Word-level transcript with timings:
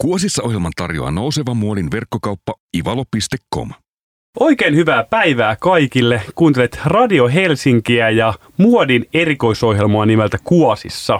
Kuosissa 0.00 0.42
ohjelman 0.42 0.72
tarjoaa 0.76 1.10
nouseva 1.10 1.54
muodin 1.54 1.90
verkkokauppa 1.90 2.54
ivalo.com. 2.76 3.70
Oikein 4.40 4.76
hyvää 4.76 5.04
päivää 5.04 5.56
kaikille. 5.56 6.22
Kuuntelet 6.34 6.80
Radio 6.84 7.28
Helsinkiä 7.28 8.10
ja 8.10 8.34
muodin 8.56 9.08
erikoisohjelmaa 9.14 10.06
nimeltä 10.06 10.38
Kuosissa. 10.44 11.18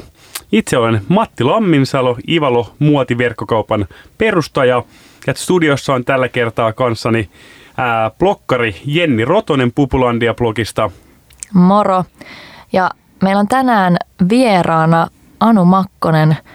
Itse 0.53 0.77
olen 0.79 1.01
Matti 1.09 1.45
Lamminsalo, 1.45 2.17
Ivalo 2.29 2.75
muotiverkkokaupan 2.79 3.87
perustaja. 4.19 4.83
Ja 5.27 5.35
studiossa 5.35 5.95
on 5.95 6.05
tällä 6.05 6.29
kertaa 6.29 6.73
kanssani 6.73 7.31
ää, 7.77 8.11
blokkari 8.11 8.77
Jenni 8.85 9.25
Rotonen 9.25 9.73
Pupulandia-blogista. 9.73 10.91
Moro. 11.55 12.05
Ja 12.73 12.91
meillä 13.23 13.41
on 13.41 13.49
tänään 13.49 13.97
vieraana 14.29 15.09
Anu 15.41 15.65
Makkonen– 15.65 16.37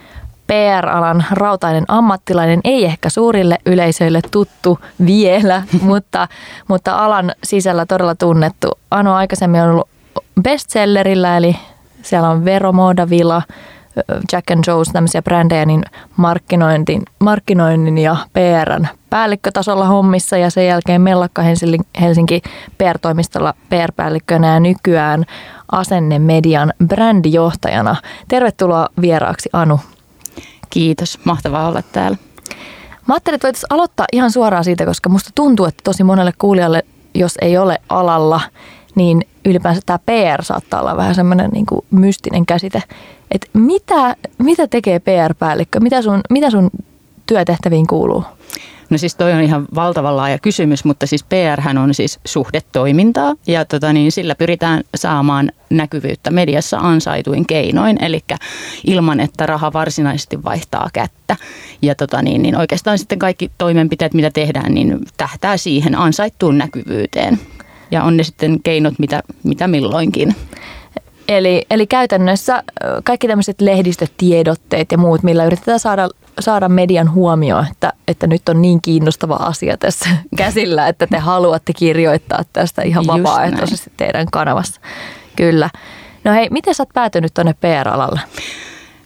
PR-alan 0.51 1.25
rautainen 1.31 1.83
ammattilainen, 1.87 2.59
ei 2.63 2.85
ehkä 2.85 3.09
suurille 3.09 3.57
yleisöille 3.65 4.21
tuttu 4.31 4.79
vielä, 5.05 5.63
mutta, 5.81 6.27
mutta 6.67 6.95
alan 6.95 7.31
sisällä 7.43 7.85
todella 7.85 8.15
tunnettu. 8.15 8.67
Anu 8.91 9.13
aikaisemmin 9.13 9.61
on 9.61 9.69
ollut 9.69 9.89
bestsellerillä, 10.41 11.37
eli 11.37 11.55
siellä 12.01 12.29
on 12.29 12.45
Vero 12.45 12.71
Modavilla, 12.71 13.41
Jack 14.31 14.51
and 14.51 14.63
Joe's, 14.67 14.91
tämmöisiä 14.93 15.21
brändejä, 15.21 15.65
niin 15.65 15.83
markkinointin, 16.17 17.03
markkinoinnin 17.19 17.97
ja 17.97 18.15
PRn 18.33 18.87
päällikkötasolla 19.09 19.85
hommissa 19.85 20.37
ja 20.37 20.49
sen 20.49 20.67
jälkeen 20.67 21.01
Mellakka 21.01 21.41
Helsinki 22.01 22.41
PR-toimistolla 22.77 23.53
PR-päällikkönä 23.69 24.53
ja 24.53 24.59
nykyään 24.59 25.25
Asenne 25.71 26.19
Median 26.19 26.73
brändijohtajana. 26.87 27.95
Tervetuloa 28.27 28.87
vieraaksi 29.01 29.49
Anu. 29.53 29.79
Kiitos, 30.71 31.19
mahtavaa 31.23 31.67
olla 31.67 31.81
täällä. 31.91 32.17
Mä 33.07 33.13
ajattelin, 33.13 33.35
että 33.35 33.47
voitaisiin 33.47 33.73
aloittaa 33.73 34.05
ihan 34.11 34.31
suoraan 34.31 34.63
siitä, 34.63 34.85
koska 34.85 35.09
musta 35.09 35.29
tuntuu, 35.35 35.65
että 35.65 35.81
tosi 35.83 36.03
monelle 36.03 36.33
kuulijalle, 36.37 36.83
jos 37.13 37.37
ei 37.41 37.57
ole 37.57 37.81
alalla, 37.89 38.41
niin 38.95 39.27
ylipäänsä 39.45 39.81
tämä 39.85 39.99
PR 39.99 40.43
saattaa 40.43 40.81
olla 40.81 40.97
vähän 40.97 41.15
semmoinen 41.15 41.49
niin 41.51 41.65
mystinen 41.91 42.45
käsite. 42.45 42.83
Että 43.31 43.47
mitä, 43.53 44.15
mitä 44.37 44.67
tekee 44.67 44.99
PR-päällikkö? 44.99 45.79
Mitä 45.79 46.01
sun, 46.01 46.21
mitä 46.29 46.49
sun 46.49 46.69
työtehtäviin 47.25 47.87
kuuluu? 47.87 48.23
No 48.91 48.97
siis 48.97 49.15
toi 49.15 49.33
on 49.33 49.41
ihan 49.41 49.65
valtavan 49.75 50.17
laaja 50.17 50.39
kysymys, 50.39 50.85
mutta 50.85 51.07
siis 51.07 51.23
PR 51.23 51.79
on 51.79 51.93
siis 51.93 52.19
suhdetoimintaa 52.25 53.35
ja 53.47 53.65
tota 53.65 53.93
niin, 53.93 54.11
sillä 54.11 54.35
pyritään 54.35 54.83
saamaan 54.95 55.51
näkyvyyttä 55.69 56.31
mediassa 56.31 56.77
ansaituin 56.77 57.47
keinoin, 57.47 58.03
eli 58.03 58.19
ilman, 58.87 59.19
että 59.19 59.45
raha 59.45 59.73
varsinaisesti 59.73 60.43
vaihtaa 60.43 60.89
kättä. 60.93 61.35
Ja 61.81 61.95
tota 61.95 62.21
niin, 62.21 62.41
niin 62.41 62.57
oikeastaan 62.57 62.97
sitten 62.97 63.19
kaikki 63.19 63.51
toimenpiteet, 63.57 64.13
mitä 64.13 64.31
tehdään, 64.31 64.73
niin 64.73 64.99
tähtää 65.17 65.57
siihen 65.57 65.95
ansaittuun 65.95 66.57
näkyvyyteen. 66.57 67.39
Ja 67.91 68.03
on 68.03 68.17
ne 68.17 68.23
sitten 68.23 68.59
keinot, 68.63 68.93
mitä, 68.99 69.23
mitä 69.43 69.67
milloinkin. 69.67 70.35
Eli, 71.27 71.65
eli 71.69 71.87
käytännössä 71.87 72.63
kaikki 73.03 73.27
tämmöiset 73.27 73.61
lehdistötiedotteet 73.61 74.91
ja 74.91 74.97
muut, 74.97 75.23
millä 75.23 75.45
yritetään 75.45 75.79
saada 75.79 76.09
saada 76.39 76.69
median 76.69 77.11
huomioon, 77.11 77.65
että, 77.71 77.93
että 78.07 78.27
nyt 78.27 78.49
on 78.49 78.61
niin 78.61 78.81
kiinnostava 78.81 79.35
asia 79.35 79.77
tässä 79.77 80.09
käsillä, 80.37 80.87
että 80.87 81.07
te 81.07 81.17
haluatte 81.17 81.73
kirjoittaa 81.73 82.43
tästä 82.53 82.81
ihan 82.81 83.07
vapaaehtoisesti 83.07 83.91
teidän 83.97 84.27
kanavassa. 84.31 84.81
Kyllä. 85.35 85.69
No 86.23 86.33
hei, 86.33 86.47
miten 86.51 86.75
sä 86.75 86.83
oot 86.83 86.89
päätynyt 86.93 87.33
tuonne 87.33 87.53
PR-alalle? 87.53 88.19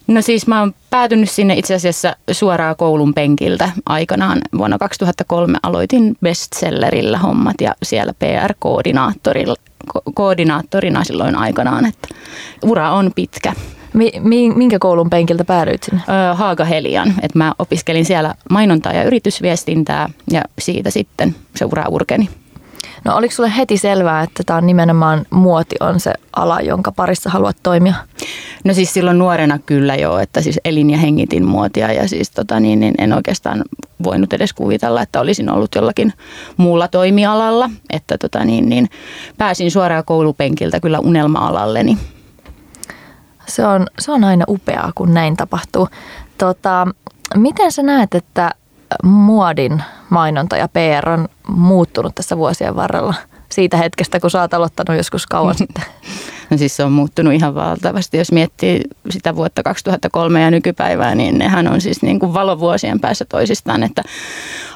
No 0.06 0.22
siis 0.22 0.46
mä 0.46 0.60
oon 0.60 0.74
päätynyt 0.90 1.30
sinne 1.30 1.54
itse 1.54 1.74
asiassa 1.74 2.16
suoraan 2.32 2.76
koulun 2.76 3.14
penkiltä 3.14 3.70
aikanaan. 3.86 4.40
Vuonna 4.58 4.78
2003 4.78 5.58
aloitin 5.62 6.16
bestsellerillä 6.22 7.18
hommat 7.18 7.60
ja 7.60 7.74
siellä 7.82 8.12
PR-koordinaattorilla 8.18 9.54
koordinaattorina 10.14 11.04
silloin 11.04 11.36
aikanaan, 11.36 11.86
että 11.86 12.08
ura 12.62 12.90
on 12.90 13.10
pitkä. 13.14 13.52
Mi- 14.22 14.50
minkä 14.50 14.78
koulun 14.78 15.10
penkiltä 15.10 15.44
päädyit 15.44 15.82
sinne? 15.82 16.00
Öö, 16.08 16.34
Haaga 16.34 16.64
Helian. 16.64 17.14
Et 17.22 17.34
mä 17.34 17.52
opiskelin 17.58 18.04
siellä 18.04 18.34
mainontaa 18.50 18.92
ja 18.92 19.04
yritysviestintää 19.04 20.08
ja 20.30 20.42
siitä 20.58 20.90
sitten 20.90 21.34
se 21.54 21.64
ura 21.64 21.84
urkeni. 21.88 22.28
No 23.04 23.16
oliko 23.16 23.34
sulle 23.34 23.56
heti 23.56 23.76
selvää, 23.76 24.22
että 24.22 24.42
tämä 24.46 24.56
on 24.56 24.66
nimenomaan 24.66 25.26
muoti 25.30 25.76
on 25.80 26.00
se 26.00 26.12
ala, 26.36 26.60
jonka 26.60 26.92
parissa 26.92 27.30
haluat 27.30 27.56
toimia? 27.62 27.94
No 28.64 28.74
siis 28.74 28.94
silloin 28.94 29.18
nuorena 29.18 29.58
kyllä 29.58 29.94
jo, 29.94 30.18
että 30.18 30.40
siis 30.40 30.60
elin 30.64 30.90
ja 30.90 30.98
hengitin 30.98 31.44
muotia 31.44 31.92
ja 31.92 32.08
siis 32.08 32.30
tota 32.30 32.60
niin, 32.60 32.80
niin 32.80 32.94
en 32.98 33.12
oikeastaan 33.12 33.64
voinut 34.04 34.32
edes 34.32 34.52
kuvitella, 34.52 35.02
että 35.02 35.20
olisin 35.20 35.50
ollut 35.50 35.74
jollakin 35.74 36.12
muulla 36.56 36.88
toimialalla. 36.88 37.70
Että 37.90 38.18
tota 38.18 38.44
niin, 38.44 38.68
niin 38.68 38.88
pääsin 39.38 39.70
suoraan 39.70 40.04
koulupenkiltä 40.04 40.80
kyllä 40.80 40.98
unelma-alalleni. 40.98 41.98
Se 43.46 43.66
on, 43.66 43.86
se 43.98 44.12
on 44.12 44.24
aina 44.24 44.44
upeaa, 44.48 44.92
kun 44.94 45.14
näin 45.14 45.36
tapahtuu. 45.36 45.88
Tota, 46.38 46.86
miten 47.34 47.72
sä 47.72 47.82
näet, 47.82 48.14
että 48.14 48.50
muodin 49.02 49.82
mainonta 50.10 50.56
ja 50.56 50.68
PR 50.68 51.08
on 51.08 51.28
muuttunut 51.48 52.14
tässä 52.14 52.36
vuosien 52.36 52.76
varrella 52.76 53.14
siitä 53.48 53.76
hetkestä, 53.76 54.20
kun 54.20 54.30
sä 54.30 54.40
oot 54.40 54.54
aloittanut 54.54 54.96
joskus 54.96 55.26
kauan 55.26 55.54
sitten? 55.64 55.84
No 56.50 56.56
siis 56.56 56.76
se 56.76 56.84
on 56.84 56.92
muuttunut 56.92 57.32
ihan 57.32 57.54
valtavasti. 57.54 58.18
Jos 58.18 58.32
miettii 58.32 58.80
sitä 59.10 59.36
vuotta 59.36 59.62
2003 59.62 60.42
ja 60.42 60.50
nykypäivää, 60.50 61.14
niin 61.14 61.38
nehän 61.38 61.68
on 61.68 61.80
siis 61.80 62.02
niin 62.02 62.18
kuin 62.20 62.34
valovuosien 62.34 63.00
päässä 63.00 63.24
toisistaan, 63.24 63.82
että 63.82 64.02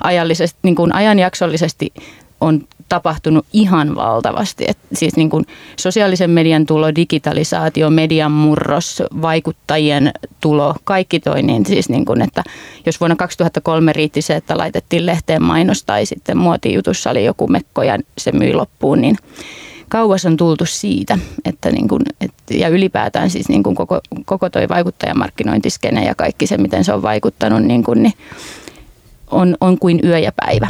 ajallisesti, 0.04 0.58
niin 0.62 0.74
kuin 0.74 0.94
ajanjaksollisesti 0.94 1.92
on 2.40 2.64
tapahtunut 2.88 3.46
ihan 3.52 3.94
valtavasti. 3.94 4.64
Et 4.68 4.78
siis 4.92 5.16
niin 5.16 5.30
kuin 5.30 5.46
sosiaalisen 5.76 6.30
median 6.30 6.66
tulo, 6.66 6.94
digitalisaatio, 6.94 7.90
median 7.90 8.32
murros, 8.32 9.02
vaikuttajien 9.22 10.12
tulo, 10.40 10.74
kaikki 10.84 11.20
toi, 11.20 11.42
niin 11.42 11.66
siis 11.66 11.88
niin 11.88 12.04
kuin, 12.04 12.22
että 12.22 12.42
jos 12.86 13.00
vuonna 13.00 13.16
2003 13.16 13.92
riitti 13.92 14.22
se, 14.22 14.36
että 14.36 14.58
laitettiin 14.58 15.06
lehteen 15.06 15.42
mainos 15.42 15.84
tai 15.84 16.06
sitten 16.06 16.38
muotijutussa 16.38 17.10
oli 17.10 17.24
joku 17.24 17.48
mekko 17.48 17.82
ja 17.82 17.98
se 18.18 18.32
myi 18.32 18.54
loppuun, 18.54 19.00
niin 19.00 19.16
kauas 19.88 20.26
on 20.26 20.36
tultu 20.36 20.66
siitä, 20.66 21.18
että 21.44 21.70
niin 21.70 21.88
kuin, 21.88 22.02
et, 22.20 22.32
ja 22.50 22.68
ylipäätään 22.68 23.30
siis 23.30 23.48
niin 23.48 23.62
kuin 23.62 23.76
koko, 23.76 24.00
koko 24.24 24.50
toi 24.50 24.68
vaikuttajamarkkinointiskene 24.68 26.04
ja 26.04 26.14
kaikki 26.14 26.46
se, 26.46 26.56
miten 26.56 26.84
se 26.84 26.92
on 26.92 27.02
vaikuttanut, 27.02 27.62
niin 27.62 27.84
kuin, 27.84 28.02
niin 28.02 28.14
on, 29.30 29.56
on 29.60 29.78
kuin 29.78 30.00
yö 30.04 30.18
ja 30.18 30.32
päivä. 30.36 30.68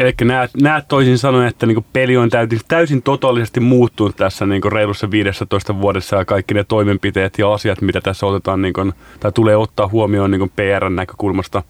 Eli 0.00 0.14
näet, 0.24 0.50
näet 0.62 0.88
toisin 0.88 1.18
sanoen, 1.18 1.48
että 1.48 1.66
niin 1.66 1.84
peli 1.92 2.16
on 2.16 2.30
täysin, 2.30 2.60
täysin 2.68 3.02
totaalisesti 3.02 3.60
muuttunut 3.60 4.16
tässä 4.16 4.46
niin 4.46 4.72
reilussa 4.72 5.10
15 5.10 5.80
vuodessa 5.80 6.16
ja 6.16 6.24
kaikki 6.24 6.54
ne 6.54 6.64
toimenpiteet 6.64 7.38
ja 7.38 7.52
asiat, 7.52 7.80
mitä 7.80 8.00
tässä 8.00 8.26
otetaan 8.26 8.62
niin 8.62 8.72
kuin, 8.72 8.92
tai 9.20 9.32
tulee 9.32 9.56
ottaa 9.56 9.88
huomioon 9.88 10.30
niin 10.30 10.52
PR-näkökulmasta. 10.56 11.62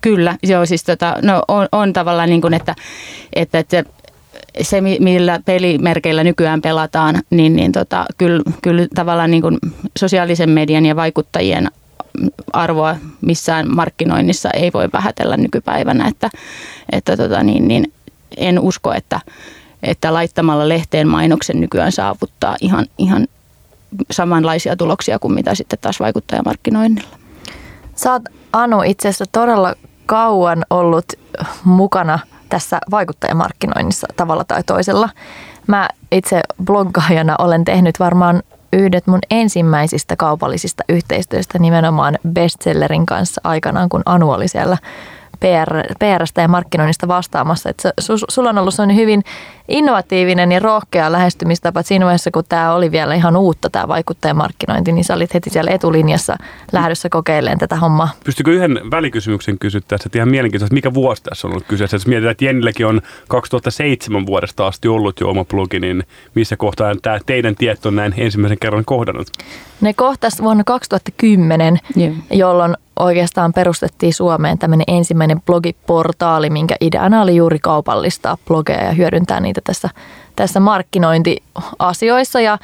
Kyllä, 0.00 0.36
joo, 0.42 0.66
siis 0.66 0.84
tota, 0.84 1.16
no 1.22 1.42
on, 1.48 1.68
on 1.72 1.92
tavallaan 1.92 2.28
niin 2.28 2.40
kuin, 2.40 2.54
että, 2.54 2.74
että, 3.32 3.58
että 3.58 3.84
se, 4.62 4.80
millä 4.80 5.40
pelimerkeillä 5.44 6.24
nykyään 6.24 6.62
pelataan, 6.62 7.14
niin, 7.30 7.56
niin 7.56 7.72
tota, 7.72 8.04
kyllä, 8.18 8.42
kyllä 8.62 8.86
tavallaan 8.94 9.30
niin 9.30 9.42
kuin 9.42 9.58
sosiaalisen 9.98 10.50
median 10.50 10.86
ja 10.86 10.96
vaikuttajien 10.96 11.70
arvoa 12.52 12.96
missään 13.20 13.74
markkinoinnissa 13.74 14.50
ei 14.50 14.70
voi 14.74 14.88
vähätellä 14.92 15.36
nykypäivänä, 15.36 16.08
että, 16.08 16.30
että 16.92 17.16
tota 17.16 17.42
niin, 17.42 17.68
niin 17.68 17.92
en 18.36 18.60
usko, 18.60 18.92
että, 18.92 19.20
että 19.82 20.14
laittamalla 20.14 20.68
lehteen 20.68 21.08
mainoksen 21.08 21.60
nykyään 21.60 21.92
saavuttaa 21.92 22.56
ihan, 22.60 22.86
ihan 22.98 23.26
samanlaisia 24.10 24.76
tuloksia 24.76 25.18
kuin 25.18 25.34
mitä 25.34 25.54
sitten 25.54 25.78
taas 25.82 26.00
vaikuttajamarkkinoinnilla. 26.00 27.18
Oot 28.06 28.22
Anu 28.52 28.82
itse 28.82 29.08
asiassa 29.08 29.24
todella 29.32 29.74
kauan 30.06 30.64
ollut 30.70 31.04
mukana 31.64 32.18
tässä 32.48 32.78
vaikuttajamarkkinoinnissa 32.90 34.06
tavalla 34.16 34.44
tai 34.44 34.62
toisella. 34.62 35.08
Mä 35.66 35.88
itse 36.12 36.40
bloggaajana 36.64 37.36
olen 37.38 37.64
tehnyt 37.64 38.00
varmaan 38.00 38.42
yhdet 38.72 39.06
mun 39.06 39.18
ensimmäisistä 39.30 40.16
kaupallisista 40.16 40.84
yhteistyöstä 40.88 41.58
nimenomaan 41.58 42.18
bestsellerin 42.32 43.06
kanssa 43.06 43.40
aikanaan, 43.44 43.88
kun 43.88 44.02
Anu 44.06 44.30
oli 44.30 44.48
siellä 44.48 44.76
PR, 45.40 45.94
PRstä 45.98 46.42
ja 46.42 46.48
markkinoinnista 46.48 47.08
vastaamassa. 47.08 47.70
Että 47.70 47.92
su, 48.00 48.12
sulla 48.28 48.50
on 48.50 48.58
ollut 48.58 48.74
sellainen 48.74 48.96
hyvin 48.96 49.22
innovatiivinen 49.68 50.52
ja 50.52 50.60
rohkea 50.60 51.12
lähestymistapa. 51.12 51.82
Siinä 51.82 52.04
vaiheessa, 52.04 52.30
kun 52.30 52.44
tämä 52.48 52.74
oli 52.74 52.90
vielä 52.90 53.14
ihan 53.14 53.36
uutta, 53.36 53.70
tämä 53.70 53.88
vaikuttajamarkkinointi, 53.88 54.92
niin 54.92 55.04
sä 55.04 55.14
olit 55.14 55.34
heti 55.34 55.50
siellä 55.50 55.70
etulinjassa 55.70 56.36
lähdössä 56.72 57.08
kokeilemaan 57.08 57.58
tätä 57.58 57.76
hommaa. 57.76 58.08
Pystykö 58.24 58.50
yhden 58.50 58.80
välikysymyksen 58.90 59.58
kysyä 59.58 59.80
tässä? 59.88 60.10
Ihan 60.14 60.28
mielenkiintoista, 60.28 60.74
mikä 60.74 60.94
vuosi 60.94 61.22
tässä 61.22 61.48
on 61.48 61.52
ollut 61.52 61.66
kyseessä? 61.66 61.94
Jos 61.94 62.06
mietitään, 62.06 62.32
että 62.32 62.44
Jennilläkin 62.44 62.86
on 62.86 63.00
2007 63.28 64.26
vuodesta 64.26 64.66
asti 64.66 64.88
ollut 64.88 65.20
jo 65.20 65.28
oma 65.28 65.44
blogi, 65.44 65.80
niin 65.80 66.04
missä 66.34 66.56
kohtaa 66.56 66.94
tämä 67.02 67.18
teidän 67.26 67.56
tieto 67.56 67.88
on 67.88 67.96
näin 67.96 68.14
ensimmäisen 68.16 68.58
kerran 68.58 68.84
kohdannut? 68.84 69.28
Ne 69.80 69.94
kohtas 69.94 70.42
vuonna 70.42 70.64
2010, 70.64 71.78
yeah. 71.96 72.12
jolloin 72.30 72.76
oikeastaan 72.98 73.52
perustettiin 73.52 74.14
Suomeen 74.14 74.58
tämmöinen 74.58 74.84
ensimmäinen 74.88 75.42
blogiportaali, 75.42 76.50
minkä 76.50 76.76
ideana 76.80 77.22
oli 77.22 77.36
juuri 77.36 77.58
kaupallistaa 77.58 78.38
blogeja 78.46 78.84
ja 78.84 78.92
hyödyntää 78.92 79.40
niitä 79.40 79.60
tässä, 79.64 79.88
tässä 80.36 80.60
markkinointiasioissa. 80.60 82.40
Ja, 82.40 82.58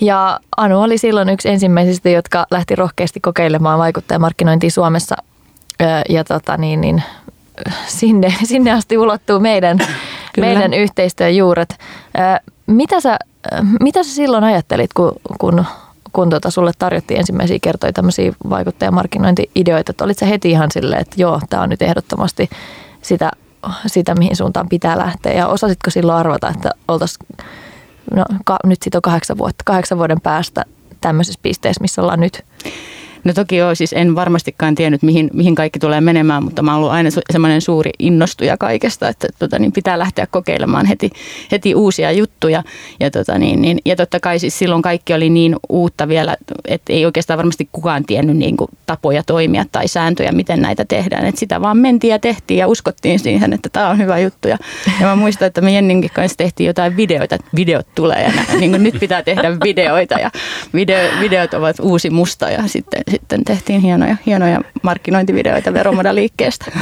ja 0.00 0.40
Anu 0.56 0.80
oli 0.80 0.98
silloin 0.98 1.28
yksi 1.28 1.48
ensimmäisistä, 1.48 2.08
jotka 2.08 2.46
lähti 2.50 2.76
rohkeasti 2.76 3.20
kokeilemaan 3.20 3.78
vaikuttajamarkkinointia 3.78 4.70
Suomessa. 4.70 5.16
Ja 6.08 6.24
tota 6.24 6.56
niin, 6.56 6.80
niin, 6.80 7.02
sinne, 7.86 8.34
sinne 8.44 8.72
asti 8.72 8.98
ulottuu 8.98 9.40
meidän, 9.40 9.78
meidän 10.36 10.74
yhteistyön 10.74 11.36
juuret. 11.36 11.78
Mitä 12.66 13.00
sä, 13.00 13.18
mitä 13.80 14.02
sä 14.02 14.10
silloin 14.10 14.44
ajattelit, 14.44 14.92
kun, 14.92 15.12
kun 15.38 15.64
kun 16.12 16.30
sulle 16.48 16.72
tarjottiin 16.78 17.20
ensimmäisiä 17.20 17.58
kertoja 17.62 17.92
tämmöisiä 17.92 18.32
vaikuttajamarkkinointi-ideoita, 18.50 19.90
että 19.90 20.04
olit 20.04 20.18
sä 20.18 20.26
heti 20.26 20.50
ihan 20.50 20.68
silleen, 20.72 21.00
että 21.00 21.16
joo, 21.18 21.40
tämä 21.50 21.62
on 21.62 21.68
nyt 21.68 21.82
ehdottomasti 21.82 22.50
sitä, 23.02 23.30
sitä, 23.86 24.14
mihin 24.14 24.36
suuntaan 24.36 24.68
pitää 24.68 24.98
lähteä. 24.98 25.32
Ja 25.32 25.46
osasitko 25.48 25.90
silloin 25.90 26.18
arvata, 26.18 26.48
että 26.48 26.70
oltaisiin, 26.88 27.26
no 28.14 28.24
ka, 28.44 28.56
nyt 28.64 28.82
siitä 28.82 28.98
on 28.98 29.02
kahdeksan 29.02 29.38
vuotta, 29.38 29.62
kahdeksan 29.64 29.98
vuoden 29.98 30.20
päästä 30.20 30.64
tämmöisessä 31.00 31.40
pisteessä, 31.42 31.82
missä 31.82 32.02
ollaan 32.02 32.20
nyt? 32.20 32.44
No 33.24 33.32
toki 33.32 33.56
joo, 33.56 33.74
siis 33.74 33.92
en 33.92 34.14
varmastikaan 34.14 34.74
tiennyt, 34.74 35.02
mihin, 35.02 35.30
mihin 35.32 35.54
kaikki 35.54 35.78
tulee 35.78 36.00
menemään, 36.00 36.44
mutta 36.44 36.62
mä 36.62 36.70
oon 36.70 36.78
ollut 36.78 36.92
aina 36.92 37.10
semmoinen 37.30 37.60
suuri 37.60 37.90
innostuja 37.98 38.56
kaikesta, 38.56 39.08
että 39.08 39.28
tota, 39.38 39.58
niin 39.58 39.72
pitää 39.72 39.98
lähteä 39.98 40.26
kokeilemaan 40.26 40.86
heti, 40.86 41.10
heti 41.52 41.74
uusia 41.74 42.12
juttuja. 42.12 42.62
Ja, 43.00 43.10
tota, 43.10 43.38
niin, 43.38 43.62
niin, 43.62 43.78
ja 43.84 43.96
totta 43.96 44.20
kai 44.20 44.38
siis 44.38 44.58
silloin 44.58 44.82
kaikki 44.82 45.14
oli 45.14 45.30
niin 45.30 45.56
uutta 45.68 46.08
vielä, 46.08 46.36
että 46.68 46.92
ei 46.92 47.06
oikeastaan 47.06 47.36
varmasti 47.38 47.68
kukaan 47.72 48.04
tiennyt 48.04 48.36
niin 48.36 48.56
kuin 48.56 48.68
tapoja 48.86 49.22
toimia 49.22 49.64
tai 49.72 49.88
sääntöjä, 49.88 50.32
miten 50.32 50.62
näitä 50.62 50.84
tehdään. 50.84 51.26
Että 51.26 51.38
sitä 51.38 51.60
vaan 51.60 51.76
mentiin 51.76 52.10
ja 52.10 52.18
tehtiin 52.18 52.58
ja 52.58 52.68
uskottiin 52.68 53.18
siihen, 53.18 53.52
että 53.52 53.68
tämä 53.68 53.88
on 53.88 53.98
hyvä 53.98 54.18
juttu. 54.18 54.48
Ja, 54.48 54.58
ja 55.00 55.06
mä 55.06 55.16
muistan, 55.16 55.46
että 55.46 55.60
me 55.60 55.72
Jenninkin 55.72 56.10
kanssa 56.14 56.38
tehtiin 56.38 56.66
jotain 56.66 56.96
videoita, 56.96 57.34
että 57.34 57.46
videot 57.56 57.86
tulee 57.94 58.22
ja 58.22 58.32
niin 58.58 58.70
kuin 58.70 58.82
nyt 58.82 59.00
pitää 59.00 59.22
tehdä 59.22 59.60
videoita 59.64 60.14
ja 60.14 60.30
video, 60.74 60.98
videot 61.20 61.54
ovat 61.54 61.76
uusi 61.80 62.10
musta 62.10 62.50
ja 62.50 62.62
sitten 62.66 63.02
sitten 63.12 63.44
tehtiin 63.44 63.80
hienoja, 63.80 64.16
hienoja 64.26 64.60
markkinointivideoita 64.82 65.72
veromodaliikkeestä. 65.72 66.72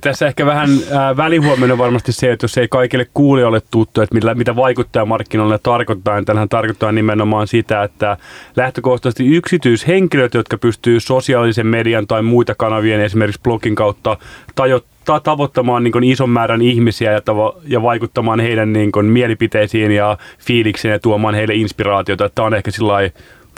Tässä 0.00 0.26
ehkä 0.26 0.46
vähän 0.46 0.70
äh, 0.70 1.16
välihuomioon 1.16 1.78
varmasti 1.78 2.12
se, 2.12 2.32
että 2.32 2.44
jos 2.44 2.58
ei 2.58 2.68
kaikille 2.68 3.06
kuulijoille 3.14 3.62
tuttu, 3.70 4.00
että 4.00 4.14
millä, 4.14 4.34
mitä 4.34 4.56
vaikuttaa 4.56 5.04
markkinoille 5.04 5.58
tarkoittaa, 5.62 6.16
niin 6.16 6.24
tämähän 6.24 6.48
tarkoittaa 6.48 6.92
nimenomaan 6.92 7.46
sitä, 7.46 7.82
että 7.82 8.16
lähtökohtaisesti 8.56 9.26
yksityishenkilöt, 9.26 10.34
jotka 10.34 10.58
pystyy 10.58 11.00
sosiaalisen 11.00 11.66
median 11.66 12.06
tai 12.06 12.22
muita 12.22 12.54
kanavien, 12.54 13.00
esimerkiksi 13.00 13.40
blogin 13.42 13.74
kautta 13.74 14.16
tajottaa 14.54 15.20
tavoittamaan 15.20 15.84
niin 15.84 16.04
ison 16.04 16.30
määrän 16.30 16.62
ihmisiä 16.62 17.12
ja, 17.12 17.20
tavo- 17.20 17.60
ja 17.66 17.82
vaikuttamaan 17.82 18.40
heidän 18.40 18.72
niin 18.72 18.90
mielipiteisiin 19.02 19.92
ja 19.92 20.18
fiiliksiin 20.38 20.92
ja 20.92 20.98
tuomaan 20.98 21.34
heille 21.34 21.54
inspiraatiota. 21.54 22.28
Tämä 22.28 22.46
on 22.46 22.54
ehkä 22.54 22.70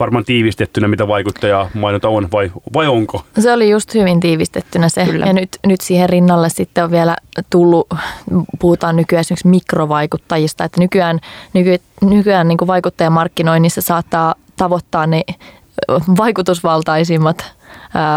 varmaan 0.01 0.25
tiivistettynä, 0.25 0.89
mitä 0.89 1.09
vaikuttaja 1.09 1.71
mainonta 1.75 2.09
on, 2.09 2.29
vai, 2.33 2.53
vai 2.75 2.87
onko? 2.87 3.25
Se 3.39 3.53
oli 3.53 3.71
just 3.71 3.95
hyvin 3.95 4.21
tiivistettynä 4.21 4.89
se. 4.89 5.05
Kyllä. 5.05 5.27
Ja 5.27 5.33
nyt, 5.33 5.59
nyt 5.67 5.81
siihen 5.81 6.09
rinnalle 6.09 6.49
sitten 6.49 6.85
on 6.85 6.91
vielä 6.91 7.17
tullut, 7.51 7.89
puhutaan 8.59 8.97
nykyään 8.97 9.21
esimerkiksi 9.21 9.49
mikrovaikuttajista, 9.49 10.65
että 10.65 10.81
nykyään, 10.81 11.21
nyky, 11.53 11.79
nykyään 12.03 12.49
niin 12.49 12.59
kuin 12.59 12.69
vaikuttajamarkkinoinnissa 12.69 13.81
saattaa 13.81 14.35
tavoittaa 14.57 15.07
ne 15.07 15.23
vaikutusvaltaisimmat 16.19 17.41
äh, 17.41 17.53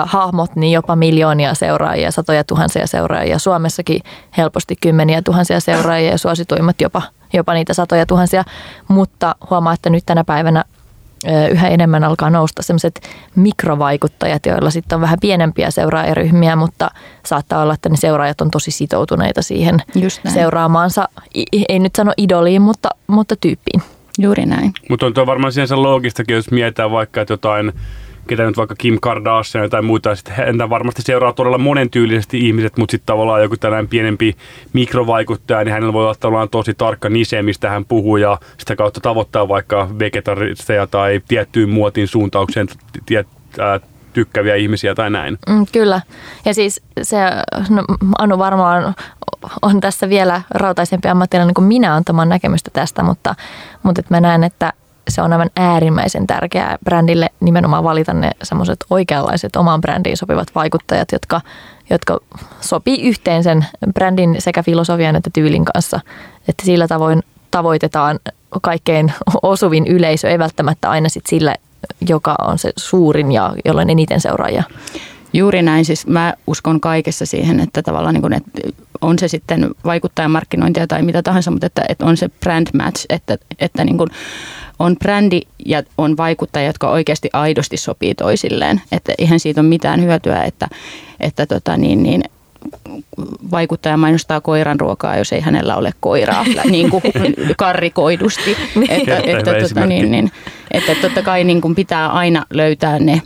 hahmot, 0.06 0.56
niin 0.56 0.71
jopa 0.74 0.95
miljoonia 0.95 1.54
seuraajia, 1.54 2.12
satoja 2.12 2.44
tuhansia 2.44 2.88
seuraajia. 2.88 3.39
Suomessakin 3.39 4.01
helposti 4.38 4.75
kymmeniä 4.81 5.21
tuhansia 5.21 5.60
seuraajia 5.60 6.12
ja 6.12 6.18
suosituimmat 6.18 6.81
jopa, 6.81 7.01
jopa 7.33 7.54
niitä 7.54 7.74
satoja 7.74 8.06
tuhansia. 8.06 8.44
Mutta 8.88 9.36
huomaa, 9.50 9.74
että 9.74 9.89
nyt 9.89 10.04
tänä 10.06 10.24
päivänä 10.24 10.63
yhä 11.51 11.67
enemmän 11.67 12.03
alkaa 12.03 12.29
nousta 12.29 12.62
sellaiset 12.62 13.01
mikrovaikuttajat, 13.35 14.45
joilla 14.45 14.69
sitten 14.69 14.95
on 14.95 15.01
vähän 15.01 15.17
pienempiä 15.21 15.71
seuraajaryhmiä, 15.71 16.56
mutta 16.56 16.91
saattaa 17.25 17.62
olla, 17.62 17.73
että 17.73 17.89
ne 17.89 17.97
seuraajat 17.97 18.41
on 18.41 18.51
tosi 18.51 18.71
sitoutuneita 18.71 19.41
siihen 19.41 19.79
seuraamaansa, 20.33 21.09
ei 21.69 21.79
nyt 21.79 21.95
sano 21.95 22.13
idoliin, 22.17 22.62
mutta, 22.62 22.89
mutta 23.07 23.35
tyyppiin. 23.35 23.81
Juuri 24.17 24.45
näin. 24.45 24.73
Mutta 24.89 25.06
on 25.06 25.13
tuo 25.13 25.25
varmaan 25.25 25.53
sinänsä 25.53 25.81
loogistakin, 25.81 26.35
jos 26.35 26.51
mietitään 26.51 26.91
vaikka, 26.91 27.21
että 27.21 27.33
jotain 27.33 27.73
ketä 28.27 28.44
nyt 28.44 28.57
vaikka 28.57 28.75
Kim 28.77 28.98
Kardashian 29.01 29.69
tai 29.69 29.81
muita, 29.81 30.16
sitten 30.16 30.36
häntä 30.36 30.69
varmasti 30.69 31.01
seuraa 31.01 31.33
todella 31.33 31.57
monentyylisesti 31.57 32.48
ihmiset, 32.48 32.77
mutta 32.77 32.92
sitten 32.92 33.06
tavallaan 33.06 33.42
joku 33.42 33.57
tällainen 33.57 33.88
pienempi 33.88 34.36
mikrovaikuttaja, 34.74 35.63
niin 35.63 35.74
hänellä 35.74 35.94
voi 35.94 36.04
olla 36.04 36.16
tavallaan 36.19 36.50
tosi 36.50 36.74
tarkka 36.74 37.10
nise, 37.10 37.42
mistä 37.42 37.69
hän 37.69 37.86
puhuu 37.86 38.18
ja 38.18 38.38
sitä 38.57 38.75
kautta 38.75 39.01
tavoittaa 39.01 39.48
vaikka 39.48 39.89
vegetaristeja 40.00 40.88
tai 40.88 41.22
tiettyyn 41.27 41.69
muotin 41.69 42.07
suuntaukseen 42.07 42.68
tiet, 43.06 43.27
tykkäviä 44.13 44.56
ihmisiä 44.56 44.95
tai 44.95 45.10
näin. 45.10 45.38
Mm, 45.50 45.66
kyllä. 45.71 46.01
Ja 46.45 46.54
siis 46.54 46.81
se, 47.01 47.18
no, 47.69 47.83
Anu 48.18 48.38
varmaan 48.38 48.95
on 49.62 49.81
tässä 49.81 50.10
vielä 50.10 50.42
rautaisempi 50.51 51.07
ammattilainen 51.07 51.54
kuin 51.54 51.66
minä 51.66 51.95
antamaan 51.95 52.30
näkemystä 52.30 52.71
tästä, 52.74 53.04
mutta, 53.04 53.36
mutta 53.83 54.01
mä 54.10 54.21
näen, 54.21 54.44
että 54.44 54.74
se 55.10 55.22
on 55.22 55.34
aivan 55.34 55.50
äärimmäisen 55.56 56.28
tärkeää 56.28 56.78
brändille 56.84 57.30
nimenomaan 57.40 57.84
valita 57.84 58.13
ne 58.13 58.31
semmoiset 58.44 58.86
oikeanlaiset 58.90 59.56
omaan 59.56 59.81
brändiin 59.81 60.18
sopivat 60.18 60.48
vaikuttajat, 60.56 61.12
jotka, 61.12 61.42
jotka 61.90 62.19
sopii 62.62 63.02
yhteen 63.02 63.44
sen 63.44 63.66
brändin 63.94 64.36
sekä 64.40 64.63
filosofian 64.63 65.16
että 65.16 65.30
tyylin 65.34 65.66
kanssa. 65.66 66.00
Että 66.48 66.66
sillä 66.66 66.88
tavoin 66.88 67.24
tavoitetaan 67.52 68.19
kaikkein 68.62 69.13
osuvin 69.42 69.88
yleisö, 69.88 70.30
ei 70.30 70.40
välttämättä 70.40 70.90
aina 70.90 71.10
sit 71.10 71.25
sille, 71.28 71.56
joka 72.10 72.36
on 72.42 72.57
se 72.57 72.72
suurin 72.78 73.31
ja 73.31 73.54
jolla 73.66 73.81
on 73.81 73.90
eniten 73.90 74.22
seuraajia. 74.22 74.63
Juuri 75.35 75.61
näin, 75.61 75.85
siis 75.85 76.07
mä 76.07 76.33
uskon 76.47 76.79
kaikessa 76.79 77.25
siihen, 77.25 77.59
että 77.59 77.81
tavallaan 77.81 78.13
niin 78.13 78.21
kuin, 78.21 78.33
että 78.33 78.51
on 79.01 79.19
se 79.19 79.27
sitten 79.27 79.69
vaikuttajamarkkinointia 79.85 80.87
tai 80.87 81.01
mitä 81.01 81.23
tahansa, 81.23 81.51
mutta 81.51 81.67
että, 81.67 81.85
että 81.89 82.05
on 82.05 82.17
se 82.17 82.29
brand 82.29 82.67
match, 82.73 83.05
että, 83.09 83.37
että 83.59 83.83
niin 83.83 83.97
kuin 83.97 84.09
on 84.79 84.95
brändi 84.97 85.41
ja 85.65 85.83
on 85.97 86.17
vaikuttaja, 86.17 86.65
jotka 86.65 86.89
oikeasti 86.89 87.29
aidosti 87.33 87.77
sopii 87.77 88.15
toisilleen. 88.15 88.81
Että 88.91 89.13
eihän 89.17 89.39
siitä 89.39 89.61
ole 89.61 89.69
mitään 89.69 90.01
hyötyä, 90.01 90.43
että, 90.43 90.67
että 91.19 91.45
tota 91.45 91.77
niin, 91.77 92.03
niin, 92.03 92.23
vaikuttaja 93.51 93.97
mainostaa 93.97 94.42
koiran 94.42 94.80
ruokaa, 94.80 95.18
jos 95.18 95.33
ei 95.33 95.42
hänellä 95.42 95.75
ole 95.75 95.92
koiraa 95.99 96.45
niin 96.69 96.89
kuin 96.89 97.04
karrikoidusti. 97.57 98.57
että, 98.89 99.18
että, 99.18 99.54
tota, 99.54 99.85
niin, 99.85 100.11
niin, 100.11 100.31
että 100.71 100.95
totta 101.01 101.21
kai 101.21 101.44
niin 101.44 101.61
kuin 101.61 101.75
pitää 101.75 102.09
aina 102.09 102.45
löytää 102.49 102.99
ne 102.99 103.21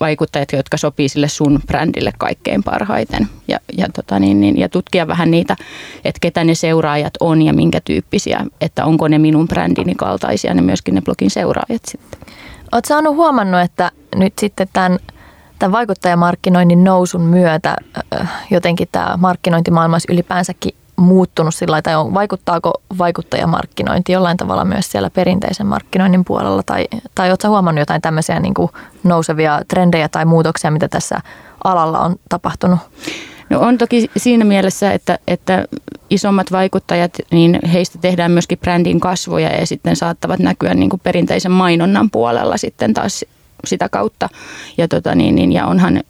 vaikuttajat, 0.00 0.52
jotka 0.52 0.76
sopii 0.76 1.08
sille 1.08 1.28
sun 1.28 1.60
brändille 1.66 2.12
kaikkein 2.18 2.62
parhaiten. 2.62 3.28
Ja, 3.48 3.58
ja, 3.76 3.86
tota 3.94 4.18
niin, 4.18 4.40
niin, 4.40 4.58
ja 4.58 4.68
tutkia 4.68 5.06
vähän 5.06 5.30
niitä, 5.30 5.56
että 6.04 6.18
ketä 6.20 6.44
ne 6.44 6.54
seuraajat 6.54 7.14
on 7.20 7.42
ja 7.42 7.52
minkä 7.52 7.80
tyyppisiä, 7.80 8.46
että 8.60 8.84
onko 8.84 9.08
ne 9.08 9.18
minun 9.18 9.48
brändini 9.48 9.94
kaltaisia, 9.94 10.54
ne 10.54 10.62
myöskin 10.62 10.94
ne 10.94 11.02
blogin 11.02 11.30
seuraajat 11.30 11.82
sitten. 11.84 12.20
Oletko 12.72 12.88
saanut 12.88 13.16
huomannut, 13.16 13.60
että 13.60 13.90
nyt 14.16 14.32
sitten 14.38 14.68
tämän, 14.72 14.98
tämän 15.58 15.72
vaikuttajamarkkinoinnin 15.72 16.84
nousun 16.84 17.22
myötä 17.22 17.76
jotenkin 18.50 18.88
tämä 18.92 19.14
markkinointimaailma 19.18 19.96
ylipäänsäkin 20.08 20.74
muuttunut 20.96 21.54
sillä 21.54 21.82
tai 21.82 21.94
on, 21.94 22.14
vaikuttaako 22.14 22.72
vaikuttajamarkkinointi 22.98 24.12
jollain 24.12 24.36
tavalla 24.36 24.64
myös 24.64 24.92
siellä 24.92 25.10
perinteisen 25.10 25.66
markkinoinnin 25.66 26.24
puolella 26.24 26.62
tai, 26.62 26.86
tai 27.14 27.28
oletko 27.28 27.48
huomannut 27.48 27.80
jotain 27.80 28.02
tämmöisiä 28.02 28.40
niin 28.40 28.54
kuin 28.54 28.70
nousevia 29.04 29.62
trendejä 29.68 30.08
tai 30.08 30.24
muutoksia, 30.24 30.70
mitä 30.70 30.88
tässä 30.88 31.20
alalla 31.64 32.00
on 32.00 32.16
tapahtunut? 32.28 32.78
No 33.50 33.60
on 33.60 33.78
toki 33.78 34.10
siinä 34.16 34.44
mielessä, 34.44 34.92
että, 34.92 35.18
että 35.28 35.64
isommat 36.10 36.52
vaikuttajat, 36.52 37.12
niin 37.30 37.58
heistä 37.72 37.98
tehdään 37.98 38.30
myöskin 38.30 38.58
brändin 38.58 39.00
kasvoja 39.00 39.48
ja 39.48 39.66
sitten 39.66 39.96
saattavat 39.96 40.38
näkyä 40.38 40.74
niin 40.74 40.90
kuin 40.90 41.00
perinteisen 41.04 41.52
mainonnan 41.52 42.10
puolella 42.10 42.56
sitten 42.56 42.94
taas 42.94 43.24
sitä 43.66 43.88
kautta. 43.88 44.28
Ja, 44.78 44.88
tota 44.88 45.14
niin, 45.14 45.34
niin, 45.34 45.52
ja 45.52 45.66
onhan 45.66 46.02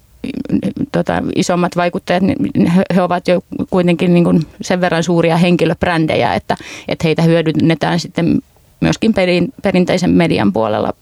tota, 0.91 1.23
isommat 1.35 1.75
vaikuttajat, 1.75 2.23
niin 2.23 2.71
he 2.95 3.01
ovat 3.01 3.27
jo 3.27 3.41
kuitenkin 3.69 4.13
niin 4.13 4.23
kuin 4.23 4.41
sen 4.61 4.81
verran 4.81 5.03
suuria 5.03 5.37
henkilöbrändejä, 5.37 6.33
että, 6.33 6.57
että 6.87 7.07
heitä 7.07 7.21
hyödynnetään 7.21 7.99
sitten 7.99 8.41
myöskin 8.81 9.13
perin, 9.13 9.53
perinteisen 9.63 10.09
median 10.09 10.53
puolella 10.53 10.93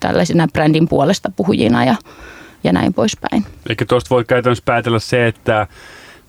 tällaisina 0.00 0.48
brändin 0.52 0.88
puolesta 0.88 1.32
puhujina 1.36 1.84
ja, 1.84 1.94
ja 2.64 2.72
näin 2.72 2.94
poispäin. 2.94 3.44
Eli 3.66 3.76
tuosta 3.88 4.10
voi 4.10 4.24
käytännössä 4.24 4.62
päätellä 4.64 4.98
se, 4.98 5.26
että 5.26 5.66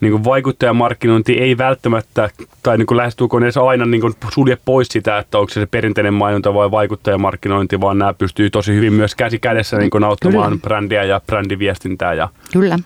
niin 0.02 0.12
kuin 0.12 0.24
vaikuttajamarkkinointi 0.24 1.34
ei 1.34 1.58
välttämättä, 1.58 2.30
tai 2.64 2.78
niin 2.78 2.86
kuin 2.86 2.98
lähestulkoon 2.98 3.44
edes 3.44 3.58
aina 3.58 3.86
niin 3.86 4.02
kuin 4.02 4.14
sulje 4.34 4.58
pois 4.66 4.88
sitä, 4.88 5.18
että 5.18 5.40
onko 5.40 5.50
se, 5.50 5.60
se 5.60 5.66
perinteinen 5.66 6.14
mainonta 6.14 6.54
vai 6.54 6.72
vaikuttajamarkkinointi, 6.72 7.82
vaan 7.82 7.98
nämä 7.98 8.14
pystyy 8.14 8.50
tosi 8.50 8.74
hyvin 8.74 8.94
myös 8.94 9.16
käsi 9.16 9.40
kädessä 9.40 9.78
niin 9.78 9.90
kuin 9.90 10.04
auttamaan 10.04 10.50
Kyllä. 10.50 10.62
brändiä 10.62 11.04
ja 11.04 11.22
brändiviestintää. 11.26 12.14
Ja... 12.14 12.30
Kyllä. 12.54 12.80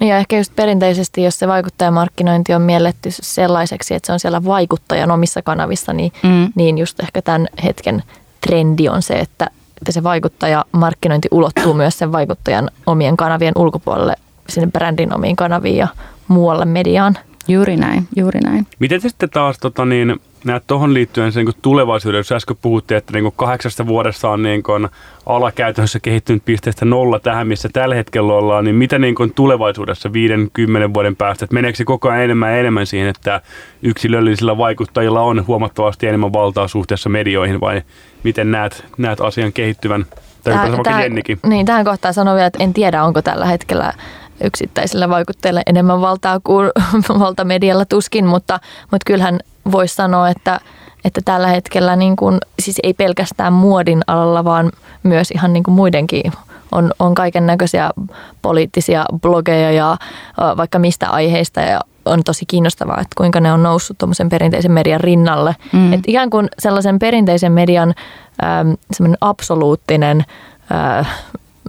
Niin 0.00 0.08
ja 0.08 0.18
ehkä 0.18 0.36
just 0.36 0.56
perinteisesti, 0.56 1.22
jos 1.22 1.38
se 1.38 1.48
vaikuttajamarkkinointi 1.48 2.54
on 2.54 2.62
mielletty 2.62 3.08
sellaiseksi, 3.10 3.94
että 3.94 4.06
se 4.06 4.12
on 4.12 4.20
siellä 4.20 4.44
vaikuttajan 4.44 5.10
omissa 5.10 5.42
kanavissa, 5.42 5.92
niin, 5.92 6.12
mm. 6.22 6.52
niin 6.54 6.78
just 6.78 7.00
ehkä 7.00 7.22
tämän 7.22 7.48
hetken 7.64 8.02
trendi 8.40 8.88
on 8.88 9.02
se, 9.02 9.14
että, 9.14 9.50
että 9.76 9.92
se 9.92 10.02
vaikuttajamarkkinointi 10.02 11.28
ulottuu 11.30 11.74
myös 11.74 11.98
sen 11.98 12.12
vaikuttajan 12.12 12.70
omien 12.86 13.16
kanavien 13.16 13.52
ulkopuolelle 13.56 14.14
sinne 14.48 14.66
brändin 14.72 15.14
omiin 15.14 15.36
kanaviin 15.36 15.76
ja 15.76 15.88
muualle 16.28 16.64
mediaan. 16.64 17.18
Juuri 17.48 17.76
näin, 17.76 18.08
juuri 18.16 18.40
näin. 18.40 18.66
Miten 18.78 19.00
te 19.00 19.08
sitten 19.08 19.30
taas 19.30 19.58
tota, 19.58 19.84
niin, 19.84 20.20
näet 20.44 20.66
tuohon 20.66 20.94
liittyen 20.94 21.32
sen 21.32 21.46
tulevaisuudessa, 21.62 22.34
äsken 22.34 22.56
puhuttiin, 22.62 22.98
että 22.98 23.12
niin 23.12 23.22
kuin 23.22 23.34
kahdeksasta 23.36 23.86
vuodessa 23.86 24.30
on 24.30 24.42
niin 24.42 24.62
kuin 24.62 24.88
ala 25.26 25.52
käytännössä 25.52 26.00
kehittynyt 26.00 26.44
pisteestä 26.44 26.84
nolla 26.84 27.20
tähän, 27.20 27.48
missä 27.48 27.68
tällä 27.72 27.94
hetkellä 27.94 28.32
ollaan, 28.32 28.64
niin 28.64 28.74
mitä 28.74 28.98
niin 28.98 29.14
kuin 29.14 29.32
tulevaisuudessa 29.34 30.12
viiden, 30.12 30.48
kymmenen 30.52 30.94
vuoden 30.94 31.16
päästä, 31.16 31.44
että 31.44 31.54
meneekö 31.54 31.76
se 31.76 31.84
koko 31.84 32.08
ajan 32.08 32.24
enemmän 32.24 32.52
ja 32.52 32.58
enemmän 32.58 32.86
siihen, 32.86 33.08
että 33.08 33.40
yksilöllisillä 33.82 34.58
vaikuttajilla 34.58 35.20
on 35.20 35.46
huomattavasti 35.46 36.06
enemmän 36.06 36.32
valtaa 36.32 36.68
suhteessa 36.68 37.08
medioihin 37.08 37.60
vai 37.60 37.82
miten 38.22 38.50
näet, 38.50 38.84
näet 38.98 39.20
asian 39.20 39.52
kehittyvän? 39.52 40.06
Tai 40.44 40.52
tähän, 40.52 40.82
tähän, 40.82 41.12
niin, 41.46 41.66
tähän 41.66 41.84
kohtaan 41.84 42.14
sanon 42.14 42.34
vielä, 42.34 42.46
että 42.46 42.64
en 42.64 42.74
tiedä, 42.74 43.04
onko 43.04 43.22
tällä 43.22 43.46
hetkellä 43.46 43.92
yksittäisillä 44.44 45.08
vaikutteilla 45.08 45.60
enemmän 45.66 46.00
valtaa 46.00 46.40
kuin 46.44 46.70
valtamedialla 47.18 47.84
tuskin, 47.84 48.26
mutta, 48.26 48.60
mutta 48.90 49.04
kyllähän 49.06 49.40
voisi 49.72 49.94
sanoa, 49.94 50.28
että, 50.28 50.60
että 51.04 51.20
tällä 51.24 51.46
hetkellä 51.48 51.96
niin 51.96 52.16
kuin, 52.16 52.38
siis 52.60 52.80
ei 52.82 52.94
pelkästään 52.94 53.52
muodin 53.52 54.02
alalla, 54.06 54.44
vaan 54.44 54.72
myös 55.02 55.30
ihan 55.30 55.52
niin 55.52 55.62
kuin 55.62 55.74
muidenkin 55.74 56.32
on, 56.72 56.92
on 56.98 57.14
kaiken 57.14 57.46
näköisiä 57.46 57.90
poliittisia 58.42 59.04
blogeja 59.20 59.72
ja 59.72 59.96
vaikka 60.56 60.78
mistä 60.78 61.10
aiheista 61.10 61.60
ja 61.60 61.80
on 62.04 62.24
tosi 62.24 62.46
kiinnostavaa, 62.46 63.00
että 63.00 63.14
kuinka 63.16 63.40
ne 63.40 63.52
on 63.52 63.62
noussut 63.62 63.98
tuommoisen 63.98 64.28
perinteisen 64.28 64.72
median 64.72 65.00
rinnalle. 65.00 65.56
Mm. 65.72 65.92
Et 65.92 66.00
ikään 66.06 66.30
kuin 66.30 66.48
sellaisen 66.58 66.98
perinteisen 66.98 67.52
median 67.52 67.94
ähm, 68.44 69.12
absoluuttinen 69.20 70.24
äh, 70.72 71.08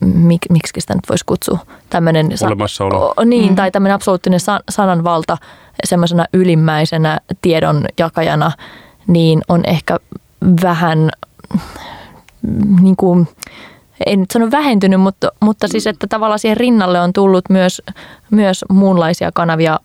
mik, 0.02 0.42
miksi 0.50 0.82
sitä 0.82 0.96
nyt 0.96 1.10
voisi 1.10 1.26
kutsua, 1.26 1.60
tämmöinen 1.90 2.30
Olemassaolo. 2.46 3.14
Sa- 3.16 3.26
niin, 3.26 3.50
mm. 3.50 3.56
tai 3.56 3.72
tämmöinen 3.72 3.96
absoluuttinen 3.96 4.40
sa- 4.40 4.64
sananvalta 4.70 5.38
semmoisena 5.84 6.26
ylimmäisenä 6.34 7.20
tiedon 7.42 7.86
jakajana, 8.00 8.52
niin 9.08 9.42
on 9.50 9.62
ehkä 9.66 9.98
vähän 10.64 11.10
niin 12.82 12.96
kuin, 12.96 13.28
en 14.06 14.20
nyt 14.20 14.32
sano 14.32 14.52
vähentynyt, 14.52 15.02
mutta, 15.02 15.32
mutta 15.40 15.68
siis, 15.68 15.88
että 15.88 16.08
tavallaan 16.08 16.40
siihen 16.40 16.58
rinnalle 16.58 17.00
on 17.00 17.14
tullut 17.14 17.46
myös, 17.50 17.82
myös 18.32 18.66
muunlaisia 18.70 19.32
kanavia, 19.34 19.80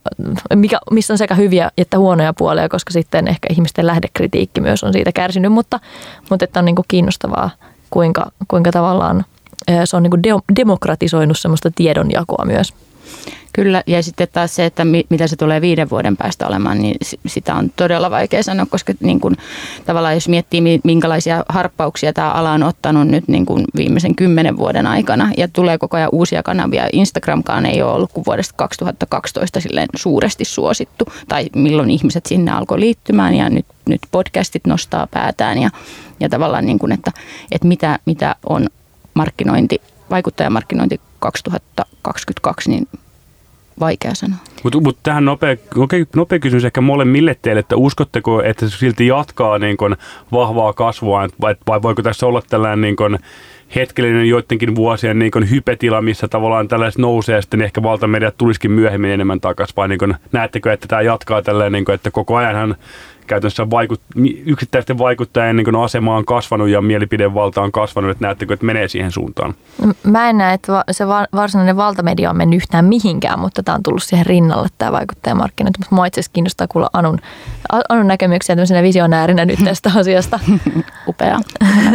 mikä, 0.55 0.79
missä 0.91 1.13
on 1.13 1.17
sekä 1.17 1.35
hyviä 1.35 1.71
että 1.77 1.99
huonoja 1.99 2.33
puolia, 2.33 2.69
koska 2.69 2.91
sitten 2.91 3.27
ehkä 3.27 3.47
ihmisten 3.51 3.87
lähdekritiikki 3.87 4.61
myös 4.61 4.83
on 4.83 4.93
siitä 4.93 5.11
kärsinyt, 5.11 5.51
mutta, 5.51 5.79
mutta 6.29 6.45
että 6.45 6.59
on 6.59 6.65
niin 6.65 6.75
kuin 6.75 6.85
kiinnostavaa, 6.87 7.49
kuinka, 7.89 8.31
kuinka 8.47 8.71
tavallaan 8.71 9.25
se 9.85 9.97
on 9.97 10.03
niin 10.03 10.11
kuin 10.11 10.23
de- 10.23 10.55
demokratisoinut 10.55 11.39
semmoista 11.39 11.71
tiedonjakoa 11.71 12.45
myös. 12.45 12.73
Kyllä, 13.53 13.83
ja 13.87 14.03
sitten 14.03 14.27
taas 14.33 14.55
se, 14.55 14.65
että 14.65 14.85
mi- 14.85 15.05
mitä 15.09 15.27
se 15.27 15.35
tulee 15.35 15.61
viiden 15.61 15.89
vuoden 15.89 16.17
päästä 16.17 16.47
olemaan, 16.47 16.81
niin 16.81 16.95
sitä 17.27 17.55
on 17.55 17.71
todella 17.75 18.11
vaikea 18.11 18.43
sanoa, 18.43 18.65
koska 18.69 18.93
niin 18.99 19.19
kuin, 19.19 19.35
tavallaan 19.85 20.13
jos 20.13 20.29
miettii, 20.29 20.81
minkälaisia 20.83 21.43
harppauksia 21.49 22.13
tämä 22.13 22.31
ala 22.31 22.51
on 22.51 22.63
ottanut 22.63 23.07
nyt 23.07 23.27
niin 23.27 23.45
kuin 23.45 23.65
viimeisen 23.75 24.15
kymmenen 24.15 24.57
vuoden 24.57 24.87
aikana, 24.87 25.31
ja 25.37 25.47
tulee 25.47 25.77
koko 25.77 25.97
ajan 25.97 26.09
uusia 26.11 26.43
kanavia. 26.43 26.87
Instagramkaan 26.93 27.65
ei 27.65 27.81
ole 27.81 27.91
ollut 27.91 28.11
kuin 28.11 28.25
vuodesta 28.25 28.53
2012 28.57 29.59
silleen 29.59 29.87
suuresti 29.95 30.45
suosittu, 30.45 31.05
tai 31.27 31.45
milloin 31.55 31.89
ihmiset 31.89 32.25
sinne 32.25 32.51
alkoi 32.51 32.79
liittymään, 32.79 33.35
ja 33.35 33.49
nyt, 33.49 33.65
nyt 33.89 34.01
podcastit 34.11 34.67
nostaa 34.67 35.07
päätään, 35.07 35.61
ja, 35.61 35.69
ja 36.19 36.29
tavallaan 36.29 36.65
niin 36.65 36.79
kuin, 36.79 36.91
että, 36.91 37.11
että 37.51 37.67
mitä, 37.67 37.99
mitä 38.05 38.35
on 38.49 38.67
markkinointi, 39.15 39.81
vaikuttajamarkkinointi 40.09 41.01
2022, 41.19 42.69
niin 42.69 42.87
vaikea 43.79 44.15
sanoa. 44.15 44.37
Mutta 44.63 44.79
mut 44.81 44.97
tähän 45.03 45.25
nopea, 45.25 45.55
nopea, 46.15 46.39
kysymys 46.39 46.65
ehkä 46.65 46.81
molemmille 46.81 47.35
teille, 47.41 47.59
että 47.59 47.75
uskotteko, 47.75 48.43
että 48.43 48.69
se 48.69 48.77
silti 48.77 49.07
jatkaa 49.07 49.59
niin 49.59 49.77
kun 49.77 49.97
vahvaa 50.31 50.73
kasvua, 50.73 51.27
vai, 51.41 51.55
vai 51.67 51.81
voiko 51.81 52.01
tässä 52.01 52.27
olla 52.27 52.41
tällainen 52.49 52.81
niin 52.81 52.95
kun 52.95 53.19
hetkellinen 53.75 54.29
joidenkin 54.29 54.75
vuosien 54.75 55.19
niin 55.19 55.49
hypetila, 55.49 56.01
missä 56.01 56.27
tavallaan 56.27 56.67
tällaiset 56.67 56.99
nousee 56.99 57.35
ja 57.35 57.41
sitten 57.41 57.61
ehkä 57.61 57.83
valtamediat 57.83 58.37
tulisikin 58.37 58.71
myöhemmin 58.71 59.11
enemmän 59.11 59.41
takaisin, 59.41 59.75
vai 59.75 59.87
niin 59.87 59.99
kun, 59.99 60.15
näettekö, 60.31 60.73
että 60.73 60.87
tämä 60.87 61.01
jatkaa 61.01 61.41
tällainen, 61.41 61.71
niin 61.71 61.85
kun, 61.85 61.95
että 61.95 62.11
koko 62.11 62.35
ajanhan 62.35 62.75
käytännössä 63.27 63.69
vaikut, 63.69 64.01
yksittäisten 64.45 64.97
vaikuttajien 64.97 65.55
niin 65.55 65.75
asema 65.75 66.15
on 66.15 66.25
kasvanut 66.25 66.69
ja 66.69 66.81
mielipidevalta 66.81 67.61
on 67.61 67.71
kasvanut, 67.71 68.11
että 68.11 68.25
näettekö, 68.25 68.53
että 68.53 68.65
menee 68.65 68.87
siihen 68.87 69.11
suuntaan? 69.11 69.55
Mä 70.03 70.29
en 70.29 70.37
näe, 70.37 70.53
että 70.53 70.83
se 70.91 71.07
varsinainen 71.07 71.77
valtamedia 71.77 72.29
on 72.29 72.37
mennyt 72.37 72.57
yhtään 72.57 72.85
mihinkään, 72.85 73.39
mutta 73.39 73.63
tämä 73.63 73.75
on 73.75 73.83
tullut 73.83 74.03
siihen 74.03 74.25
rinnalle 74.25 74.67
tämä 74.77 74.91
vaikuttajamarkkinointi. 74.91 75.79
Mutta 75.79 75.95
mua 75.95 76.05
itse 76.05 76.19
asiassa 76.19 76.33
kiinnostaa 76.33 76.67
kuulla 76.67 76.89
Anun, 76.93 77.19
Anun 77.89 78.07
näkemyksiä 78.07 78.55
tämmöisenä 78.55 78.83
visionäärinä 78.83 79.45
nyt 79.45 79.59
tästä 79.63 79.91
asiasta. 79.99 80.39
Upea 81.07 81.39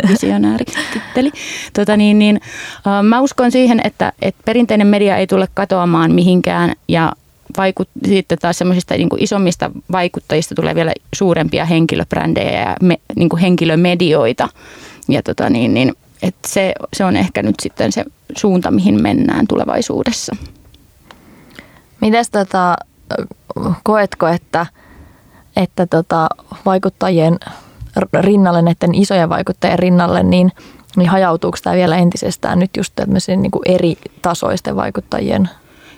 visionääri-titteli. 0.08 1.30
Tota 1.72 1.96
niin, 1.96 2.18
niin, 2.18 2.40
mä 3.02 3.20
uskon 3.20 3.50
siihen, 3.50 3.80
että, 3.84 4.12
että 4.22 4.42
perinteinen 4.44 4.87
media 4.87 5.16
ei 5.16 5.26
tule 5.26 5.49
katoamaan 5.54 6.12
mihinkään 6.12 6.72
ja 6.88 7.12
vaikut, 7.57 7.88
sitten 8.07 8.38
taas 8.38 8.59
semmoisista 8.59 8.95
niin 8.95 9.09
isommista 9.19 9.71
vaikuttajista 9.92 10.54
tulee 10.54 10.75
vielä 10.75 10.92
suurempia 11.14 11.64
henkilöbrändejä 11.64 12.61
ja 12.61 12.76
me, 12.83 12.99
niin 13.16 13.28
kuin 13.28 13.40
henkilömedioita. 13.40 14.49
Ja 15.09 15.23
tota 15.23 15.50
niin, 15.50 15.75
niin, 15.75 15.95
et 16.23 16.35
se, 16.47 16.75
se 16.97 17.04
on 17.04 17.16
ehkä 17.16 17.42
nyt 17.42 17.54
sitten 17.62 17.92
se 17.92 18.04
suunta, 18.37 18.71
mihin 18.71 19.02
mennään 19.02 19.47
tulevaisuudessa. 19.47 20.37
Mites 22.00 22.30
tota, 22.30 22.76
koetko, 23.83 24.26
että, 24.26 24.66
että 25.57 25.87
tota, 25.87 26.28
vaikuttajien 26.66 27.38
rinnalle, 28.21 28.62
näiden 28.62 28.95
isojen 28.95 29.28
vaikuttajien 29.28 29.78
rinnalle, 29.78 30.23
niin, 30.23 30.52
niin 30.97 31.09
hajautuuko 31.09 31.59
tämä 31.62 31.76
vielä 31.76 31.97
entisestään 31.97 32.59
nyt 32.59 32.71
just 32.76 32.92
tämmöisen 32.97 33.42
niin 33.42 33.52
eri 33.66 33.97
tasoisten 34.23 34.76
vaikuttajien 34.76 35.49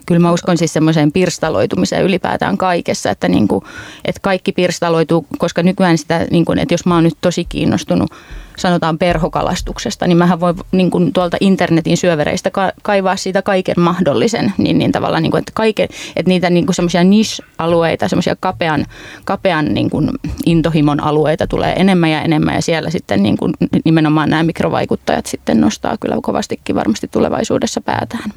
kyllä 0.07 0.21
mä 0.21 0.33
uskon 0.33 0.59
siis 0.59 0.73
semmoiseen 0.73 1.13
pirstaloitumiseen 1.13 2.05
ylipäätään 2.05 2.59
kaikessa, 2.59 3.11
että, 3.11 3.29
niin 3.29 3.49
kuin, 3.49 3.65
että 4.05 4.21
kaikki 4.23 4.53
pirstaloituu, 4.53 5.27
koska 5.39 5.63
nykyään 5.63 5.99
sitä, 5.99 6.27
niin 6.31 6.45
kuin, 6.45 6.59
että 6.59 6.75
jos 6.75 6.87
mä 6.87 6.95
oon 6.95 7.05
nyt 7.05 7.19
tosi 7.21 7.45
kiinnostunut 7.45 8.11
sanotaan 8.57 8.99
perhokalastuksesta, 8.99 10.07
niin 10.07 10.19
mähän 10.19 10.41
voi 10.41 10.55
niin 10.73 10.91
kuin 10.91 11.13
tuolta 11.13 11.37
internetin 11.41 11.97
syövereistä 11.97 12.51
ka- 12.51 12.73
kaivaa 12.83 13.17
siitä 13.17 13.43
kaiken 13.43 13.75
mahdollisen, 13.79 14.53
niin, 14.59 14.79
niin 14.79 14.93
tavallaan, 14.93 15.23
niin 15.23 15.31
kuin, 15.31 15.39
että, 15.39 15.53
kaiken, 15.55 15.89
että 16.17 16.29
niitä 16.29 16.51
niin 16.51 16.67
kuin 16.67 16.75
semmoisia 16.75 17.05
niche-alueita, 17.05 18.09
semmoisia 18.09 18.37
kapean, 18.41 18.87
kapean 19.25 19.75
niin 19.75 19.91
kuin 19.91 20.11
intohimon 20.47 21.03
alueita 21.03 21.47
tulee 21.47 21.73
enemmän 21.73 22.11
ja 22.11 22.23
enemmän, 22.23 22.55
ja 22.55 22.63
siellä 22.63 22.91
sitten 22.91 23.23
niin 23.23 23.37
kuin 23.37 23.53
nimenomaan 23.85 24.31
nämä 24.31 24.43
mikrovaikuttajat 24.43 25.27
sitten 25.27 25.61
nostaa 25.61 25.97
kyllä 26.01 26.17
kovastikin 26.23 26.77
varmasti 26.77 27.09
tulevaisuudessa 27.09 27.81
päätään. 27.81 28.33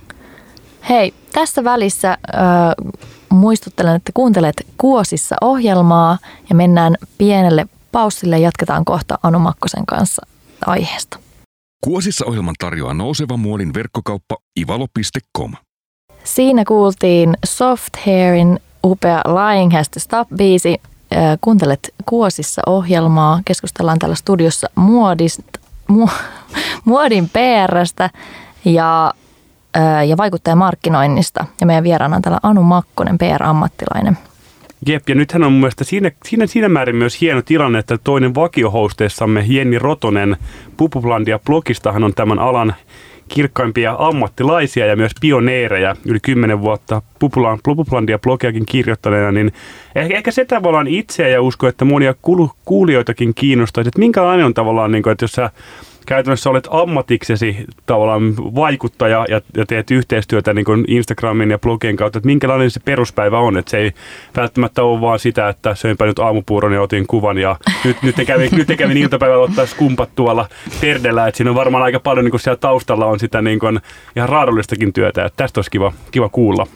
Hei, 0.90 1.14
tässä 1.34 1.64
välissä 1.64 2.12
äh, 2.12 2.96
muistuttelen, 3.30 3.96
että 3.96 4.12
kuuntelet 4.14 4.68
Kuosissa 4.78 5.36
ohjelmaa 5.42 6.18
ja 6.50 6.56
mennään 6.56 6.96
pienelle 7.18 7.66
paussille. 7.92 8.40
Jatketaan 8.40 8.86
kohta 8.86 9.20
Anu 9.24 9.40
Makkosen 9.40 9.86
kanssa 9.86 10.28
aiheesta. 10.66 11.20
Kuosissa 11.84 12.26
ohjelman 12.26 12.56
tarjoaa 12.60 12.94
nouseva 12.94 13.38
muodin 13.38 13.74
verkkokauppa 13.74 14.38
ivalo.com. 14.60 15.54
Siinä 16.24 16.66
kuultiin 16.66 17.38
Soft 17.46 17.96
Hairin 18.06 18.60
upea 18.84 19.22
Lying 19.26 19.74
Has 19.74 19.90
to 19.90 20.00
Stop-biisi. 20.00 20.82
Kuuntelet 21.42 21.94
Kuosissa 22.06 22.62
ohjelmaa. 22.66 23.42
Keskustellaan 23.46 24.00
täällä 24.00 24.16
studiossa 24.16 24.70
muodista, 24.76 25.60
mu, 25.88 26.08
muodin 26.86 27.30
PRstä 27.30 28.10
ja 28.66 29.14
ja 30.08 30.18
vaikuttajamarkkinoinnista. 30.18 31.46
Ja 31.62 31.68
meidän 31.68 31.84
vieraana 31.84 32.16
on 32.16 32.22
täällä 32.22 32.40
Anu 32.44 32.64
Makkonen, 32.64 33.18
PR-ammattilainen. 33.18 34.18
Jep, 34.88 35.10
ja 35.10 35.16
nythän 35.16 35.44
on 35.44 35.52
mun 35.52 35.62
mielestä 35.62 35.84
siinä, 35.84 36.12
siinä, 36.26 36.48
siinä 36.48 36.70
määrin 36.70 36.96
myös 36.96 37.22
hieno 37.22 37.42
tilanne, 37.42 37.80
että 37.80 37.98
toinen 37.98 38.36
vakiohosteissamme 38.36 39.46
Jenni 39.48 39.80
Rotonen 39.80 40.38
Pupuplandia 40.78 41.40
blogistahan 41.40 42.04
on 42.04 42.14
tämän 42.14 42.40
alan 42.40 42.76
kirkkaimpia 43.28 43.96
ammattilaisia 44.00 44.86
ja 44.86 44.96
myös 44.96 45.12
pioneereja 45.22 45.96
yli 46.06 46.20
kymmenen 46.20 46.62
vuotta 46.62 47.02
Puplandia 47.64 48.20
blogiakin 48.20 48.66
kirjoittaneena, 48.66 49.32
niin 49.32 49.52
ehkä, 49.96 50.18
ehkä 50.18 50.32
se 50.32 50.46
tavallaan 50.46 50.88
itseä 50.88 51.28
ja 51.28 51.42
usko, 51.42 51.68
että 51.68 51.86
monia 51.86 52.14
kuulijoitakin 52.66 53.34
kiinnostaisi, 53.34 53.88
että 53.88 54.00
minkälainen 54.00 54.46
on 54.46 54.54
tavallaan, 54.54 54.92
niin 54.92 55.04
kuin, 55.04 55.12
että 55.12 55.24
jos 55.24 55.32
sä 55.32 55.50
käytännössä 56.06 56.50
olet 56.50 56.68
ammatiksesi 56.72 57.66
tavallaan 57.86 58.36
vaikuttaja 58.38 59.26
ja, 59.30 59.42
ja 59.58 59.66
teet 59.66 59.92
yhteistyötä 59.92 60.54
niin 60.54 60.66
kuin 60.66 60.86
Instagramin 60.88 61.52
ja 61.52 61.60
blogien 61.60 61.96
kautta, 61.96 62.20
että 62.20 62.28
minkälainen 62.28 62.72
se 62.72 62.80
peruspäivä 62.80 63.40
on, 63.40 63.58
että 63.58 63.72
se 63.72 63.78
ei 63.78 63.92
välttämättä 64.38 64.84
ole 64.84 65.02
vaan 65.02 65.20
sitä, 65.20 65.50
että 65.50 65.76
söinpä 65.76 66.06
nyt 66.06 66.20
aamupuuron 66.20 66.74
ja 66.74 66.82
otin 66.82 67.08
kuvan 67.08 67.38
ja 67.38 67.56
nyt, 67.84 67.98
nyt, 68.02 68.16
kävin, 68.28 68.50
nyt 68.52 68.78
kävin 68.78 68.98
iltapäivällä 68.98 69.44
ottaa 69.44 69.66
skumpat 69.66 70.10
tuolla 70.16 70.50
Terdellä, 70.82 71.28
että 71.28 71.38
siinä 71.38 71.52
on 71.52 71.56
varmaan 71.56 71.84
aika 71.84 72.00
paljon 72.00 72.26
niin 72.26 72.32
kuin 72.32 72.42
siellä 72.42 72.58
taustalla 72.58 73.06
on 73.06 73.20
sitä 73.20 73.42
niin 73.42 73.60
kuin 73.60 73.80
ihan 74.16 74.30
raadollistakin 74.30 74.94
työtä, 74.94 75.26
että 75.26 75.38
tästä 75.38 75.58
olisi 75.58 75.72
kiva, 75.72 75.94
kiva 76.12 76.30
kuulla. 76.30 76.68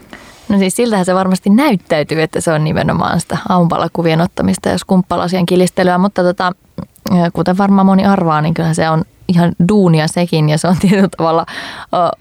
No 0.49 0.57
siis 0.57 0.75
siltähän 0.75 1.05
se 1.05 1.15
varmasti 1.15 1.49
näyttäytyy, 1.49 2.21
että 2.21 2.41
se 2.41 2.51
on 2.51 2.63
nimenomaan 2.63 3.19
sitä 3.19 3.37
aamupalakuvien 3.49 4.21
ottamista 4.21 4.69
ja 4.69 4.77
skumppalasien 4.77 5.45
kilistelyä, 5.45 5.97
mutta 5.97 6.23
tota, 6.23 6.51
kuten 7.33 7.57
varmaan 7.57 7.85
moni 7.85 8.05
arvaa, 8.05 8.41
niin 8.41 8.53
kyllä 8.53 8.73
se 8.73 8.89
on 8.89 9.03
ihan 9.29 9.51
duunia 9.69 10.07
sekin 10.07 10.49
ja 10.49 10.57
se 10.57 10.67
on 10.67 10.75
tietyllä 10.81 11.09
tavalla, 11.17 11.45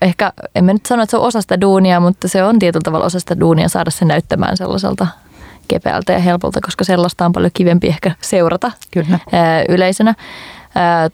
ehkä 0.03 0.33
en 0.55 0.65
mä 0.65 0.73
nyt 0.73 0.87
sano, 0.87 1.03
että 1.03 1.11
se 1.11 1.17
on 1.17 1.23
osa 1.23 1.41
sitä 1.41 1.61
duunia, 1.61 2.01
mutta 2.01 2.29
se 2.29 2.45
on 2.45 2.59
tietyllä 2.59 2.85
tavalla 2.85 3.07
osa 3.07 3.21
sitä 3.21 3.41
duunia 3.41 3.69
saada 3.69 3.91
se 3.91 4.05
näyttämään 4.05 4.57
sellaiselta 4.57 5.07
kepeältä 5.69 6.13
ja 6.13 6.19
helpolta, 6.19 6.61
koska 6.61 6.85
sellaista 6.85 7.27
on 7.27 7.33
paljon 7.33 7.51
kivempi 7.55 7.87
ehkä 7.87 8.11
seurata 8.21 8.73
Kyllä. 8.91 9.19
yleisönä. 9.69 10.15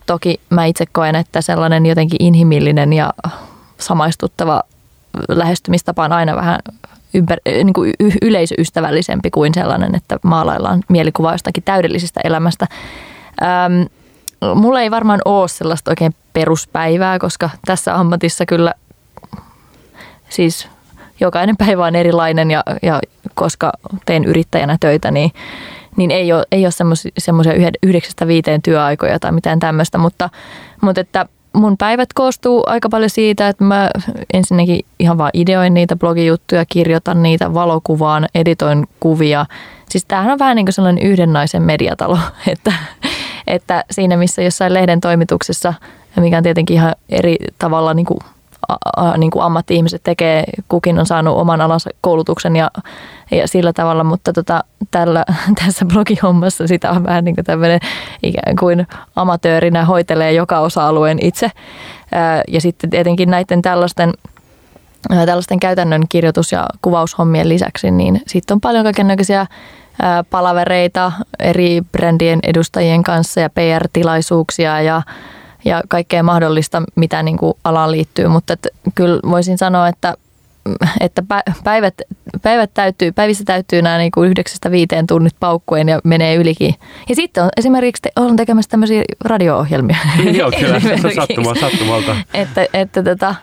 Toki 0.06 0.40
mä 0.50 0.64
itse 0.64 0.84
koen, 0.92 1.14
että 1.14 1.40
sellainen 1.40 1.86
jotenkin 1.86 2.16
inhimillinen 2.20 2.92
ja 2.92 3.12
samaistuttava 3.78 4.62
lähestymistapa 5.28 6.04
on 6.04 6.12
aina 6.12 6.36
vähän 6.36 6.58
ympär, 7.14 7.38
niin 7.46 7.72
kuin 7.72 7.94
yleisöystävällisempi 8.22 9.30
kuin 9.30 9.54
sellainen, 9.54 9.94
että 9.94 10.18
maalaillaan 10.22 10.82
mielikuva 10.88 11.32
jostakin 11.32 11.62
täydellisestä 11.62 12.20
elämästä. 12.24 12.66
Ähm, 13.42 13.82
mulla 14.54 14.80
ei 14.80 14.90
varmaan 14.90 15.20
ole 15.24 15.48
sellaista 15.48 15.90
oikein 15.90 16.14
peruspäivää, 16.32 17.18
koska 17.18 17.50
tässä 17.66 17.94
ammatissa 17.94 18.46
kyllä 18.46 18.74
siis 20.28 20.68
jokainen 21.20 21.56
päivä 21.56 21.86
on 21.86 21.94
erilainen 21.94 22.50
ja, 22.50 22.62
ja 22.82 23.00
koska 23.34 23.72
teen 24.06 24.24
yrittäjänä 24.24 24.76
töitä, 24.80 25.10
niin, 25.10 25.30
niin 25.96 26.10
ei 26.10 26.32
ole, 26.32 26.44
ei 26.52 26.64
ole 26.66 27.00
semmoisia 27.18 27.52
yhdeksästä 27.82 28.26
viiteen 28.26 28.62
työaikoja 28.62 29.18
tai 29.18 29.32
mitään 29.32 29.60
tämmöistä, 29.60 29.98
mutta, 29.98 30.30
mutta 30.80 31.00
että 31.00 31.26
mun 31.52 31.76
päivät 31.76 32.12
koostuu 32.12 32.64
aika 32.66 32.88
paljon 32.88 33.10
siitä, 33.10 33.48
että 33.48 33.64
mä 33.64 33.90
ensinnäkin 34.32 34.80
ihan 34.98 35.18
vaan 35.18 35.30
ideoin 35.34 35.74
niitä 35.74 35.96
blogijuttuja, 35.96 36.64
kirjoitan 36.68 37.22
niitä, 37.22 37.54
valokuvaan, 37.54 38.26
editoin 38.34 38.86
kuvia. 39.00 39.46
Siis 39.90 40.04
tämähän 40.04 40.32
on 40.32 40.38
vähän 40.38 40.56
niin 40.56 40.66
kuin 40.66 40.72
sellainen 40.72 41.06
yhden 41.06 41.32
naisen 41.32 41.62
mediatalo, 41.62 42.18
että, 42.52 42.72
että 43.46 43.84
siinä 43.90 44.16
missä 44.16 44.42
jossain 44.42 44.74
lehden 44.74 45.00
toimituksessa, 45.00 45.74
mikä 46.16 46.36
on 46.36 46.42
tietenkin 46.42 46.74
ihan 46.74 46.94
eri 47.08 47.36
tavalla 47.58 47.94
niin 47.94 48.06
kuin, 48.06 48.18
a, 48.68 48.76
a, 48.96 49.16
niin 49.16 49.30
kuin 49.30 49.42
ammatti-ihmiset 49.42 50.02
tekee, 50.04 50.44
kukin 50.68 50.98
on 50.98 51.06
saanut 51.06 51.36
oman 51.36 51.60
alansa 51.60 51.90
koulutuksen 52.00 52.56
ja, 52.56 52.70
ja 53.30 53.48
sillä 53.48 53.72
tavalla, 53.72 54.04
mutta 54.04 54.32
tota, 54.32 54.64
tällä, 54.90 55.24
tässä 55.64 55.84
blogihommassa 55.84 56.66
sitä 56.66 56.90
on 56.90 57.04
vähän 57.04 57.24
niin 57.24 57.34
kuin 57.34 57.44
tämmöinen 57.44 57.80
ikään 58.22 58.56
kuin 58.56 58.86
amatöörinä 59.16 59.84
hoitelee 59.84 60.32
joka 60.32 60.60
osa-alueen 60.60 61.18
itse. 61.22 61.50
Ja 62.48 62.60
sitten 62.60 62.90
tietenkin 62.90 63.30
näiden 63.30 63.62
tällaisten 63.62 64.12
tällaisten 65.26 65.60
käytännön 65.60 66.02
kirjoitus- 66.08 66.52
ja 66.52 66.66
kuvaushommien 66.82 67.48
lisäksi, 67.48 67.90
niin 67.90 68.22
sitten 68.26 68.54
on 68.54 68.60
paljon 68.60 68.84
kaikenlaisia 68.84 69.46
palavereita 70.30 71.12
eri 71.38 71.82
brändien 71.92 72.38
edustajien 72.42 73.02
kanssa 73.02 73.40
ja 73.40 73.50
PR-tilaisuuksia 73.50 74.80
ja, 74.80 75.02
ja 75.64 75.82
kaikkea 75.88 76.22
mahdollista, 76.22 76.82
mitä 76.94 77.22
niin 77.22 77.36
kuin 77.36 77.54
alaan 77.64 77.90
liittyy. 77.90 78.28
Mutta 78.28 78.52
et, 78.52 78.68
kyllä 78.94 79.20
voisin 79.30 79.58
sanoa, 79.58 79.88
että, 79.88 80.14
että 81.00 81.22
päivät, 81.64 81.94
päivät 82.42 82.70
täytyy, 82.74 83.12
päivissä 83.12 83.44
täytyy 83.44 83.82
nämä 83.82 83.98
niin 83.98 84.12
kuin 84.12 84.30
yhdeksästä 84.30 84.70
viiteen 84.70 85.06
tunnit 85.06 85.36
paukkuen 85.40 85.88
ja 85.88 86.00
menee 86.04 86.34
ylikin. 86.34 86.74
Ja 87.08 87.14
sitten 87.14 87.44
on 87.44 87.50
esimerkiksi 87.56 88.02
te, 88.02 88.10
olen 88.16 88.36
tekemässä 88.36 88.70
tämmöisiä 88.70 89.02
radio-ohjelmia. 89.24 89.96
Joo, 90.38 90.50
kyllä, 90.58 90.80
sattumalta. 91.14 91.60
sattumalta. 91.60 92.16
että, 92.34 92.66
että 92.74 93.02
tota, 93.02 93.34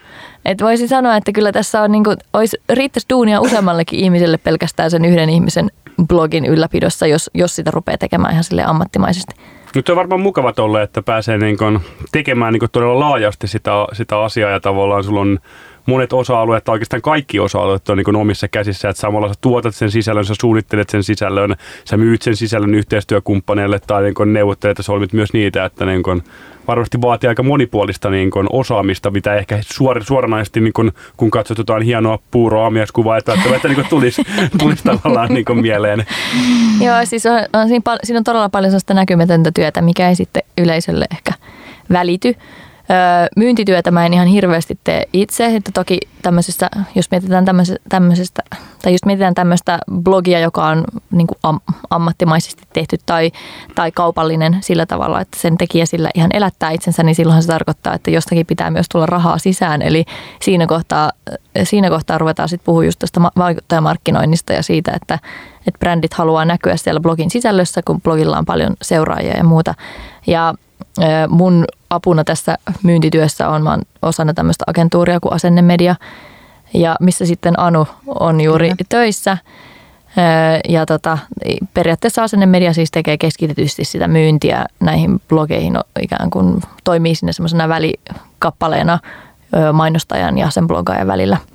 et 0.45 0.62
voisin 0.62 0.88
sanoa, 0.88 1.17
että 1.17 1.32
kyllä 1.32 1.51
tässä 1.51 1.82
on, 1.82 1.91
niin 1.91 2.04
kuin, 2.04 2.17
olisi, 2.34 2.58
riittäisi 2.69 3.08
duunia 3.10 3.41
useammallekin 3.41 3.99
ihmiselle 3.99 4.38
pelkästään 4.38 4.91
sen 4.91 5.06
yhden 5.06 5.30
ihmisen 5.30 5.71
blogin 6.08 6.45
ylläpidossa, 6.45 7.08
jos, 7.08 7.30
jos 7.34 7.56
sitä 7.56 7.71
rupeaa 7.71 7.97
tekemään 7.97 8.32
ihan 8.32 8.43
sille 8.43 8.63
ammattimaisesti. 8.63 9.36
Nyt 9.75 9.89
on 9.89 9.95
varmaan 9.95 10.21
mukava 10.21 10.54
tolle, 10.54 10.82
että 10.82 11.01
pääsee 11.01 11.38
niin 11.38 11.58
kuin 11.58 11.80
tekemään 12.12 12.54
niin 12.54 12.69
todella 12.71 12.99
laajasti 12.99 13.47
sitä, 13.47 13.71
sitä 13.93 14.19
asiaa 14.19 14.51
ja 14.51 14.60
tavallaan 14.60 15.04
sulla 15.04 15.21
on 15.21 15.39
monet 15.86 16.13
osa-alueet, 16.13 16.63
tai 16.63 16.73
oikeastaan 16.73 17.01
kaikki 17.01 17.39
osa-alueet 17.39 17.89
on 17.89 17.97
niin 17.97 18.15
omissa 18.15 18.47
käsissä, 18.47 18.89
että 18.89 19.01
samalla 19.01 19.27
sä 19.27 19.34
tuotat 19.41 19.75
sen 19.75 19.91
sisällön, 19.91 20.25
sä 20.25 20.34
suunnittelet 20.41 20.89
sen 20.89 21.04
sisällön, 21.04 21.56
sä 21.86 21.97
myyt 21.97 22.21
sen 22.21 22.36
sisällön 22.36 22.75
yhteistyökumppaneille 22.75 23.80
tai 23.88 24.04
niin 24.04 24.34
neuvottelet 24.34 24.77
ja 24.77 24.84
solmit 24.84 25.13
myös 25.13 25.34
niitä, 25.34 25.65
että 25.65 25.86
niin 25.86 26.04
varmasti 26.71 27.01
vaatii 27.01 27.27
aika 27.27 27.43
monipuolista 27.43 28.10
niin 28.10 28.31
kuin 28.31 28.47
osaamista, 28.49 29.12
mitä 29.12 29.36
ehkä 29.36 29.60
suor, 29.62 30.03
suoranaisesti, 30.03 30.62
niin 30.62 30.73
kuin, 30.73 30.91
kun 31.17 31.31
katsot 31.31 31.57
jotain 31.57 31.84
hienoa 31.84 32.19
puuroa 32.31 32.67
amieskuvaa, 32.67 33.17
että, 33.17 33.34
että 33.55 33.67
niin 33.67 33.86
tulisi, 33.89 34.23
tulisi 34.60 34.84
tavallaan 34.84 35.34
niin 35.34 35.45
kuin 35.45 35.62
mieleen. 35.62 36.05
Joo, 36.81 36.95
siis 37.03 37.25
on, 37.25 37.39
on 37.53 37.67
siinä, 37.67 37.81
pal- 37.84 37.99
siinä 38.03 38.17
on 38.17 38.23
todella 38.23 38.49
paljon 38.49 38.71
sellaista 38.71 38.93
näkymätöntä 38.93 39.51
työtä, 39.51 39.81
mikä 39.81 40.10
ei 40.10 40.15
sitten 40.15 40.43
yleisölle 40.57 41.05
ehkä 41.12 41.34
välity 41.91 42.36
myyntityötä 43.36 43.91
mä 43.91 44.06
en 44.06 44.13
ihan 44.13 44.27
hirveästi 44.27 44.80
tee 44.84 45.06
itse, 45.13 45.45
että 45.45 45.71
toki 45.73 45.97
tämmöisestä, 46.21 46.69
jos 46.95 47.12
mietitään 47.12 47.45
tämmöisestä, 47.89 48.43
tai 48.82 48.91
jos 48.91 49.06
mietitään 49.06 49.34
tämmöistä 49.34 49.80
blogia, 50.04 50.39
joka 50.39 50.67
on 50.67 50.84
niin 51.12 51.27
kuin 51.27 51.38
am, 51.43 51.60
ammattimaisesti 51.89 52.63
tehty 52.73 52.97
tai, 53.06 53.32
tai 53.75 53.91
kaupallinen 53.91 54.58
sillä 54.62 54.86
tavalla, 54.86 55.21
että 55.21 55.39
sen 55.39 55.58
tekijä 55.58 55.86
sillä 55.86 56.10
ihan 56.15 56.30
elättää 56.34 56.71
itsensä, 56.71 57.04
niin 57.04 57.15
silloin 57.15 57.41
se 57.41 57.47
tarkoittaa, 57.47 57.93
että 57.93 58.12
jostakin 58.12 58.45
pitää 58.45 58.71
myös 58.71 58.86
tulla 58.91 59.06
rahaa 59.06 59.38
sisään. 59.38 59.82
Eli 59.82 60.06
siinä 60.41 60.67
kohtaa, 60.67 61.12
siinä 61.63 61.89
kohtaa 61.89 62.17
ruvetaan 62.17 62.49
sitten 62.49 62.65
puhua 62.65 62.86
just 62.86 62.99
tästä 62.99 63.21
vaikuttajamarkkinoinnista 63.21 64.54
ja 64.54 64.63
siitä, 64.63 64.91
että, 64.95 65.19
että 65.67 65.80
brändit 65.80 66.13
haluaa 66.13 66.45
näkyä 66.45 66.77
siellä 66.77 66.99
blogin 66.99 67.32
sisällössä, 67.32 67.82
kun 67.86 68.01
blogilla 68.01 68.38
on 68.38 68.45
paljon 68.45 68.73
seuraajia 68.82 69.38
ja 69.38 69.43
muuta. 69.43 69.73
Ja 70.27 70.54
mun 71.30 71.65
apuna 71.89 72.23
tässä 72.23 72.58
myyntityössä 72.84 73.49
on, 73.49 73.63
mä 73.63 73.80
osana 74.01 74.34
tämmöistä 74.34 74.63
agentuuria 74.67 75.19
kuin 75.19 75.34
Asennemedia, 75.34 75.95
ja 76.73 76.95
missä 76.99 77.25
sitten 77.25 77.60
Anu 77.60 77.88
on 78.08 78.41
juuri 78.41 78.65
Kyllä. 78.65 78.75
töissä. 78.89 79.38
Ja 80.69 80.86
tota, 80.86 81.17
periaatteessa 81.73 82.23
Asennemedia 82.23 82.73
siis 82.73 82.91
tekee 82.91 83.17
keskitetysti 83.17 83.86
sitä 83.86 84.08
myyntiä 84.08 84.65
näihin 84.80 85.21
blogeihin, 85.30 85.80
ikään 86.01 86.30
kuin 86.30 86.62
toimii 86.84 87.15
sinne 87.15 87.34
semmoisena 87.34 87.69
välikappaleena 87.69 88.99
mainostajan 89.73 90.38
ja 90.38 90.49
sen 90.49 90.67
blogaajan 90.67 91.08
välillä– 91.08 91.38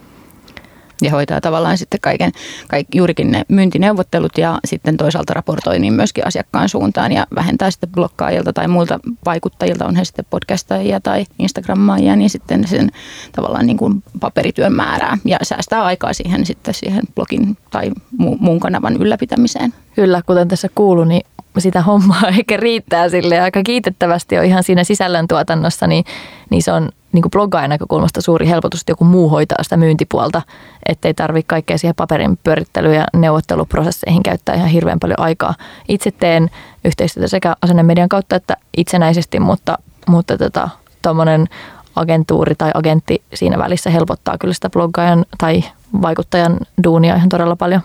ja 1.02 1.10
hoitaa 1.10 1.40
tavallaan 1.40 1.78
sitten 1.78 2.00
kaiken, 2.00 2.32
kaik, 2.68 2.86
juurikin 2.94 3.30
ne 3.30 3.42
myyntineuvottelut 3.48 4.38
ja 4.38 4.58
sitten 4.64 4.96
toisaalta 4.96 5.34
raportoi 5.34 5.78
niin 5.78 5.92
myöskin 5.92 6.26
asiakkaan 6.26 6.68
suuntaan 6.68 7.12
ja 7.12 7.26
vähentää 7.34 7.70
sitten 7.70 7.90
blokkaajilta 7.90 8.52
tai 8.52 8.68
muilta 8.68 9.00
vaikuttajilta, 9.24 9.86
on 9.86 9.96
he 9.96 10.04
sitten 10.04 10.24
podcastajia 10.30 11.00
tai 11.00 11.24
Instagrammaajia, 11.38 12.16
niin 12.16 12.30
sitten 12.30 12.68
sen 12.68 12.90
tavallaan 13.32 13.66
niin 13.66 13.76
kuin 13.76 14.02
paperityön 14.20 14.72
määrää 14.72 15.18
ja 15.24 15.38
säästää 15.42 15.84
aikaa 15.84 16.12
siihen 16.12 16.46
sitten 16.46 16.74
siihen 16.74 17.02
blogin 17.14 17.56
tai 17.70 17.90
muun 18.18 18.60
kanavan 18.60 18.96
ylläpitämiseen. 18.96 19.74
Kyllä, 19.94 20.22
kuten 20.26 20.48
tässä 20.48 20.68
kuuluu, 20.74 21.04
niin 21.04 21.22
sitä 21.58 21.82
hommaa 21.82 22.28
eikä 22.36 22.56
riittää 22.56 23.08
sille 23.08 23.40
aika 23.40 23.62
kiitettävästi 23.62 24.38
on 24.38 24.44
ihan 24.44 24.62
siinä 24.62 24.84
sisällöntuotannossa, 24.84 25.86
niin, 25.86 26.04
niin 26.50 26.62
se 26.62 26.72
on 26.72 26.88
niin 27.16 27.22
kuin 27.22 27.30
bloggaajan 27.30 27.70
näkökulmasta 27.70 28.20
suuri 28.20 28.48
helpotus, 28.48 28.80
että 28.80 28.92
joku 28.92 29.04
muu 29.04 29.28
hoitaa 29.28 29.62
sitä 29.62 29.76
myyntipuolta, 29.76 30.42
ettei 30.88 31.14
tarvitse 31.14 31.48
kaikkea 31.48 31.78
siihen 31.78 31.94
paperin 31.94 32.38
pyörittely- 32.44 32.94
ja 32.94 33.04
neuvotteluprosesseihin 33.14 34.22
käyttää 34.22 34.54
ihan 34.54 34.68
hirveän 34.68 35.00
paljon 35.00 35.20
aikaa. 35.20 35.54
Itse 35.88 36.10
teen 36.10 36.50
yhteistyötä 36.84 37.28
sekä 37.28 37.56
asennemedian 37.62 38.08
kautta 38.08 38.36
että 38.36 38.56
itsenäisesti, 38.76 39.40
mutta, 39.40 39.78
mutta 40.06 40.38
tota, 40.38 40.68
agentuuri 41.96 42.54
tai 42.54 42.70
agentti 42.74 43.22
siinä 43.34 43.58
välissä 43.58 43.90
helpottaa 43.90 44.38
kyllä 44.38 44.54
sitä 44.54 44.70
bloggaajan 44.70 45.24
tai 45.38 45.64
vaikuttajan 46.02 46.58
duunia 46.84 47.16
ihan 47.16 47.28
todella 47.28 47.56
paljon. 47.56 47.80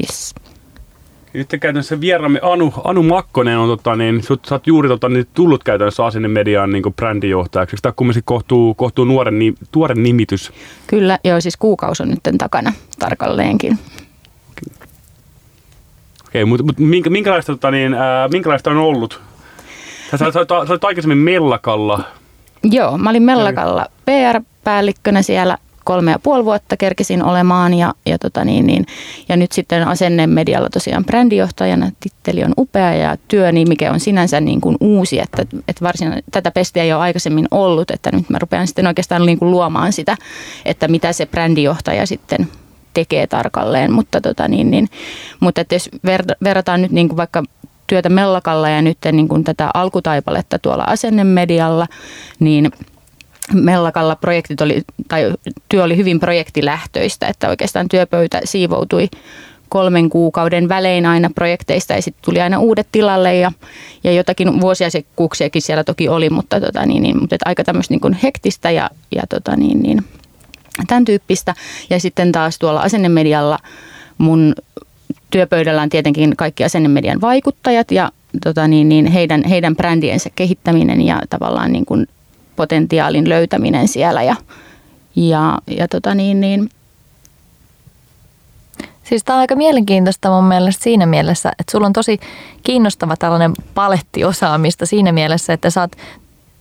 Yes. 0.00 0.34
Nyt 1.36 1.48
käytännössä 1.48 2.00
vieraamme 2.00 2.40
Anu, 2.42 2.74
Anu 2.84 3.02
Makkonen 3.02 3.58
on, 3.58 3.68
tota, 3.68 3.96
niin, 3.96 4.22
sut, 4.22 4.44
sä 4.44 4.54
oot 4.54 4.66
juuri 4.66 4.88
tota, 4.88 5.08
niin, 5.08 5.26
tullut 5.34 5.64
käytännössä 5.64 6.04
asennemediaan 6.04 6.70
niin 6.70 6.94
brändijohtajaksi. 6.96 7.76
Tämä 7.82 7.92
kumminkin 7.96 8.22
kohtuu, 8.24 8.74
kohtuu 8.74 9.04
nuoren, 9.04 9.38
ni, 9.38 9.54
tuore 9.72 9.94
nimitys? 9.94 10.52
Kyllä, 10.86 11.18
joo, 11.24 11.40
siis 11.40 11.56
kuukausi 11.56 12.02
on 12.02 12.08
nyt 12.08 12.20
takana 12.38 12.72
tarkalleenkin. 12.98 13.78
Okei, 16.28 16.44
mutta 16.44 16.64
mut, 16.64 16.78
minkä, 16.78 17.10
minkälaista, 17.10 17.52
tota, 17.52 17.70
niin, 17.70 17.94
ää, 17.94 18.28
minkälaista 18.28 18.70
on 18.70 18.76
ollut? 18.76 19.20
Sä, 20.10 20.16
sä, 20.16 20.32
sä, 20.32 20.46
sä 20.48 20.72
olit 20.72 20.84
aikaisemmin 20.84 21.18
Mellakalla. 21.18 22.04
Joo, 22.64 22.98
mä 22.98 23.10
olin 23.10 23.22
Mellakalla 23.22 23.86
PR-päällikkönä 24.04 25.22
siellä 25.22 25.58
kolme 25.86 26.10
ja 26.10 26.18
puoli 26.18 26.44
vuotta 26.44 26.76
kerkesin 26.76 27.24
olemaan 27.24 27.74
ja, 27.74 27.94
ja, 28.06 28.18
tota 28.18 28.44
niin, 28.44 28.66
niin, 28.66 28.86
ja 29.28 29.36
nyt 29.36 29.52
sitten 29.52 29.88
asennemedialla 29.88 30.70
tosiaan 30.70 31.04
brändijohtajana. 31.04 31.90
Titteli 32.00 32.44
on 32.44 32.52
upea 32.58 32.94
ja 32.94 33.16
työni, 33.28 33.64
mikä 33.64 33.92
on 33.92 34.00
sinänsä 34.00 34.40
niin 34.40 34.60
kuin 34.60 34.76
uusi, 34.80 35.20
että, 35.20 35.42
että 35.68 35.84
varsin, 35.84 36.12
tätä 36.32 36.50
pestiä 36.50 36.82
ei 36.82 36.92
ole 36.92 37.02
aikaisemmin 37.02 37.48
ollut, 37.50 37.90
että 37.90 38.10
nyt 38.12 38.30
mä 38.30 38.38
rupean 38.38 38.66
sitten 38.66 38.86
oikeastaan 38.86 39.26
niin 39.26 39.38
kuin 39.38 39.50
luomaan 39.50 39.92
sitä, 39.92 40.16
että 40.64 40.88
mitä 40.88 41.12
se 41.12 41.26
brändijohtaja 41.26 42.06
sitten 42.06 42.48
tekee 42.94 43.26
tarkalleen, 43.26 43.92
mutta, 43.92 44.20
tota 44.20 44.48
niin, 44.48 44.70
niin, 44.70 44.88
mutta 45.40 45.60
että 45.60 45.74
jos 45.74 45.90
ver- 46.06 46.36
verrataan 46.44 46.82
nyt 46.82 46.92
niin 46.92 47.08
kuin 47.08 47.16
vaikka 47.16 47.42
työtä 47.86 48.08
Mellakalla 48.08 48.68
ja 48.68 48.82
nyt 48.82 48.98
niin 49.12 49.28
kuin 49.28 49.44
tätä 49.44 49.70
alkutaipaletta 49.74 50.58
tuolla 50.58 50.84
asennemedialla, 50.84 51.86
niin– 52.40 52.70
Mellakalla 53.54 54.16
projektit 54.16 54.60
oli, 54.60 54.82
tai 55.08 55.32
työ 55.68 55.82
oli 55.82 55.96
hyvin 55.96 56.20
projektilähtöistä, 56.20 57.28
että 57.28 57.48
oikeastaan 57.48 57.88
työpöytä 57.88 58.40
siivoutui 58.44 59.08
kolmen 59.68 60.10
kuukauden 60.10 60.68
välein 60.68 61.06
aina 61.06 61.30
projekteista 61.34 61.92
ja 61.92 62.02
sitten 62.02 62.24
tuli 62.24 62.40
aina 62.40 62.58
uudet 62.58 62.88
tilalle 62.92 63.36
ja, 63.36 63.52
ja 64.04 64.12
jotakin 64.12 64.60
vuosiasiakkuuksiakin 64.60 65.62
siellä 65.62 65.84
toki 65.84 66.08
oli, 66.08 66.30
mutta, 66.30 66.60
tota, 66.60 66.86
niin, 66.86 67.02
niin, 67.02 67.20
mutta 67.20 67.36
aika 67.44 67.64
tämmöistä 67.64 67.94
niin 67.94 68.18
hektistä 68.22 68.70
ja, 68.70 68.90
ja 69.16 69.22
tota, 69.28 69.56
niin, 69.56 69.82
niin, 69.82 70.04
tämän 70.86 71.04
tyyppistä. 71.04 71.54
Ja 71.90 72.00
sitten 72.00 72.32
taas 72.32 72.58
tuolla 72.58 72.80
asennemedialla 72.80 73.58
mun 74.18 74.54
työpöydällä 75.30 75.82
on 75.82 75.88
tietenkin 75.88 76.36
kaikki 76.36 76.64
asennemedian 76.64 77.20
vaikuttajat 77.20 77.90
ja 77.90 78.12
tota, 78.44 78.68
niin, 78.68 78.88
niin 78.88 79.06
heidän, 79.06 79.44
heidän 79.44 79.76
brändiensä 79.76 80.30
kehittäminen 80.36 81.02
ja 81.02 81.22
tavallaan 81.30 81.72
niin 81.72 81.86
kuin 81.86 82.06
potentiaalin 82.56 83.28
löytäminen 83.28 83.88
siellä 83.88 84.22
ja, 84.22 84.36
ja, 85.16 85.58
ja 85.66 85.88
tota 85.88 86.14
niin, 86.14 86.40
niin 86.40 86.68
Siis 89.08 89.24
tämä 89.24 89.36
on 89.36 89.40
aika 89.40 89.56
mielenkiintoista 89.56 90.30
mun 90.30 90.44
mielestä 90.44 90.84
siinä 90.84 91.06
mielessä, 91.06 91.52
että 91.58 91.70
sulla 91.70 91.86
on 91.86 91.92
tosi 91.92 92.20
kiinnostava 92.62 93.16
tällainen 93.16 93.52
palettiosaamista 93.74 94.86
siinä 94.86 95.12
mielessä, 95.12 95.52
että 95.52 95.70
sä 95.70 95.80
oot 95.80 95.92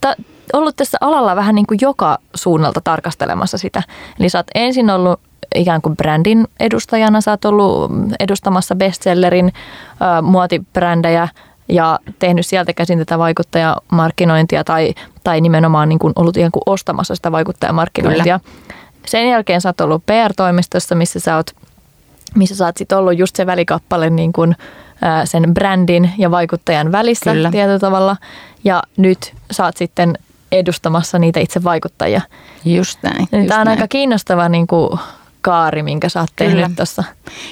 ta- 0.02 0.16
ollut 0.54 0.76
tässä 0.76 0.98
alalla 1.02 1.36
vähän 1.36 1.56
niin 1.56 1.68
kuin 1.68 1.78
joka 1.82 2.18
suunnalta 2.36 2.82
tarkastelemassa 2.84 3.58
sitä. 3.58 3.84
Eli 4.20 4.30
sä 4.30 4.40
oot 4.40 4.48
ensin 4.56 4.90
ollut 4.90 5.20
ikään 5.56 5.82
kuin 5.82 5.98
brändin 5.98 6.48
edustajana, 6.60 7.22
sä 7.22 7.32
oot 7.32 7.46
ollut 7.46 7.92
edustamassa 8.20 8.76
bestsellerin 8.76 9.46
äh, 10.02 10.22
muotibrändejä 10.22 11.28
ja 11.68 12.00
tehnyt 12.20 12.46
sieltä 12.46 12.74
käsin 12.74 13.00
tätä 13.00 13.20
vaikuttajamarkkinointia 13.20 14.64
tai, 14.64 14.94
tai 15.24 15.42
nimenomaan 15.42 15.90
niin 15.90 16.00
kuin 16.00 16.14
ollut 16.16 16.38
ikään 16.38 16.52
kuin 16.52 16.64
ostamassa 16.66 17.16
sitä 17.16 17.32
vaikuttajamarkkinointia. 17.32 18.40
Kyllä. 18.40 18.76
Sen 19.06 19.30
jälkeen 19.30 19.62
sä 19.62 19.70
oot 19.70 19.82
ollut 19.82 20.06
PR-toimistossa, 20.06 20.96
missä 20.96 21.20
sä 21.20 21.36
oot, 21.36 21.52
missä 22.36 22.56
sä 22.56 22.66
oot 22.66 22.78
sit 22.78 22.92
ollut 22.92 23.18
just 23.18 23.36
se 23.36 23.46
välikappale 23.46 24.10
niin 24.10 24.34
kuin, 24.34 24.56
ää, 25.02 25.26
sen 25.26 25.54
brändin 25.54 26.12
ja 26.18 26.32
vaikuttajan 26.32 26.92
välissä 26.92 27.34
Kyllä. 27.34 27.52
tietyllä 27.52 27.80
tavalla. 27.80 28.18
Ja 28.64 28.84
nyt 28.98 29.34
sä 29.52 29.66
oot 29.66 29.78
sitten 29.78 30.18
edustamassa 30.52 31.20
niitä 31.20 31.40
itse 31.40 31.64
vaikuttajia. 31.64 32.22
Just 32.66 33.00
näin. 33.04 33.28
Tämä 33.30 33.42
on 33.42 33.48
näin. 33.66 33.68
aika 33.68 33.88
kiinnostava 33.88 34.50
niin 34.50 34.68
kuin, 34.68 35.00
kaari, 35.46 35.84
minkä 35.84 36.10
sä 36.10 36.20
oot 36.20 36.30
tehnyt 36.36 36.76
tuossa. 36.76 37.04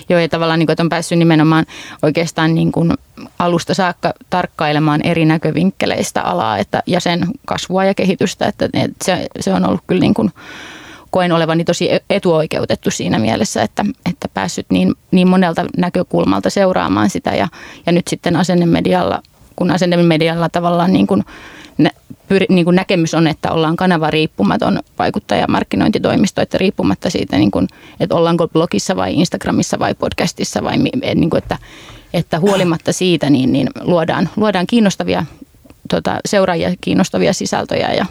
Joo, 0.09 0.19
ja 0.19 0.29
tavallaan 0.29 0.59
niin 0.59 0.67
kuin, 0.67 0.73
että 0.73 0.83
on 0.83 0.89
päässyt 0.89 1.19
nimenomaan 1.19 1.65
oikeastaan 2.01 2.55
niin 2.55 2.71
kuin 2.71 2.93
alusta 3.39 3.73
saakka 3.73 4.13
tarkkailemaan 4.29 5.01
eri 5.03 5.25
näkövinkkeleistä 5.25 6.21
alaa 6.21 6.57
että, 6.57 6.83
ja 6.87 6.99
sen 6.99 7.27
kasvua 7.45 7.85
ja 7.85 7.93
kehitystä. 7.93 8.47
Että, 8.47 8.65
että 8.73 9.05
se, 9.05 9.27
se 9.39 9.53
on 9.53 9.65
ollut 9.65 9.81
kyllä 9.87 9.99
niin 9.99 10.13
kuin, 10.13 10.31
koen 11.09 11.31
olevani 11.31 11.63
tosi 11.63 11.89
etuoikeutettu 12.09 12.91
siinä 12.91 13.19
mielessä, 13.19 13.61
että, 13.61 13.85
että 14.09 14.27
päässyt 14.33 14.65
niin, 14.69 14.93
niin 15.11 15.27
monelta 15.27 15.65
näkökulmalta 15.77 16.49
seuraamaan 16.49 17.09
sitä 17.09 17.35
ja, 17.35 17.47
ja 17.85 17.91
nyt 17.91 18.07
sitten 18.07 18.35
asennemedialla, 18.35 19.21
kun 19.55 19.71
asennemedialla 19.71 20.49
tavallaan 20.49 20.93
niin 20.93 21.07
kuin 21.07 21.23
pyri, 22.27 22.45
niin 22.49 22.65
kuin 22.65 22.75
näkemys 22.75 23.13
on, 23.13 23.27
että 23.27 23.51
ollaan 23.51 23.75
kanava 23.75 24.09
riippumaton 24.09 24.79
vaikuttaja 24.99 25.47
markkinointitoimisto, 25.47 26.41
että 26.41 26.57
riippumatta 26.57 27.09
siitä, 27.09 27.37
niin 27.37 27.51
kuin, 27.51 27.67
että 27.99 28.15
ollaanko 28.15 28.47
blogissa 28.47 28.95
vai 28.95 29.13
Instagramissa 29.13 29.79
vai 29.79 29.95
podcastissa 29.95 30.63
vai 30.63 30.77
niin 31.15 31.29
kuin, 31.29 31.37
että, 31.37 31.57
että 32.13 32.39
huolimatta 32.39 32.93
siitä 32.93 33.29
niin, 33.29 33.53
niin 33.53 33.69
luodaan, 33.81 34.29
luodaan 34.35 34.67
kiinnostavia 34.67 35.25
tota, 35.89 36.19
seuraajia, 36.25 36.73
kiinnostavia 36.81 37.33
sisältöjä 37.33 37.93
ja 37.93 38.05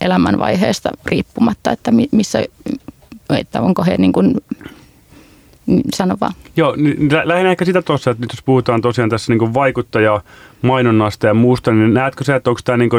elämänvaiheesta 0.00 0.90
riippumatta, 1.06 1.72
että 1.72 1.90
missä, 2.12 2.44
että 3.38 3.62
onko 3.62 3.84
he 3.84 3.96
niin 3.98 4.12
kuin 4.12 4.34
sano 5.94 6.16
vaan. 6.20 6.32
Joo, 6.56 6.76
niin 6.76 7.08
lähinnä 7.24 7.50
ehkä 7.50 7.64
sitä 7.64 7.82
tuossa, 7.82 8.10
että 8.10 8.22
nyt 8.22 8.32
jos 8.32 8.42
puhutaan 8.42 8.80
tosiaan 8.80 9.10
tässä 9.10 9.34
niin 9.34 9.54
vaikuttaja 9.54 10.20
mainonnasta 10.62 11.26
ja 11.26 11.34
muusta, 11.34 11.72
niin 11.72 11.94
näetkö 11.94 12.24
sä, 12.24 12.36
että 12.36 12.50
onko 12.50 12.60
tämä 12.64 12.78
niin 12.78 12.90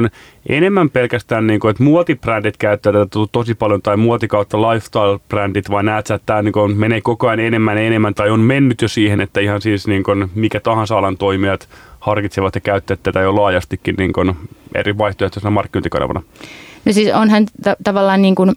enemmän 0.50 0.89
pelkästään, 0.89 1.47
niin 1.47 1.60
kuin, 1.60 1.71
että 1.71 1.84
muotibrändit 1.84 2.58
käyttää 2.58 2.93
tätä 2.93 3.06
tosi 3.32 3.56
paljon 3.56 3.82
tai 3.82 3.97
muoti 3.97 4.28
kautta 4.28 4.58
lifestyle-brändit, 4.58 5.69
vai 5.71 5.84
näet 5.84 6.08
sä, 6.08 6.15
että 6.15 6.26
tämä 6.26 6.41
niin 6.41 6.78
menee 6.78 7.02
koko 7.02 7.28
ajan 7.28 7.39
enemmän 7.39 7.78
ja 7.78 7.84
enemmän 7.84 8.13
tai 8.13 8.30
on 8.30 8.39
mennyt 8.39 8.82
jo 8.82 8.88
siihen, 8.88 9.21
että 9.21 9.39
ihan 9.39 9.62
siis 9.62 9.88
niin 9.88 10.04
kuin, 10.04 10.32
mikä 10.36 10.60
tahansa 10.60 10.97
alan 10.97 11.17
toimijat 11.17 11.69
harkitsevat 12.00 12.56
ja 12.56 12.62
käyttävät 12.62 13.04
tätä 13.04 13.19
jo 13.19 13.36
laajastikin 13.36 13.95
niin 13.97 14.13
kuin, 14.13 14.36
eri 14.76 14.97
vaihtoehtoisena 14.97 15.52
markkinointikanavana? 15.52 16.21
No 16.86 16.93
siis 16.93 17.13
onhan 17.13 17.45
t- 17.45 17.84
tavallaan 17.84 18.21
niin 18.21 18.36
kuin 18.36 18.52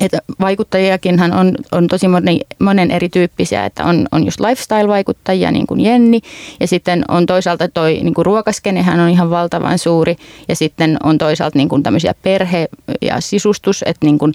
että 0.00 0.18
vaikuttajiakinhan 0.40 1.32
on, 1.32 1.54
on 1.72 1.86
tosi 1.86 2.08
monen, 2.08 2.38
monen 2.58 2.90
erityyppisiä, 2.90 3.64
että 3.64 3.84
on, 3.84 4.08
on 4.12 4.24
just 4.24 4.40
lifestyle-vaikuttajia 4.40 5.50
niin 5.50 5.66
kuin 5.66 5.80
Jenni 5.80 6.20
ja 6.60 6.66
sitten 6.66 7.04
on 7.08 7.26
toisaalta 7.26 7.68
toi 7.68 8.00
niin 8.02 8.14
kuin 8.14 8.26
ruokaskenehän 8.26 9.00
on 9.00 9.08
ihan 9.08 9.30
valtavan 9.30 9.78
suuri 9.78 10.16
ja 10.48 10.56
sitten 10.56 10.96
on 11.02 11.18
toisaalta 11.18 11.58
niin 11.58 11.68
kuin 11.68 11.82
tämmöisiä 11.82 12.14
perhe- 12.22 12.68
ja 13.02 13.20
sisustus, 13.20 13.84
että, 13.86 14.06
niin 14.06 14.18
kuin, 14.18 14.34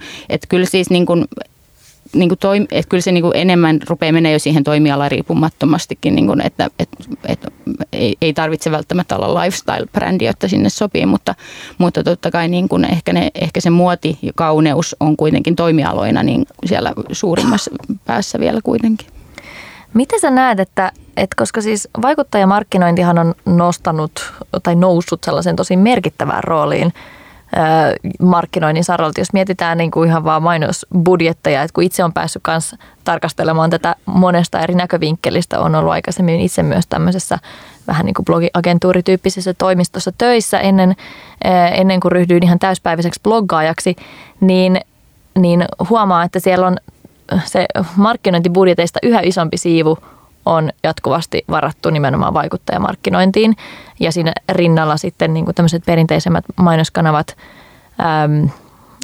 kyllä 0.50 0.66
siis 0.66 0.90
niin 0.90 1.06
kuin 1.06 1.26
niin 2.14 2.30
kuin 2.30 2.40
toim, 2.40 2.68
että 2.72 2.90
kyllä 2.90 3.02
se 3.02 3.12
niin 3.12 3.22
kuin 3.22 3.36
enemmän 3.36 3.80
rupeaa 3.90 4.12
menemään 4.12 4.34
jo 4.34 4.40
siihen 4.40 4.64
toimialaan 4.64 5.12
riippumattomastikin, 5.12 6.16
niin 6.16 6.28
kuin, 6.28 6.42
että, 6.46 6.70
että, 6.80 6.98
että 7.28 7.52
ei, 7.94 8.16
ei 8.22 8.34
tarvitse 8.34 8.72
välttämättä 8.72 9.16
olla 9.16 9.42
lifestyle-brändi, 9.42 10.26
jotta 10.26 10.48
sinne 10.48 10.70
sopii, 10.70 11.06
mutta, 11.06 11.36
mutta 11.78 12.04
totta 12.04 12.32
kai 12.32 12.48
niin 12.48 12.70
kuin 12.70 12.86
ehkä, 12.86 13.14
ne, 13.14 13.32
ehkä 13.36 13.62
se 13.62 13.70
muoti 13.70 14.18
ja 14.22 14.32
kauneus 14.36 14.96
on 15.00 15.18
kuitenkin 15.18 15.56
toimialoina 15.56 16.24
niin 16.24 16.46
siellä 16.66 16.94
suurimmassa 17.12 17.72
päässä 18.06 18.40
vielä 18.40 18.60
kuitenkin. 18.64 19.08
Miten 19.94 20.20
sä 20.20 20.32
näet, 20.32 20.60
että, 20.60 20.92
että 21.18 21.36
koska 21.38 21.62
siis 21.62 21.90
vaikuttajamarkkinointihan 22.02 23.20
on 23.20 23.36
nostanut 23.46 24.34
tai 24.64 24.76
noussut 24.76 25.24
sellaisen 25.24 25.56
tosi 25.56 25.78
merkittävään 25.78 26.44
rooliin– 26.44 26.94
markkinoinnin 28.20 28.84
saralta, 28.84 29.22
jos 29.22 29.34
mietitään 29.34 29.78
niin 29.78 29.92
kuin 29.92 30.10
ihan 30.10 30.24
vaan 30.24 30.44
mainosbudjetteja, 30.44 31.62
että 31.62 31.74
kun 31.74 31.84
itse 31.84 32.04
on 32.04 32.14
päässyt 32.14 32.42
myös 32.48 32.76
tarkastelemaan 33.04 33.70
tätä 33.70 33.96
monesta 34.06 34.60
eri 34.60 34.76
näkövinkkelistä, 34.76 35.60
on 35.60 35.76
ollut 35.76 35.92
aikaisemmin 35.92 36.42
itse 36.42 36.64
myös 36.64 36.88
tämmöisessä 36.88 37.40
vähän 37.88 38.06
niin 38.06 38.14
kuin 38.14 38.26
blogiagentuurityyppisessä 38.26 39.54
toimistossa 39.54 40.12
töissä 40.18 40.60
ennen, 40.60 40.96
ennen 41.72 42.00
kuin 42.00 42.12
ryhdyin 42.12 42.44
ihan 42.44 42.60
täyspäiväiseksi 42.60 43.20
bloggaajaksi, 43.24 43.96
niin, 44.42 44.82
niin 45.40 45.66
huomaa, 45.90 46.24
että 46.24 46.40
siellä 46.40 46.68
on 46.68 46.78
se 47.46 47.66
markkinointibudjeteista 47.96 49.00
yhä 49.04 49.20
isompi 49.24 49.58
siivu 49.58 49.98
on 50.46 50.70
jatkuvasti 50.84 51.44
varattu 51.50 51.90
nimenomaan 51.90 52.34
vaikuttajamarkkinointiin. 52.34 53.56
Ja 54.00 54.12
siinä 54.12 54.34
rinnalla 54.50 54.98
sitten 54.98 55.34
niin 55.34 55.46
kuin 55.46 55.56
tämmöiset 55.56 55.84
perinteisemmät 55.86 56.46
mainoskanavat 56.56 57.38
äm, 58.00 58.50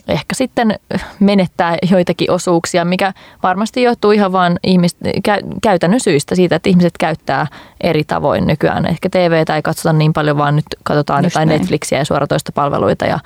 ehkä 0.07 0.35
sitten 0.35 0.75
menettää 1.19 1.77
joitakin 1.91 2.31
osuuksia, 2.31 2.85
mikä 2.85 3.13
varmasti 3.43 3.83
johtuu 3.83 4.11
ihan 4.11 4.31
vain 4.31 4.59
ihmis, 4.63 4.97
kä, 5.23 5.39
käytännön 5.61 5.99
syistä 5.99 6.35
siitä, 6.35 6.55
että 6.55 6.69
ihmiset 6.69 6.93
käyttää 6.99 7.47
eri 7.81 8.03
tavoin 8.03 8.47
nykyään. 8.47 8.85
Ehkä 8.85 9.09
TVtä 9.09 9.55
ei 9.55 9.61
katsota 9.61 9.93
niin 9.93 10.13
paljon, 10.13 10.37
vaan 10.37 10.55
nyt 10.55 10.65
katsotaan 10.83 11.23
Just 11.23 11.35
jotain 11.35 11.47
näin. 11.47 11.59
Netflixiä 11.59 11.97
ja 11.97 12.05
suoratoista 12.05 12.51
palveluita 12.51 13.05
ja 13.05 13.19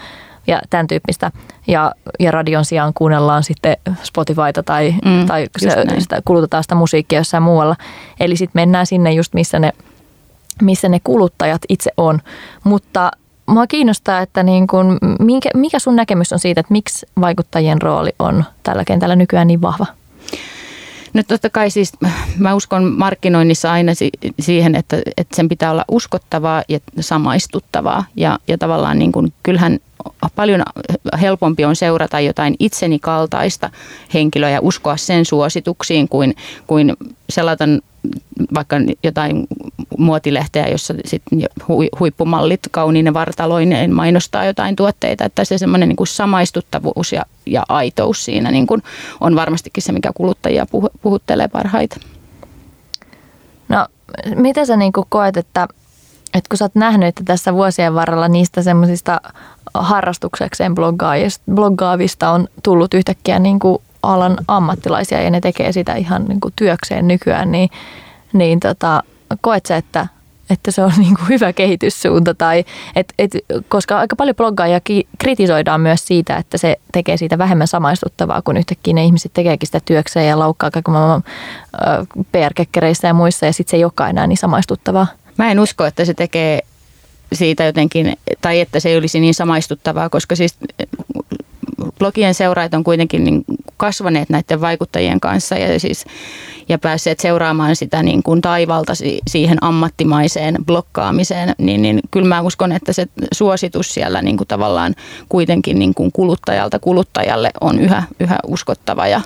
tämän 0.69 0.87
tyyppistä. 0.87 1.31
Ja, 1.67 1.91
ja 2.19 2.31
radion 2.31 2.65
sijaan 2.65 2.93
kuunnellaan 2.93 3.43
sitten 3.43 3.77
Spotifyta 4.03 4.63
tai, 4.63 4.95
mm, 5.05 5.25
tai 5.25 5.47
se, 5.57 5.69
sitä, 5.99 6.21
kulutetaan 6.25 6.63
sitä 6.63 6.75
musiikkia 6.75 7.19
jossain 7.19 7.43
muualla. 7.43 7.75
Eli 8.19 8.35
sitten 8.35 8.61
mennään 8.61 8.85
sinne 8.85 9.11
just 9.11 9.33
missä 9.33 9.59
ne, 9.59 9.73
missä 10.61 10.89
ne 10.89 10.99
kuluttajat 11.03 11.61
itse 11.69 11.91
on. 11.97 12.19
Mutta 12.63 13.11
mua 13.45 13.67
kiinnostaa, 13.67 14.21
että 14.21 14.43
niin 14.43 14.67
kun, 14.67 14.97
mikä, 15.19 15.49
mikä 15.53 15.79
sun 15.79 15.95
näkemys 15.95 16.33
on 16.33 16.39
siitä, 16.39 16.59
että 16.59 16.73
miksi 16.73 17.05
vaikuttajien 17.21 17.81
rooli 17.81 18.15
on 18.19 18.43
tällä 18.63 18.85
kentällä 18.85 19.15
nykyään 19.15 19.47
niin 19.47 19.61
vahva? 19.61 19.85
No 21.13 21.23
totta 21.27 21.49
kai 21.49 21.69
siis 21.69 21.91
mä 22.37 22.55
uskon 22.55 22.93
markkinoinnissa 22.97 23.71
aina 23.71 23.91
siihen, 24.39 24.75
että, 24.75 24.97
että 25.17 25.35
sen 25.35 25.49
pitää 25.49 25.71
olla 25.71 25.85
uskottavaa 25.91 26.63
ja 26.69 26.79
samaistuttavaa. 26.99 28.05
Ja, 28.15 28.39
ja 28.47 28.57
tavallaan 28.57 28.99
niin 28.99 29.11
kuin, 29.11 29.33
kyllähän 29.43 29.79
paljon 30.35 30.63
helpompi 31.21 31.65
on 31.65 31.75
seurata 31.75 32.19
jotain 32.19 32.55
itseni 32.59 32.99
kaltaista 32.99 33.69
henkilöä 34.13 34.49
ja 34.49 34.61
uskoa 34.61 34.97
sen 34.97 35.25
suosituksiin 35.25 36.09
kuin, 36.09 36.35
kuin 36.67 36.93
selata 37.29 37.65
vaikka 38.53 38.75
jotain 39.03 39.47
muotilehteä, 39.97 40.67
jossa 40.67 40.93
sitten 41.05 41.43
huippumallit 41.99 42.59
kauniine 42.71 43.13
vartaloineen 43.13 43.93
mainostaa 43.93 44.45
jotain 44.45 44.75
tuotteita, 44.75 45.25
että 45.25 45.45
se 45.45 45.57
semmoinen 45.57 45.89
niin 45.89 45.95
kuin 45.95 46.07
samaistuttavuus 46.07 47.11
ja, 47.11 47.25
ja 47.45 47.63
aitous 47.69 48.25
siinä 48.25 48.51
niin 48.51 48.67
kuin 48.67 48.83
on 49.21 49.35
varmastikin 49.35 49.83
se, 49.83 49.91
mikä 49.91 50.11
kuluttajia 50.15 50.67
puhuttelee 51.01 51.47
parhaiten. 51.47 52.01
No, 53.69 53.87
mitä 54.35 54.65
sä 54.65 54.77
niin 54.77 54.93
kuin 54.93 55.05
koet, 55.09 55.37
että, 55.37 55.67
että 56.33 56.49
kun 56.49 56.57
sä 56.57 56.65
oot 56.65 56.75
nähnyt, 56.75 57.07
että 57.07 57.23
tässä 57.25 57.53
vuosien 57.53 57.95
varrella 57.95 58.27
niistä 58.27 58.61
semmoisista 58.61 59.21
harrastuksekseen 59.73 60.75
bloggaavista 61.55 62.29
on 62.29 62.47
tullut 62.63 62.93
yhtäkkiä 62.93 63.39
niin 63.39 63.59
kuin 63.59 63.77
alan 64.03 64.37
ammattilaisia 64.47 65.21
ja 65.21 65.29
ne 65.29 65.41
tekee 65.41 65.71
sitä 65.71 65.93
ihan 65.93 66.25
niin 66.25 66.39
kuin 66.39 66.53
työkseen 66.55 67.07
nykyään, 67.07 67.51
niin, 67.51 67.69
niin 68.33 68.59
tota, 68.59 69.03
koet 69.41 69.65
sä, 69.65 69.77
että, 69.77 70.07
että 70.49 70.71
se 70.71 70.83
on 70.83 70.91
niin 70.97 71.15
kuin 71.15 71.29
hyvä 71.29 71.53
kehityssuunta? 71.53 72.33
Tai, 72.33 72.65
et, 72.95 73.13
et, 73.19 73.31
koska 73.67 73.99
aika 73.99 74.15
paljon 74.15 74.35
bloggaajia 74.35 74.81
kritisoidaan 75.17 75.81
myös 75.81 76.07
siitä, 76.07 76.37
että 76.37 76.57
se 76.57 76.75
tekee 76.91 77.17
siitä 77.17 77.37
vähemmän 77.37 77.67
samaistuttavaa, 77.67 78.41
kun 78.41 78.57
yhtäkkiä 78.57 78.93
ne 78.93 79.05
ihmiset 79.05 79.31
tekeekin 79.33 79.67
sitä 79.67 79.79
työkseen 79.85 80.27
ja 80.27 80.39
laukkaa 80.39 80.71
kaiken 80.71 80.93
maailman 80.93 81.23
PR-kekkereissä 82.31 83.07
ja 83.07 83.13
muissa 83.13 83.45
ja 83.45 83.53
sitten 83.53 83.71
se 83.71 83.77
ei 83.77 83.83
olekaan 83.83 84.09
enää 84.09 84.27
niin 84.27 84.37
samaistuttavaa. 84.37 85.07
Mä 85.37 85.51
en 85.51 85.59
usko, 85.59 85.85
että 85.85 86.05
se 86.05 86.13
tekee 86.13 86.61
siitä 87.33 87.63
jotenkin, 87.63 88.17
tai 88.41 88.59
että 88.59 88.79
se 88.79 88.89
ei 88.89 88.97
olisi 88.97 89.19
niin 89.19 89.33
samaistuttavaa, 89.33 90.09
koska 90.09 90.35
siis 90.35 90.55
blogien 91.99 92.33
seuraajat 92.33 92.73
on 92.73 92.83
kuitenkin 92.83 93.23
niin 93.23 93.43
kasvaneet 93.77 94.29
näiden 94.29 94.61
vaikuttajien 94.61 95.19
kanssa 95.19 95.55
ja, 95.55 95.79
siis, 95.79 96.05
ja 96.69 96.77
päässeet 96.77 97.19
seuraamaan 97.19 97.75
sitä 97.75 98.03
niin 98.03 98.23
kuin 98.23 98.41
taivalta 98.41 98.93
siihen 99.27 99.57
ammattimaiseen 99.61 100.55
blokkaamiseen, 100.65 101.55
niin, 101.57 101.81
niin 101.81 101.99
kyllä 102.11 102.27
mä 102.27 102.41
uskon, 102.41 102.71
että 102.71 102.93
se 102.93 103.07
suositus 103.33 103.93
siellä 103.93 104.21
niin 104.21 104.37
kuin 104.37 104.47
tavallaan 104.47 104.95
kuitenkin 105.29 105.79
niin 105.79 105.93
kuin 105.93 106.11
kuluttajalta 106.11 106.79
kuluttajalle 106.79 107.51
on 107.61 107.79
yhä, 107.79 108.03
yhä 108.19 108.37
uskottava 108.47 109.07
ja, 109.07 109.21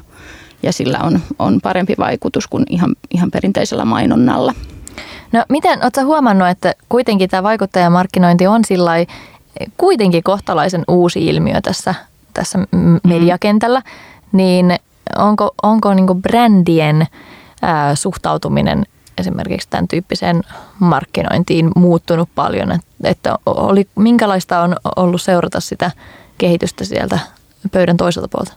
ja 0.64 0.74
sillä 0.74 1.00
on, 1.04 1.20
on 1.40 1.60
parempi 1.64 1.96
vaikutus 1.98 2.48
kuin 2.48 2.64
ihan, 2.70 2.96
ihan 3.12 3.32
perinteisellä 3.32 3.86
mainonnalla. 3.86 4.54
No 5.32 5.44
miten, 5.50 5.84
oletko 5.84 6.04
huomannut, 6.04 6.48
että 6.48 6.76
kuitenkin 6.90 7.30
tämä 7.30 7.44
vaikuttajamarkkinointi 7.44 8.48
on 8.48 8.66
sillä 8.66 8.92
kuitenkin 9.78 10.24
kohtalaisen 10.24 10.84
uusi 10.88 11.26
ilmiö 11.26 11.62
tässä, 11.62 11.96
tässä 12.38 12.60
mediakentällä, 13.04 13.82
niin 14.32 14.76
onko, 15.18 15.52
onko 15.64 15.94
niin 15.94 16.22
brändien 16.22 17.08
ää, 17.62 17.96
suhtautuminen 17.96 18.86
esimerkiksi 19.18 19.68
tämän 19.70 19.88
tyyppiseen 19.88 20.42
markkinointiin 20.80 21.72
muuttunut 21.76 22.30
paljon, 22.36 22.72
että, 22.72 22.88
että 23.04 23.40
oli, 23.46 23.88
minkälaista 23.96 24.60
on 24.60 24.76
ollut 24.96 25.22
seurata 25.22 25.60
sitä 25.60 25.92
kehitystä 26.38 26.86
sieltä 26.86 27.20
pöydän 27.72 27.98
toiselta 27.98 28.28
puolta? 28.28 28.54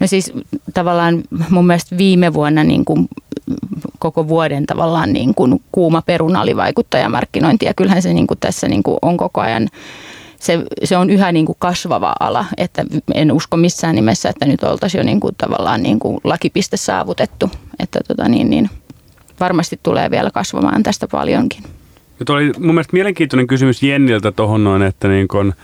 No 0.00 0.06
siis 0.06 0.32
tavallaan 0.74 1.22
mun 1.50 1.66
mielestä 1.66 1.96
viime 1.96 2.34
vuonna 2.34 2.64
niin 2.64 2.84
kuin 2.84 3.08
koko 3.98 4.28
vuoden 4.28 4.66
tavallaan 4.66 5.12
niin 5.12 5.34
kuin 5.34 5.62
kuuma 5.72 6.02
peruna 6.02 6.40
oli 6.40 6.56
vaikuttajamarkkinointi 6.56 7.66
ja 7.66 7.74
kyllähän 7.74 8.02
se 8.02 8.12
niin 8.12 8.26
kuin 8.26 8.40
tässä 8.40 8.68
niin 8.68 8.82
kuin 8.82 8.98
on 9.02 9.16
koko 9.16 9.40
ajan 9.40 9.68
se, 10.42 10.58
se 10.84 10.96
on 10.96 11.10
yhä 11.10 11.32
niin 11.32 11.46
kuin 11.46 11.56
kasvava 11.58 12.12
ala, 12.20 12.44
että 12.56 12.84
en 13.14 13.32
usko 13.32 13.56
missään 13.56 13.94
nimessä, 13.94 14.28
että 14.28 14.46
nyt 14.46 14.62
oltaisiin 14.62 14.98
jo 14.98 15.04
niin 15.04 15.20
kuin 15.20 15.34
tavallaan 15.38 15.82
niin 15.82 15.98
kuin 15.98 16.20
lakipiste 16.24 16.76
saavutettu, 16.76 17.50
että 17.78 18.00
tota 18.08 18.28
niin, 18.28 18.50
niin 18.50 18.70
varmasti 19.40 19.80
tulee 19.82 20.10
vielä 20.10 20.30
kasvamaan 20.30 20.82
tästä 20.82 21.08
paljonkin. 21.08 21.62
Ja 22.20 22.34
oli 22.34 22.52
mun 22.58 22.74
mielestä 22.74 22.92
mielenkiintoinen 22.92 23.46
kysymys 23.46 23.82
Jenniltä 23.82 24.32
tuohon 24.32 24.64
noin, 24.64 24.82
että 24.82 25.08
niin 25.08 25.28
kun, 25.28 25.54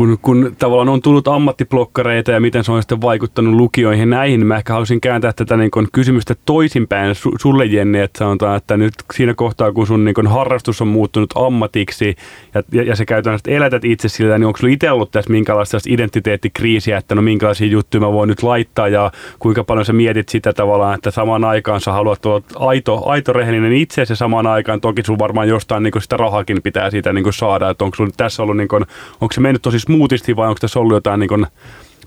kun, 0.00 0.18
kun 0.22 0.56
tavallaan 0.58 0.88
on 0.88 1.02
tullut 1.02 1.28
ammattiblokkareita 1.28 2.30
ja 2.30 2.40
miten 2.40 2.64
se 2.64 2.72
on 2.72 2.82
sitten 2.82 3.00
vaikuttanut 3.00 3.54
lukijoihin 3.54 4.10
näihin, 4.10 4.40
niin 4.40 4.46
mä 4.46 4.56
ehkä 4.56 4.72
haluaisin 4.72 5.00
kääntää 5.00 5.32
tätä 5.32 5.56
niin 5.56 5.70
kun 5.70 5.88
kysymystä 5.92 6.34
toisinpäin 6.46 7.14
su, 7.14 7.30
sulle 7.40 7.64
Jenni, 7.64 8.00
että 8.00 8.18
sanotaan, 8.18 8.56
että 8.56 8.76
nyt 8.76 8.94
siinä 9.14 9.34
kohtaa, 9.34 9.72
kun 9.72 9.86
sun 9.86 10.04
niin 10.04 10.14
kun 10.14 10.26
harrastus 10.26 10.82
on 10.82 10.88
muuttunut 10.88 11.30
ammatiksi 11.34 12.16
ja, 12.54 12.62
ja, 12.72 12.82
ja 12.82 12.96
se 12.96 13.04
käytännössä 13.04 13.50
elätät 13.50 13.84
itse 13.84 14.08
sillä, 14.08 14.38
niin 14.38 14.46
onko 14.46 14.56
sulla 14.56 14.72
itse 14.72 14.90
ollut 14.90 15.10
tässä 15.10 15.30
minkälaista 15.30 15.78
identiteettikriisiä, 15.88 16.98
että 16.98 17.14
no 17.14 17.22
minkälaisia 17.22 17.66
juttuja 17.66 18.00
mä 18.00 18.12
voin 18.12 18.28
nyt 18.28 18.42
laittaa 18.42 18.88
ja 18.88 19.12
kuinka 19.38 19.64
paljon 19.64 19.86
sä 19.86 19.92
mietit 19.92 20.28
sitä 20.28 20.52
tavallaan, 20.52 20.94
että 20.94 21.10
samaan 21.10 21.44
aikaan 21.44 21.80
sä 21.80 21.92
haluat 21.92 22.26
olla 22.26 22.42
aito, 22.56 23.08
aito 23.08 23.32
rehellinen 23.32 23.72
itse 23.72 24.04
ja 24.08 24.16
samaan 24.16 24.46
aikaan 24.46 24.80
toki 24.80 25.02
sulla 25.02 25.18
varmaan 25.18 25.48
jostain 25.48 25.82
niin 25.82 26.02
sitä 26.02 26.16
rahakin 26.16 26.62
pitää 26.62 26.90
siitä 26.90 27.12
niin 27.12 27.32
saada, 27.32 27.70
että 27.70 27.84
onko 27.84 27.96
sulla 27.96 28.10
tässä 28.16 28.42
ollut, 28.42 28.56
niin 28.56 28.68
kun, 28.68 28.86
onko 29.20 29.32
se 29.32 29.40
mennyt 29.40 29.62
tosi 29.62 29.89
smoothisti 29.90 30.36
vai 30.36 30.48
onko 30.48 30.58
tässä 30.60 30.80
ollut 30.80 30.94
jotain 30.94 31.20
niin 31.20 31.46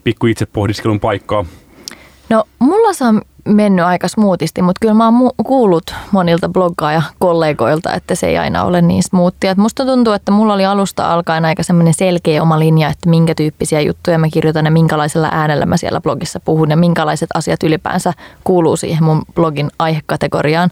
pikku 0.03 0.27
itse 0.27 0.45
pohdiskelun 0.45 0.99
paikkaa? 0.99 1.45
No 2.29 2.43
mulla 2.59 2.93
se 2.93 3.05
on 3.05 3.21
mennyt 3.45 3.85
aika 3.85 4.07
smoothisti, 4.07 4.61
mutta 4.61 4.79
kyllä 4.81 4.93
mä 4.93 5.05
oon 5.05 5.13
mu- 5.13 5.43
kuullut 5.43 5.95
monilta 6.11 6.49
bloggaaja-kollegoilta, 6.49 7.93
että 7.93 8.15
se 8.15 8.27
ei 8.27 8.37
aina 8.37 8.63
ole 8.63 8.81
niin 8.81 9.03
smoothia. 9.03 9.55
musta 9.57 9.85
tuntuu, 9.85 10.13
että 10.13 10.31
mulla 10.31 10.53
oli 10.53 10.65
alusta 10.65 11.13
alkaen 11.13 11.45
aika 11.45 11.63
semmoinen 11.63 11.93
selkeä 11.93 12.41
oma 12.41 12.59
linja, 12.59 12.89
että 12.89 13.09
minkä 13.09 13.35
tyyppisiä 13.35 13.81
juttuja 13.81 14.19
mä 14.19 14.29
kirjoitan 14.29 14.65
ja 14.65 14.71
minkälaisella 14.71 15.29
äänellä 15.31 15.65
mä 15.65 15.77
siellä 15.77 16.01
blogissa 16.01 16.39
puhun 16.39 16.69
ja 16.69 16.77
minkälaiset 16.77 17.29
asiat 17.33 17.63
ylipäänsä 17.63 18.13
kuuluu 18.43 18.77
siihen 18.77 19.03
mun 19.03 19.21
blogin 19.35 19.71
aihekategoriaan. 19.79 20.69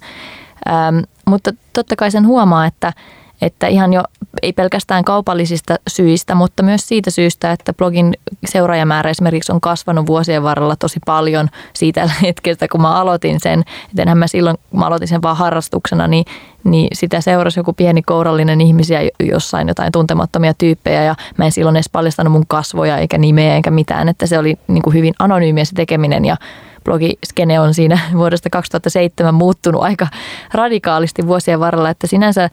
Ähm, 0.69 0.97
mutta 1.25 1.51
totta 1.73 1.95
kai 1.95 2.11
sen 2.11 2.27
huomaa, 2.27 2.65
että 2.65 2.93
että 3.41 3.67
ihan 3.67 3.93
jo 3.93 4.03
ei 4.41 4.53
pelkästään 4.53 5.03
kaupallisista 5.03 5.75
syistä, 5.87 6.35
mutta 6.35 6.63
myös 6.63 6.87
siitä 6.87 7.11
syystä, 7.11 7.51
että 7.51 7.73
blogin 7.73 8.13
seuraajamäärä 8.45 9.09
esimerkiksi 9.09 9.51
on 9.51 9.61
kasvanut 9.61 10.07
vuosien 10.07 10.43
varrella 10.43 10.75
tosi 10.75 10.99
paljon 11.05 11.49
siitä 11.73 12.09
hetkestä, 12.21 12.67
kun 12.71 12.81
mä 12.81 12.93
aloitin 12.93 13.39
sen. 13.39 13.59
Et 13.59 13.99
enhän 13.99 14.17
mä 14.17 14.27
silloin, 14.27 14.57
kun 14.69 14.79
mä 14.79 14.85
aloitin 14.85 15.07
sen 15.07 15.21
vaan 15.21 15.37
harrastuksena, 15.37 16.07
niin, 16.07 16.25
niin 16.63 16.87
sitä 16.93 17.21
seurasi 17.21 17.59
joku 17.59 17.73
pieni 17.73 18.01
kourallinen 18.01 18.61
ihmisiä 18.61 18.99
jossain 19.19 19.67
jotain 19.67 19.91
tuntemattomia 19.91 20.53
tyyppejä 20.53 21.03
ja 21.03 21.15
mä 21.37 21.45
en 21.45 21.51
silloin 21.51 21.75
edes 21.75 21.89
paljastanut 21.89 22.33
mun 22.33 22.47
kasvoja 22.47 22.97
eikä 22.97 23.17
nimeä 23.17 23.55
eikä 23.55 23.71
mitään, 23.71 24.09
että 24.09 24.25
se 24.25 24.39
oli 24.39 24.57
niin 24.67 24.81
kuin 24.81 24.93
hyvin 24.93 25.13
anonyymiä 25.19 25.65
se 25.65 25.75
tekeminen 25.75 26.25
ja 26.25 26.37
blogiskene 26.83 27.59
on 27.59 27.73
siinä 27.73 27.99
vuodesta 28.17 28.49
2007 28.49 29.33
muuttunut 29.33 29.83
aika 29.83 30.07
radikaalisti 30.53 31.27
vuosien 31.27 31.59
varrella, 31.59 31.89
että 31.89 32.07
sinänsä 32.07 32.49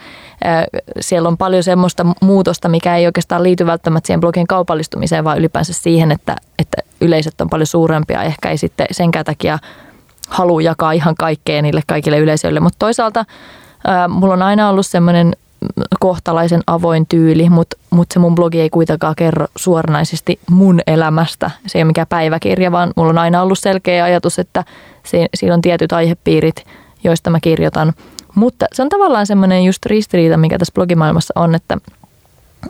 siellä 1.01 1.29
on 1.29 1.39
paljon 1.39 1.63
semmoista 1.63 2.07
muutosta, 2.23 2.69
mikä 2.69 2.97
ei 2.97 3.07
oikeastaan 3.07 3.43
liity 3.43 3.67
välttämättä 3.67 4.07
siihen 4.07 4.21
blogin 4.21 4.47
kaupallistumiseen, 4.47 5.25
vaan 5.25 5.39
ylipäänsä 5.39 5.73
siihen, 5.73 6.13
että, 6.13 6.37
että 6.59 6.77
yleisöt 7.01 7.41
on 7.41 7.51
paljon 7.51 7.67
suurempia. 7.67 8.23
Ehkä 8.23 8.51
ei 8.51 8.59
sitten 8.59 8.87
senkään 8.91 9.25
takia 9.25 9.59
halua 10.29 10.63
jakaa 10.63 10.93
ihan 10.93 11.15
kaikkea 11.15 11.63
niille 11.63 11.83
kaikille 11.87 12.19
yleisöille, 12.19 12.61
mutta 12.61 12.79
toisaalta 12.79 13.25
mulla 14.09 14.35
on 14.35 14.43
aina 14.43 14.69
ollut 14.69 14.87
semmoinen 14.87 15.37
kohtalaisen 16.01 16.63
avoin 16.67 17.07
tyyli, 17.09 17.51
mutta 17.51 17.77
mut 17.91 18.07
se 18.13 18.19
mun 18.19 18.35
blogi 18.35 18.61
ei 18.61 18.71
kuitenkaan 18.71 19.15
kerro 19.17 19.47
suoranaisesti 19.57 20.41
mun 20.51 20.81
elämästä. 20.87 21.51
Se 21.67 21.79
ei 21.79 21.83
ole 21.83 21.87
mikään 21.87 22.07
päiväkirja, 22.07 22.73
vaan 22.73 22.93
mulla 22.97 23.11
on 23.11 23.19
aina 23.19 23.43
ollut 23.43 23.59
selkeä 23.59 24.05
ajatus, 24.05 24.39
että 24.39 24.65
siinä 25.35 25.55
on 25.55 25.63
tietyt 25.63 25.93
aihepiirit, 25.93 26.67
joista 27.05 27.31
mä 27.31 27.41
kirjoitan. 27.41 27.93
Mutta 28.35 28.67
se 28.73 28.83
on 28.83 28.89
tavallaan 28.89 29.27
semmoinen 29.27 29.65
just 29.65 29.87
ristiriita, 29.87 30.37
mikä 30.37 30.59
tässä 30.59 30.75
blogimaailmassa 30.75 31.33
on, 31.37 31.55
että 31.55 31.79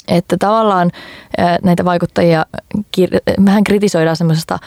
että 0.08 0.36
tavallaan 0.38 0.90
näitä 1.62 1.84
vaikuttajia 1.84 2.46
vähän 3.44 3.64
kritisoidaan 3.64 4.16
semmoisesta 4.16 4.58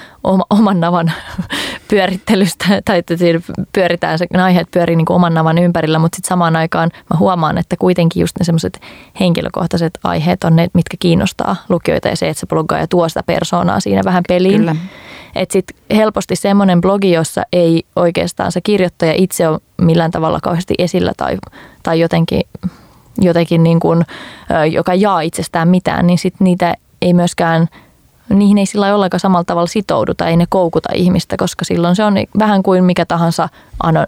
oman 0.50 0.80
navan 0.80 1.12
pyörittelystä, 1.90 2.66
tai 2.86 2.98
että 2.98 3.18
siinä 3.18 3.40
pyöritään, 3.74 4.18
se 4.20 4.28
aiheet 4.44 4.68
pyörii 4.72 4.96
niin 4.96 5.06
kuin 5.06 5.16
oman 5.16 5.34
navan 5.34 5.58
ympärillä, 5.58 6.00
mutta 6.00 6.16
sitten 6.16 6.30
samaan 6.30 6.56
aikaan 6.56 6.90
mä 7.14 7.18
huomaan, 7.20 7.58
että 7.58 7.76
kuitenkin 7.78 8.22
just 8.22 8.40
ne 8.40 8.46
semmoiset 8.46 8.82
henkilökohtaiset 9.20 10.00
aiheet 10.04 10.44
on 10.44 10.56
ne, 10.56 10.68
mitkä 10.74 10.98
kiinnostaa 11.00 11.56
lukijoita 11.70 12.08
ja 12.08 12.16
se, 12.16 12.30
että 12.30 12.40
se 12.40 12.48
ja 12.80 12.88
tuo 12.88 13.10
sitä 13.10 13.24
persoonaa 13.24 13.80
siinä 13.80 14.02
vähän 14.06 14.24
peliin. 14.28 14.58
Kyllä. 14.58 14.76
Että 15.36 15.54
sitten 15.54 15.78
helposti 15.96 16.36
semmoinen 16.36 16.82
blogi, 16.82 17.12
jossa 17.12 17.44
ei 17.54 17.84
oikeastaan 17.96 18.52
se 18.52 18.62
kirjoittaja 18.62 19.14
itse 19.18 19.48
ole 19.48 19.60
millään 19.82 20.12
tavalla 20.12 20.40
kauheasti 20.44 20.74
esillä 20.78 21.14
tai, 21.18 21.38
tai 21.84 22.00
jotenkin, 22.00 22.42
jotenkin 23.18 23.64
niin 23.64 23.80
kuin, 23.80 24.06
joka 24.72 24.94
jaa 24.94 25.22
itsestään 25.22 25.68
mitään, 25.68 26.08
niin 26.08 26.18
sitten 26.18 26.46
niitä 26.46 26.76
ei 27.02 27.14
myöskään– 27.14 27.68
niihin 28.36 28.58
ei 28.58 28.66
sillä 28.66 28.96
ollenkaan 28.96 29.20
samalla 29.20 29.44
tavalla 29.44 29.68
sitouduta, 29.68 30.28
ei 30.28 30.38
ne 30.38 30.46
koukuta 30.50 30.90
ihmistä, 30.94 31.38
koska 31.38 31.66
silloin 31.66 31.96
se 31.96 32.04
on 32.04 32.14
vähän 32.40 32.64
kuin 32.64 32.84
mikä 32.84 33.06
tahansa 33.06 33.50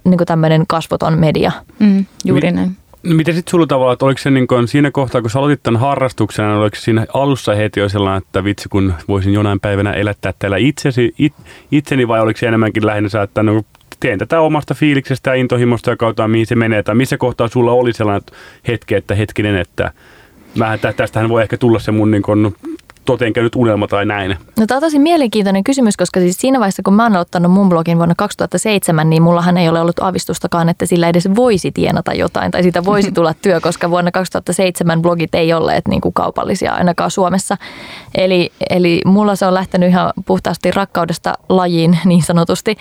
niin 0.03 0.17
kuin 0.17 0.27
tämmöinen 0.27 0.67
kasvoton 0.67 1.19
media. 1.19 1.51
Mm, 1.79 2.05
juuri 2.25 2.51
näin. 2.51 2.77
No 3.03 3.15
miten 3.15 3.35
sitten 3.35 3.51
sulla 3.51 3.67
tavalla, 3.67 3.93
että 3.93 4.05
oliko 4.05 4.17
se 4.17 4.31
niin 4.31 4.47
kuin 4.47 4.67
siinä 4.67 4.91
kohtaa, 4.91 5.21
kun 5.21 5.29
sä 5.29 5.39
aloitit 5.39 5.63
tämän 5.63 5.81
harrastuksen, 5.81 6.45
niin 6.45 6.57
oliko 6.57 6.75
siinä 6.75 7.05
alussa 7.13 7.55
heti 7.55 7.79
jo 7.79 7.89
sellainen, 7.89 8.21
että 8.25 8.43
vitsi 8.43 8.69
kun 8.69 8.93
voisin 9.07 9.33
jonain 9.33 9.59
päivänä 9.59 9.93
elättää 9.93 10.33
täällä 10.39 10.57
itsesi, 10.57 11.13
it, 11.19 11.33
itseni 11.71 12.07
vai 12.07 12.21
oliko 12.21 12.37
se 12.37 12.47
enemmänkin 12.47 12.85
lähinnä 12.85 13.09
sä, 13.09 13.21
että 13.21 13.43
no, 13.43 13.61
teen 13.99 14.19
tätä 14.19 14.41
omasta 14.41 14.73
fiiliksestä 14.73 15.29
ja 15.29 15.33
intohimosta 15.35 15.89
ja 15.89 15.97
kautta 15.97 16.27
mihin 16.27 16.45
se 16.45 16.55
menee, 16.55 16.83
tai 16.83 16.95
missä 16.95 17.17
kohtaa 17.17 17.47
sulla 17.47 17.71
oli 17.71 17.93
sellainen 17.93 18.27
hetki, 18.67 18.95
että 18.95 19.15
hetkinen, 19.15 19.55
että 19.55 19.91
vähän 20.59 20.79
tästähän 20.95 21.29
voi 21.29 21.41
ehkä 21.41 21.57
tulla 21.57 21.79
se 21.79 21.91
mun 21.91 22.11
niin 22.11 22.23
kuin 22.23 22.55
toteenkä 23.05 23.41
nyt 23.41 23.55
unelma 23.55 23.87
tai 23.87 24.05
näin? 24.05 24.37
No 24.59 24.67
tämä 24.67 24.77
on 24.77 24.81
tosi 24.81 24.99
mielenkiintoinen 24.99 25.63
kysymys, 25.63 25.97
koska 25.97 26.19
siis 26.19 26.37
siinä 26.39 26.59
vaiheessa, 26.59 26.83
kun 26.83 26.93
mä 26.93 27.03
oon 27.03 27.15
aloittanut 27.15 27.51
mun 27.51 27.69
blogin 27.69 27.97
vuonna 27.97 28.15
2007, 28.17 29.09
niin 29.09 29.23
mullahan 29.23 29.57
ei 29.57 29.69
ole 29.69 29.81
ollut 29.81 29.99
avistustakaan, 29.99 30.69
että 30.69 30.85
sillä 30.85 31.09
edes 31.09 31.29
voisi 31.35 31.71
tienata 31.71 32.13
jotain 32.13 32.51
tai 32.51 32.63
siitä 32.63 32.85
voisi 32.85 33.11
tulla 33.15 33.33
työ, 33.41 33.61
koska 33.61 33.89
vuonna 33.89 34.11
2007 34.11 35.01
blogit 35.01 35.35
ei 35.35 35.53
olleet 35.53 35.87
niin 35.87 36.01
kuin 36.01 36.13
kaupallisia 36.13 36.73
ainakaan 36.73 37.11
Suomessa. 37.11 37.57
Eli, 38.15 38.51
eli 38.69 39.01
mulla 39.05 39.35
se 39.35 39.45
on 39.45 39.53
lähtenyt 39.53 39.89
ihan 39.89 40.13
puhtaasti 40.25 40.71
rakkaudesta 40.71 41.33
lajiin 41.49 41.99
niin 42.05 42.23
sanotusti. 42.23 42.77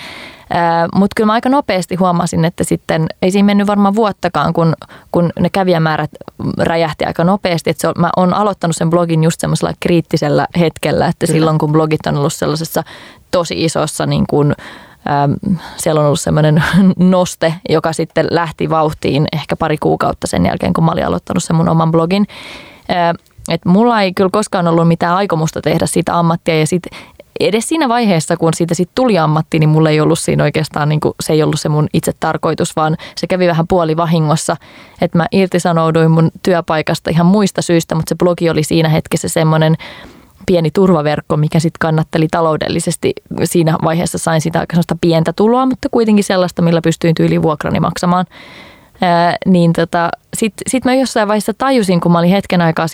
Mutta 0.95 1.15
kyllä 1.17 1.27
mä 1.27 1.33
aika 1.33 1.49
nopeasti 1.49 1.95
huomasin, 1.95 2.45
että 2.45 2.65
sitten 2.65 3.07
ei 3.23 3.31
siinä 3.31 3.47
mennyt 3.47 3.67
varmaan 3.67 3.95
vuottakaan, 3.95 4.53
kun, 4.53 4.75
kun 5.13 5.31
ne 5.41 5.51
kävijämäärät 5.51 6.11
räjähti 6.59 7.05
aika 7.05 7.25
nopeasti. 7.25 7.71
Että 7.71 7.81
se 7.81 7.89
on, 7.89 7.95
mä 7.99 8.11
oon 8.17 8.35
aloittanut 8.35 8.77
sen 8.77 8.91
blogin 8.91 9.25
just 9.25 9.41
semmoisella 9.41 9.75
kriittisellä 9.81 10.47
hetkellä, 10.59 11.07
että 11.07 11.27
kyllä. 11.27 11.37
silloin 11.39 11.59
kun 11.59 11.73
blogit 11.73 12.07
on 12.07 12.17
ollut 12.17 12.33
sellaisessa 12.33 12.83
tosi 13.31 13.65
isossa 13.65 14.07
niin 14.07 14.25
kuin, 14.27 14.55
Ähm, 15.11 15.57
siellä 15.77 16.01
on 16.01 16.07
ollut 16.07 16.21
semmoinen 16.21 16.65
noste, 16.97 17.55
joka 17.69 17.93
sitten 17.93 18.27
lähti 18.31 18.71
vauhtiin 18.71 19.27
ehkä 19.33 19.57
pari 19.57 19.77
kuukautta 19.79 20.27
sen 20.27 20.47
jälkeen, 20.47 20.73
kun 20.73 20.85
mä 20.85 20.93
olin 20.93 21.07
aloittanut 21.07 21.45
sen 21.45 21.57
mun 21.57 21.69
oman 21.69 21.91
blogin. 21.91 22.27
Äh, 22.91 23.15
et 23.51 23.65
mulla 23.65 24.03
ei 24.03 24.13
kyllä 24.13 24.31
koskaan 24.33 24.69
ollut 24.69 24.89
mitään 24.89 25.17
aikomusta 25.17 25.61
tehdä 25.61 25.87
siitä 25.87 26.19
ammattia 26.19 26.59
ja 26.59 26.67
sit 26.67 26.83
edes 27.47 27.69
siinä 27.69 27.89
vaiheessa, 27.89 28.37
kun 28.37 28.55
siitä 28.55 28.75
sitten 28.75 28.95
tuli 28.95 29.19
ammatti, 29.19 29.59
niin 29.59 29.69
mulla 29.69 29.91
ei 29.91 30.01
ollut 30.01 30.19
siinä 30.19 30.45
oikeastaan, 30.45 30.89
niin 30.89 31.01
kuin, 31.01 31.15
se 31.21 31.33
ei 31.33 31.43
ollut 31.43 31.61
se 31.61 31.69
mun 31.69 31.87
itse 31.93 32.13
tarkoitus, 32.21 32.77
vaan 32.77 32.97
se 33.17 33.27
kävi 33.27 33.47
vähän 33.47 33.67
puoli 33.69 33.97
vahingossa, 33.97 34.57
että 35.01 35.19
mä 35.19 35.27
irtisanouduin 35.33 36.11
mun 36.11 36.31
työpaikasta 36.43 37.11
ihan 37.11 37.27
muista 37.27 37.63
syistä, 37.63 37.95
mutta 37.95 38.09
se 38.09 38.15
blogi 38.15 38.51
oli 38.51 38.63
siinä 38.63 38.89
hetkessä 38.89 39.29
semmoinen 39.29 39.77
pieni 40.47 40.71
turvaverkko, 40.71 41.37
mikä 41.37 41.61
sitten 41.61 41.79
kannatteli 41.81 42.29
taloudellisesti. 42.31 43.13
Siinä 43.45 43.77
vaiheessa 43.85 44.19
sain 44.19 44.41
sitä 44.41 44.61
aika 44.61 44.77
pientä 45.01 45.33
tuloa, 45.33 45.67
mutta 45.67 45.89
kuitenkin 45.91 46.25
sellaista, 46.25 46.63
millä 46.63 46.81
pystyin 46.81 47.15
tyyli 47.15 47.43
vuokrani 47.43 47.81
maksamaan. 47.81 48.27
Niin 49.47 49.73
tota, 49.73 50.11
sitten 50.37 50.65
sit 50.71 50.85
mä 50.85 50.95
jossain 50.95 51.29
vaiheessa 51.29 51.55
tajusin, 51.59 52.01
kun 52.01 52.13
mä 52.13 52.19
olin 52.19 52.31
hetken 52.31 52.61
aikaa 52.61 52.87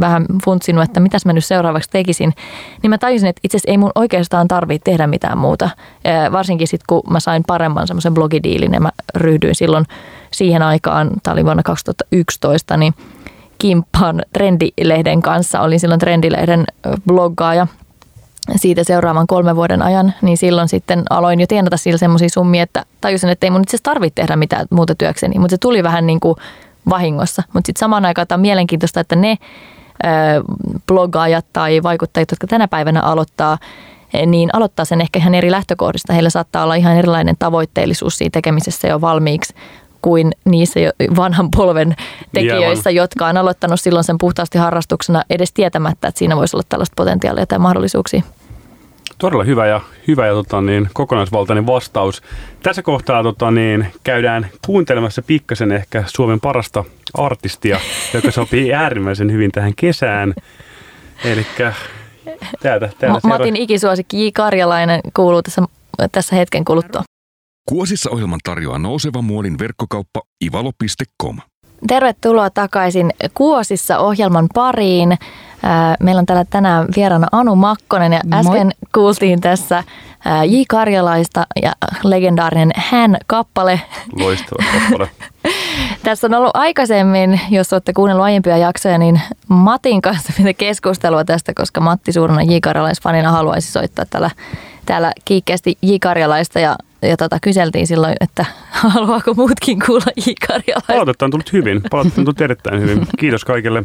vähän 0.00 0.26
funtsinut, 0.44 0.84
että 0.84 1.00
mitäs 1.00 1.26
mä 1.26 1.32
nyt 1.32 1.44
seuraavaksi 1.44 1.90
tekisin, 1.90 2.34
niin 2.82 2.90
mä 2.90 2.98
tajusin, 2.98 3.28
että 3.28 3.40
itse 3.44 3.56
asiassa 3.56 3.70
ei 3.70 3.78
mun 3.78 3.92
oikeastaan 3.94 4.48
tarvitse 4.48 4.84
tehdä 4.84 5.06
mitään 5.06 5.38
muuta. 5.38 5.70
Ää, 6.04 6.32
varsinkin 6.32 6.68
sitten, 6.68 6.84
kun 6.88 7.02
mä 7.10 7.20
sain 7.20 7.44
paremman 7.46 7.86
semmoisen 7.86 8.14
blogidiilin 8.14 8.72
ja 8.72 8.80
mä 8.80 8.90
ryhdyin 9.14 9.54
silloin 9.54 9.84
siihen 10.30 10.62
aikaan, 10.62 11.10
tämä 11.22 11.32
oli 11.32 11.44
vuonna 11.44 11.62
2011, 11.62 12.76
niin 12.76 12.94
kimppaan 13.58 14.22
Trendilehden 14.32 15.22
kanssa. 15.22 15.60
Olin 15.60 15.80
silloin 15.80 16.00
Trendilehden 16.00 16.64
bloggaaja 17.06 17.66
siitä 18.56 18.84
seuraavan 18.84 19.26
kolmen 19.26 19.56
vuoden 19.56 19.82
ajan, 19.82 20.14
niin 20.22 20.36
silloin 20.36 20.68
sitten 20.68 21.02
aloin 21.10 21.40
jo 21.40 21.46
tienata 21.46 21.76
sillä 21.76 21.98
semmoisia 21.98 22.28
summia, 22.28 22.62
että 22.62 22.84
tajusin, 23.00 23.30
että 23.30 23.46
ei 23.46 23.50
mun 23.50 23.62
itse 23.62 23.76
tarvitse 23.82 24.14
tehdä 24.14 24.36
mitään 24.36 24.66
muuta 24.70 24.94
työkseni, 24.94 25.38
mutta 25.38 25.52
se 25.52 25.58
tuli 25.58 25.82
vähän 25.82 26.06
niin 26.06 26.20
kuin 26.20 26.36
vahingossa. 26.88 27.42
Mutta 27.52 27.66
sitten 27.66 27.80
samaan 27.80 28.04
aikaan 28.04 28.26
tämä 28.26 28.36
on 28.36 28.40
mielenkiintoista, 28.40 29.00
että 29.00 29.16
ne 29.16 29.38
ö, 30.04 30.08
bloggaajat 30.86 31.46
tai 31.52 31.82
vaikuttajat, 31.82 32.30
jotka 32.30 32.46
tänä 32.46 32.68
päivänä 32.68 33.00
aloittaa, 33.00 33.58
niin 34.26 34.50
aloittaa 34.52 34.84
sen 34.84 35.00
ehkä 35.00 35.18
ihan 35.18 35.34
eri 35.34 35.50
lähtökohdista. 35.50 36.12
Heillä 36.12 36.30
saattaa 36.30 36.64
olla 36.64 36.74
ihan 36.74 36.96
erilainen 36.96 37.36
tavoitteellisuus 37.38 38.18
siinä 38.18 38.30
tekemisessä 38.30 38.88
jo 38.88 39.00
valmiiksi 39.00 39.54
kuin 40.02 40.32
niissä 40.44 40.80
vanhan 41.16 41.50
polven 41.56 41.96
tekijöissä, 42.32 42.90
yeah, 42.90 42.96
jotka 42.96 43.26
on 43.26 43.36
aloittanut 43.36 43.80
silloin 43.80 44.04
sen 44.04 44.18
puhtaasti 44.18 44.58
harrastuksena 44.58 45.22
edes 45.30 45.52
tietämättä, 45.52 46.08
että 46.08 46.18
siinä 46.18 46.36
voisi 46.36 46.56
olla 46.56 46.64
tällaista 46.68 46.94
potentiaalia 46.96 47.46
tai 47.46 47.58
mahdollisuuksia. 47.58 48.22
Todella 49.24 49.44
hyvä 49.44 49.66
ja, 49.66 49.80
hyvä 50.08 50.26
ja 50.26 50.32
tota, 50.32 50.60
niin, 50.60 50.88
kokonaisvaltainen 50.92 51.66
vastaus. 51.66 52.22
Tässä 52.62 52.82
kohtaa 52.82 53.22
tota, 53.22 53.50
niin, 53.50 53.86
käydään 54.02 54.46
kuuntelemassa 54.66 55.22
pikkasen 55.22 55.72
ehkä 55.72 56.04
Suomen 56.06 56.40
parasta 56.40 56.84
artistia, 57.14 57.80
joka 58.14 58.30
sopii 58.30 58.74
äärimmäisen 58.82 59.32
hyvin 59.32 59.52
tähän 59.52 59.72
kesään. 59.76 60.34
Eli 61.24 61.46
täältä, 62.62 62.90
täältä 62.98 63.28
Matin 63.28 63.56
ikisuosikki 63.56 64.26
J. 64.26 64.30
Karjalainen 64.34 65.00
kuuluu 65.16 65.42
tässä, 65.42 65.62
tässä 66.12 66.36
hetken 66.36 66.64
kuluttua. 66.64 67.02
Kuosissa 67.68 68.10
ohjelman 68.10 68.40
tarjoaa 68.44 68.78
nouseva 68.78 69.22
muodin 69.22 69.58
verkkokauppa 69.58 70.22
ivalo.com. 70.44 71.38
Tervetuloa 71.88 72.50
takaisin 72.50 73.10
Kuosissa 73.34 73.98
ohjelman 73.98 74.48
pariin. 74.54 75.18
Meillä 76.00 76.18
on 76.18 76.26
täällä 76.26 76.44
tänään 76.50 76.86
vieraana 76.96 77.26
Anu 77.32 77.56
Makkonen 77.56 78.12
ja 78.12 78.20
äsken 78.32 78.66
Moi. 78.66 78.72
kuultiin 78.94 79.40
tässä 79.40 79.84
J. 80.48 80.62
Karjalaista 80.68 81.46
ja 81.62 81.72
legendaarinen 82.04 82.70
Hän-kappale. 82.76 83.80
Loistava 84.20 84.64
kappale. 84.80 85.10
Tässä 86.02 86.26
on 86.26 86.34
ollut 86.34 86.50
aikaisemmin, 86.54 87.40
jos 87.50 87.72
olette 87.72 87.92
kuunnellut 87.92 88.24
aiempia 88.24 88.56
jaksoja, 88.56 88.98
niin 88.98 89.20
Matin 89.48 90.02
kanssa 90.02 90.32
keskustelua 90.58 91.24
tästä, 91.24 91.52
koska 91.54 91.80
Matti 91.80 92.12
suurena 92.12 92.42
J. 92.42 92.56
Karjalaisfanina 92.62 93.30
haluaisi 93.30 93.72
soittaa 93.72 94.04
täällä, 94.10 94.30
täällä 94.86 95.12
kiikkeästi 95.24 95.78
J. 95.82 95.94
Karjalaista 96.00 96.60
ja 96.60 96.76
ja 97.06 97.16
tota, 97.16 97.38
kyseltiin 97.42 97.86
silloin, 97.86 98.14
että 98.20 98.44
haluaako 98.70 99.34
muutkin 99.34 99.78
kuulla 99.86 100.12
J. 100.16 100.30
Karjalaista. 100.48 100.92
Palautetta 100.92 101.24
on 101.24 101.30
tullut 101.30 101.52
hyvin. 101.52 101.82
Palautetta 101.90 102.20
on 102.20 102.24
tullut 102.24 102.40
erittäin 102.40 102.80
hyvin. 102.80 103.06
Kiitos 103.18 103.44
kaikille 103.44 103.82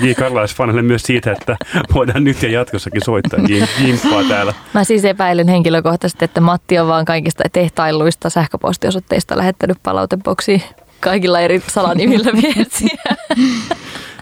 J. 0.00 0.10
Karjalaisfaneille 0.12 0.82
myös 0.82 1.02
siitä, 1.02 1.32
että 1.32 1.56
voidaan 1.94 2.24
nyt 2.24 2.42
ja 2.42 2.48
jatkossakin 2.48 3.04
soittaa 3.04 3.40
Jimppaa 3.84 4.24
täällä. 4.28 4.54
Mä 4.74 4.84
siis 4.84 5.04
epäilen 5.04 5.48
henkilökohtaisesti, 5.48 6.24
että 6.24 6.40
Matti 6.40 6.78
on 6.78 6.88
vaan 6.88 7.04
kaikista 7.04 7.44
tehtailuista 7.52 8.30
sähköpostiosoitteista 8.30 9.38
lähettänyt 9.38 9.78
palauteboksiin 9.82 10.62
kaikilla 11.00 11.40
eri 11.40 11.62
salanimillä 11.66 12.32
viestiä. 12.42 13.16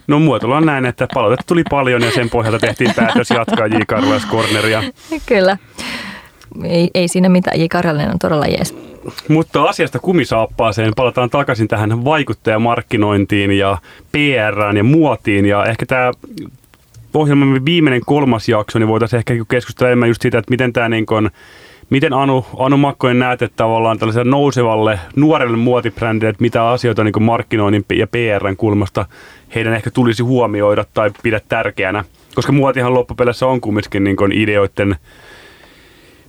No 0.06 0.18
muotoilla 0.18 0.56
on 0.56 0.66
näin, 0.66 0.86
että 0.86 1.06
palautetta 1.14 1.44
tuli 1.46 1.64
paljon 1.70 2.02
ja 2.02 2.10
sen 2.10 2.30
pohjalta 2.30 2.58
tehtiin 2.58 2.94
päätös 2.96 3.30
jatkaa 3.30 3.66
J. 3.66 3.76
Karlais 3.86 4.26
Corneria. 4.26 4.82
Kyllä 5.26 5.56
ei, 6.64 6.90
ei 6.94 7.08
siinä 7.08 7.28
mitään. 7.28 7.60
J. 7.60 7.64
Karjalainen 7.70 8.12
on 8.12 8.18
todella 8.18 8.46
jees. 8.46 8.76
Mutta 9.28 9.62
asiasta 9.62 9.98
kumisaappaaseen 9.98 10.92
palataan 10.96 11.30
takaisin 11.30 11.68
tähän 11.68 12.04
vaikuttajamarkkinointiin 12.04 13.52
ja 13.58 13.78
PR 14.12 14.76
ja 14.76 14.84
muotiin. 14.84 15.46
Ja 15.46 15.64
ehkä 15.64 15.86
tämä 15.86 16.12
ohjelmamme 17.14 17.64
viimeinen 17.64 18.02
kolmas 18.06 18.48
jakso, 18.48 18.78
niin 18.78 18.88
voitaisiin 18.88 19.18
ehkä 19.18 19.34
keskustella 19.48 19.88
enemmän 19.88 20.08
just 20.08 20.22
siitä, 20.22 20.38
että 20.38 20.50
miten 20.50 20.72
tämä 20.72 20.88
niin 20.88 21.06
kuin, 21.06 21.30
Miten 21.90 22.12
Anu, 22.12 22.46
Anu 22.58 22.76
Makkonen 22.76 23.18
näet, 23.18 23.42
että 23.42 23.56
tavallaan 23.56 23.98
tällaiselle 23.98 24.30
nousevalle 24.30 25.00
nuorelle 25.16 25.56
muotibrändille, 25.56 26.30
että 26.30 26.42
mitä 26.42 26.68
asioita 26.68 27.04
niin 27.04 27.22
markkinoinnin 27.22 27.84
ja 27.94 28.06
PRn 28.06 28.56
kulmasta 28.56 29.06
heidän 29.54 29.74
ehkä 29.74 29.90
tulisi 29.90 30.22
huomioida 30.22 30.84
tai 30.94 31.10
pidä 31.22 31.40
tärkeänä? 31.48 32.04
Koska 32.34 32.52
muotihan 32.52 32.94
loppupeleissä 32.94 33.46
on 33.46 33.60
kumminkin 33.60 34.04
niin 34.04 34.32
ideoiden 34.32 34.96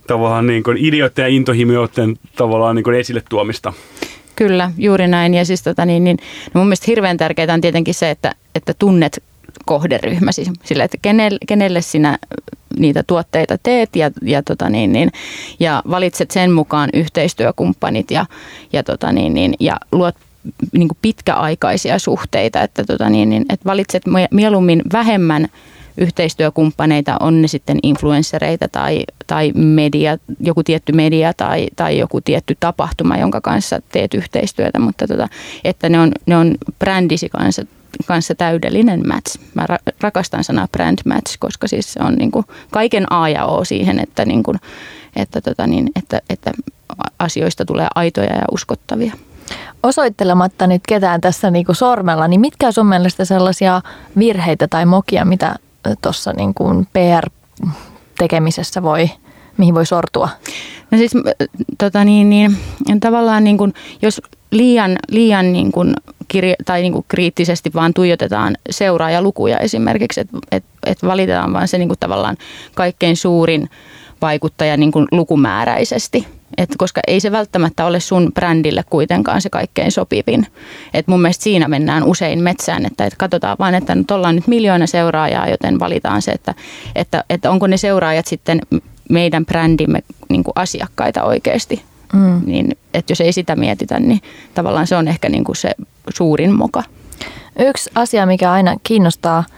tavallaan 0.06 0.46
niin 0.46 0.62
kuin 0.62 0.76
ideoiden 0.76 1.22
ja 1.22 1.28
intohimoiden 1.28 2.16
tavallaan 2.36 2.76
niin 2.76 2.84
kuin 2.84 2.96
esille 2.96 3.22
tuomista. 3.28 3.72
Kyllä, 4.36 4.70
juuri 4.78 5.08
näin. 5.08 5.34
Ja 5.34 5.44
siis 5.44 5.62
tota 5.62 5.84
niin, 5.84 6.04
niin, 6.04 6.16
no 6.54 6.58
mun 6.58 6.66
mielestä 6.66 6.84
hirveän 6.86 7.16
tärkeää 7.16 7.54
on 7.54 7.60
tietenkin 7.60 7.94
se, 7.94 8.10
että, 8.10 8.34
että 8.54 8.74
tunnet 8.78 9.22
kohderyhmä, 9.64 10.32
siis 10.32 10.50
sille, 10.64 10.84
että 10.84 10.98
kenelle, 11.02 11.38
kenelle 11.48 11.82
sinä 11.82 12.18
niitä 12.78 13.02
tuotteita 13.02 13.58
teet 13.62 13.96
ja, 13.96 14.10
ja, 14.22 14.42
tota 14.42 14.68
niin, 14.68 14.92
niin, 14.92 15.12
ja 15.60 15.82
valitset 15.90 16.30
sen 16.30 16.52
mukaan 16.52 16.90
yhteistyökumppanit 16.94 18.10
ja, 18.10 18.26
ja, 18.72 18.82
tota 18.82 19.12
niin, 19.12 19.34
niin, 19.34 19.54
ja 19.60 19.76
luot 19.92 20.16
niin 20.72 20.88
pitkäaikaisia 21.02 21.98
suhteita, 21.98 22.62
että, 22.62 22.84
tota 22.84 23.10
niin, 23.10 23.30
niin, 23.30 23.44
että 23.48 23.64
valitset 23.64 24.02
mieluummin 24.30 24.82
vähemmän 24.92 25.48
yhteistyökumppaneita, 25.98 27.16
on 27.20 27.42
ne 27.42 27.48
sitten 27.48 27.78
influenssereita 27.82 28.68
tai, 28.68 29.04
tai 29.26 29.52
media, 29.54 30.18
joku 30.40 30.62
tietty 30.62 30.92
media 30.92 31.34
tai, 31.34 31.66
tai 31.76 31.98
joku 31.98 32.20
tietty 32.20 32.56
tapahtuma, 32.60 33.16
jonka 33.16 33.40
kanssa 33.40 33.80
teet 33.92 34.14
yhteistyötä, 34.14 34.78
mutta 34.78 35.06
tota, 35.06 35.28
että 35.64 35.88
ne 35.88 36.00
on, 36.00 36.12
ne 36.26 36.36
on 36.36 36.54
brändisi 36.78 37.28
kanssa, 37.28 37.62
kanssa 38.06 38.34
täydellinen 38.34 39.08
match. 39.08 39.38
Mä 39.54 39.66
rakastan 40.00 40.44
sanaa 40.44 40.68
brand 40.72 40.98
match, 41.06 41.36
koska 41.38 41.68
siis 41.68 41.92
se 41.92 42.00
on 42.02 42.14
niin 42.14 42.30
kuin 42.30 42.44
kaiken 42.70 43.12
A 43.12 43.28
ja 43.28 43.44
O 43.44 43.64
siihen, 43.64 43.98
että, 43.98 44.24
niin 44.24 44.42
kuin, 44.42 44.58
että, 45.16 45.40
tota 45.40 45.66
niin, 45.66 45.90
että, 45.96 46.20
että 46.30 46.52
asioista 47.18 47.64
tulee 47.64 47.86
aitoja 47.94 48.36
ja 48.36 48.44
uskottavia 48.52 49.12
osoittelematta 49.82 50.66
nyt 50.66 50.82
ketään 50.88 51.20
tässä 51.20 51.50
niin 51.50 51.66
kuin 51.66 51.76
sormella, 51.76 52.28
niin 52.28 52.40
mitkä 52.40 52.66
on 52.66 52.72
sun 52.72 52.86
mielestä 52.86 53.24
sellaisia 53.24 53.82
virheitä 54.18 54.68
tai 54.68 54.86
mokia, 54.86 55.24
mitä 55.24 55.56
tuossa 56.02 56.32
niin 56.32 56.54
kuin 56.54 56.86
PR-tekemisessä 56.92 58.82
voi, 58.82 59.10
mihin 59.56 59.74
voi 59.74 59.86
sortua? 59.86 60.28
No 60.90 60.98
siis 60.98 61.12
tota 61.78 62.04
niin, 62.04 62.30
niin, 62.30 62.56
tavallaan 63.00 63.44
niin 63.44 63.58
kuin, 63.58 63.74
jos 64.02 64.22
liian, 64.50 64.98
liian 65.10 65.52
niin 65.52 65.72
kuin 65.72 65.94
kirja, 66.28 66.54
tai 66.64 66.82
niin 66.82 66.92
kuin 66.92 67.04
kriittisesti 67.08 67.70
vaan 67.74 67.94
tuijotetaan 67.94 68.56
seuraajalukuja 68.70 69.58
esimerkiksi, 69.58 70.20
että 70.20 70.38
et, 70.50 70.64
et 70.86 71.02
valitetaan 71.02 71.52
vaan 71.52 71.68
se 71.68 71.78
niin 71.78 71.88
kuin 71.88 71.98
tavallaan 72.00 72.36
kaikkein 72.74 73.16
suurin 73.16 73.70
vaikuttaja 74.22 74.76
niin 74.76 74.92
kuin 74.92 75.06
lukumääräisesti– 75.12 76.26
et 76.58 76.70
koska 76.78 77.00
ei 77.06 77.20
se 77.20 77.32
välttämättä 77.32 77.84
ole 77.84 78.00
sun 78.00 78.30
brändille 78.34 78.84
kuitenkaan 78.90 79.42
se 79.42 79.50
kaikkein 79.50 79.92
sopivin. 79.92 80.46
Et 80.94 81.08
mun 81.08 81.22
mielestä 81.22 81.42
siinä 81.44 81.68
mennään 81.68 82.04
usein 82.04 82.42
metsään, 82.42 82.86
että 82.86 83.04
et 83.04 83.14
katsotaan 83.18 83.56
vaan, 83.58 83.74
että 83.74 83.94
nyt 83.94 84.10
ollaan 84.10 84.34
nyt 84.34 84.46
miljoona 84.46 84.86
seuraajaa, 84.86 85.48
joten 85.48 85.80
valitaan 85.80 86.22
se, 86.22 86.32
että, 86.32 86.54
että, 86.94 87.24
että 87.30 87.50
onko 87.50 87.66
ne 87.66 87.76
seuraajat 87.76 88.26
sitten 88.26 88.60
meidän 89.10 89.46
brändimme 89.46 90.02
niin 90.28 90.44
asiakkaita 90.54 91.22
oikeasti. 91.22 91.82
Mm. 92.12 92.40
Niin, 92.46 92.78
että 92.94 93.10
jos 93.10 93.20
ei 93.20 93.32
sitä 93.32 93.56
mietitä, 93.56 94.00
niin 94.00 94.20
tavallaan 94.54 94.86
se 94.86 94.96
on 94.96 95.08
ehkä 95.08 95.28
niin 95.28 95.44
kuin 95.44 95.56
se 95.56 95.74
suurin 96.14 96.52
moka. 96.52 96.82
Yksi 97.58 97.90
asia, 97.94 98.26
mikä 98.26 98.52
aina 98.52 98.76
kiinnostaa– 98.82 99.44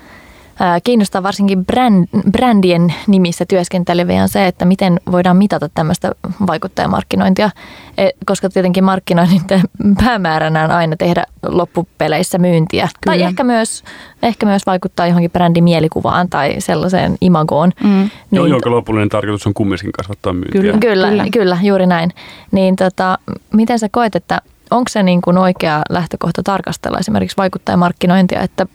kiinnostaa 0.85 1.23
varsinkin 1.23 1.67
brand, 1.67 2.09
brändien 2.31 2.95
nimissä 3.07 3.47
työskenteleviä 3.47 4.23
on 4.23 4.29
se, 4.29 4.47
että 4.47 4.65
miten 4.65 5.01
voidaan 5.13 5.37
mitata 5.37 5.69
tämmöistä 5.69 6.13
vaikuttajamarkkinointia, 6.47 7.51
e, 7.99 8.11
koska 8.27 8.49
tietenkin 8.49 8.85
markkinoinnin 8.85 9.43
päämääränä 10.05 10.65
on 10.65 10.71
aina 10.71 10.97
tehdä 10.97 11.25
loppupeleissä 11.43 12.39
myyntiä. 12.39 12.89
Kyllä. 13.01 13.17
Tai 13.17 13.23
ehkä 13.23 13.45
myös, 13.45 13.85
ehkä 14.23 14.47
myös 14.47 14.67
vaikuttaa 14.67 15.07
johonkin 15.07 15.31
brändin 15.31 15.65
mielikuvaan 15.65 16.29
tai 16.29 16.55
sellaiseen 16.59 17.17
imagoon. 17.21 17.73
Mm. 17.85 18.11
Niin, 18.31 18.51
jonka 18.51 18.71
lopullinen 18.71 19.09
tarkoitus 19.09 19.47
on 19.47 19.55
kumminkin 19.55 19.93
kasvattaa 19.93 20.33
myyntiä. 20.33 20.61
Kyllä, 20.61 20.79
kyllä, 20.79 21.09
kyllä. 21.09 21.25
kyllä 21.33 21.59
juuri 21.63 21.87
näin. 21.87 22.11
Niin 22.53 22.77
tota, 22.77 23.19
miten 23.53 23.79
sä 23.79 23.89
koet, 23.91 24.17
että 24.17 24.41
onko 24.71 24.89
se 24.89 25.03
niin 25.03 25.23
kuin 25.23 25.39
oikea 25.39 25.83
lähtökohta 25.91 26.43
tarkastella 26.43 26.99
esimerkiksi 26.99 27.37
vaikuttajamarkkinointia, 27.37 28.41
että 28.41 28.67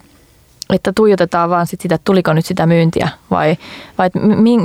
että 0.70 0.94
tuijotetaan 0.94 1.50
vaan 1.50 1.68
sit 1.68 1.82
sitä, 1.82 1.96
että 1.96 2.06
tuliko 2.06 2.34
nyt 2.34 2.46
sitä 2.46 2.66
myyntiä 2.66 3.10
vai, 3.32 3.58
vai 3.98 4.10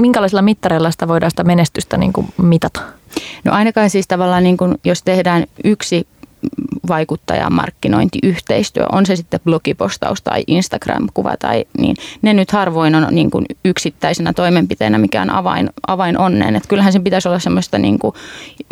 minkälaisilla 0.01 0.43
mittareilla 0.43 0.91
sitä 0.91 1.09
voidaan 1.09 1.31
sitä 1.31 1.45
menestystä 1.45 1.97
niin 1.97 2.13
kuin 2.13 2.27
mitata? 2.43 2.81
No 3.45 3.53
ainakaan 3.53 3.91
siis 3.91 4.09
tavallaan, 4.09 4.43
niin 4.43 4.57
kuin, 4.57 4.75
jos 4.85 5.03
tehdään 5.03 5.47
yksi 5.65 6.07
vaikuttaja 6.89 7.51
markkinointiyhteistyö, 7.51 8.87
on 8.93 9.07
se 9.07 9.17
sitten 9.17 9.41
blogipostaus 9.45 10.23
tai 10.23 10.45
Instagram-kuva, 10.47 11.37
tai, 11.37 11.65
niin. 11.79 11.97
Ne 12.23 12.33
nyt 12.33 12.51
harvoin 12.51 12.95
on 12.95 13.07
niin 13.11 13.31
kuin 13.31 13.45
yksittäisenä 13.65 14.33
toimenpiteenä 14.33 14.99
mikään 14.99 15.31
avain, 15.31 15.71
avain 15.87 16.19
onneen. 16.19 16.57
Että 16.57 16.69
kyllähän 16.69 16.93
sen 16.93 17.05
pitäisi 17.05 17.29
olla 17.29 17.39
semmoista 17.39 17.79
niin 17.79 17.99
kuin 17.99 18.15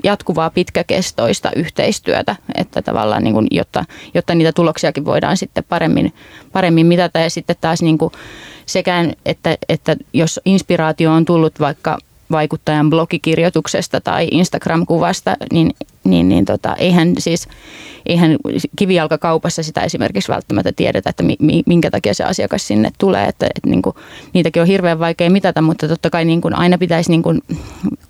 jatkuvaa 0.05 0.51
pitkäkestoista 0.51 1.51
yhteistyötä, 1.57 2.37
että 2.55 2.83
tavallaan 2.83 3.25
niin 3.25 3.35
kuin, 3.35 3.47
jotta, 3.51 3.85
jotta 4.15 4.35
niitä 4.35 4.53
tuloksiakin 4.53 5.05
voidaan 5.05 5.37
sitten 5.37 5.65
paremmin, 5.69 6.13
paremmin 6.53 6.87
mitata. 6.87 7.19
Ja 7.19 7.31
sitten 7.31 7.57
taas 7.61 7.83
niin 7.83 7.99
kuin 7.99 8.13
sekään, 8.67 9.13
että, 9.27 9.57
että 9.69 9.97
jos 10.13 10.41
inspiraatio 10.45 11.13
on 11.13 11.25
tullut 11.25 11.61
vaikka 11.61 11.99
vaikuttajan 12.33 12.91
blogikirjoituksesta 12.91 14.01
tai 14.01 14.29
Instagram-kuvasta, 14.31 15.37
niin, 15.53 15.71
niin, 16.05 16.29
niin 16.29 16.45
tota, 16.45 16.77
eihän 16.77 17.13
siis 17.19 17.49
eihän 18.07 18.37
kivijalkakaupassa 18.77 19.63
sitä 19.63 19.81
esimerkiksi 19.81 20.33
välttämättä 20.33 20.73
tiedetä, 20.77 21.11
että 21.11 21.23
mi, 21.23 21.63
minkä 21.67 21.91
takia 21.91 22.15
se 22.15 22.25
asiakas 22.25 22.69
sinne 22.69 22.91
tulee. 22.99 23.25
Että, 23.25 23.47
että 23.47 23.69
niin 23.71 23.83
kuin, 23.83 23.97
niitäkin 24.33 24.63
on 24.63 24.69
hirveän 24.69 24.99
vaikea 24.99 25.31
mitata, 25.31 25.63
mutta 25.63 25.89
totta 25.89 26.11
kai 26.11 26.25
niin 26.25 26.41
kuin 26.41 26.55
aina 26.55 26.79
pitäisi, 26.79 27.11
niin 27.11 27.23
kuin, 27.23 27.43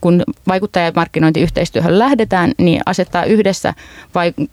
kun 0.00 0.22
vaikuttajamarkkinointiyhteistyöhön 0.48 1.98
lähdetään, 1.98 2.52
niin 2.58 2.82
asettaa 2.86 3.24
yhdessä 3.24 3.74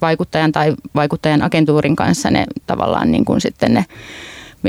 vaikuttajan 0.02 0.52
tai 0.52 0.76
vaikuttajan 0.96 1.42
agentuurin 1.42 1.96
kanssa 1.96 2.32
ne 2.32 2.46
tavallaan 2.68 3.12
niin 3.12 3.26
kuin 3.26 3.42
sitten 3.42 3.74
ne 3.74 3.86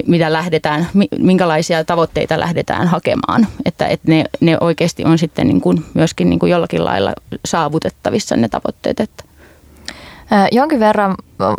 mitä 0.07 0.32
lähdetään, 0.32 0.88
minkälaisia 1.18 1.84
tavoitteita 1.84 2.41
lähdetään 2.41 2.88
hakemaan. 2.88 3.47
Että, 3.64 3.86
että 3.86 4.11
ne, 4.11 4.24
ne 4.41 4.57
oikeasti 4.61 5.05
on 5.05 5.18
sitten 5.18 5.47
niin 5.47 5.61
kuin 5.61 5.84
myöskin 5.95 6.30
niin 6.30 6.38
kuin 6.38 6.51
jollakin 6.51 6.84
lailla 6.84 7.12
saavutettavissa 7.45 8.36
ne 8.36 8.49
tavoitteet. 8.49 9.01
Että. 9.01 9.24
Jonkin 10.53 10.80
verran 10.80 11.14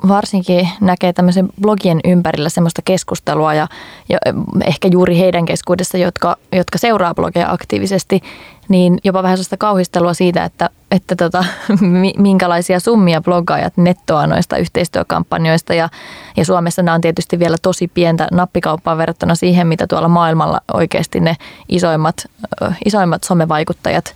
varsinkin 0.07 0.69
näkee 0.81 1.13
tämmöisen 1.13 1.49
blogien 1.61 1.99
ympärillä 2.03 2.49
semmoista 2.49 2.81
keskustelua 2.85 3.53
ja, 3.53 3.67
ja 4.09 4.17
ehkä 4.65 4.87
juuri 4.91 5.17
heidän 5.17 5.45
keskuudessa, 5.45 5.97
jotka, 5.97 6.37
jotka 6.51 6.77
seuraa 6.77 7.13
blogeja 7.13 7.51
aktiivisesti, 7.51 8.21
niin 8.69 8.99
jopa 9.03 9.23
vähän 9.23 9.37
sellaista 9.37 9.57
kauhistelua 9.57 10.13
siitä, 10.13 10.45
että, 10.45 10.69
että 10.91 11.15
tota, 11.15 11.45
minkälaisia 12.17 12.79
summia 12.79 13.21
bloggaajat 13.21 13.77
nettoaa 13.77 14.27
noista 14.27 14.57
yhteistyökampanjoista. 14.57 15.73
Ja, 15.73 15.89
ja 16.37 16.45
Suomessa 16.45 16.83
nämä 16.83 16.95
on 16.95 17.01
tietysti 17.01 17.39
vielä 17.39 17.57
tosi 17.61 17.87
pientä 17.87 18.27
nappikauppaa 18.31 18.97
verrattuna 18.97 19.35
siihen, 19.35 19.67
mitä 19.67 19.87
tuolla 19.87 20.07
maailmalla 20.07 20.61
oikeasti 20.73 21.19
ne 21.19 21.35
isoimmat, 21.69 22.25
isoimmat 22.85 23.23
somevaikuttajat 23.23 24.15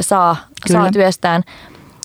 saa, 0.00 0.36
saa 0.72 0.92
työstään. 0.92 1.42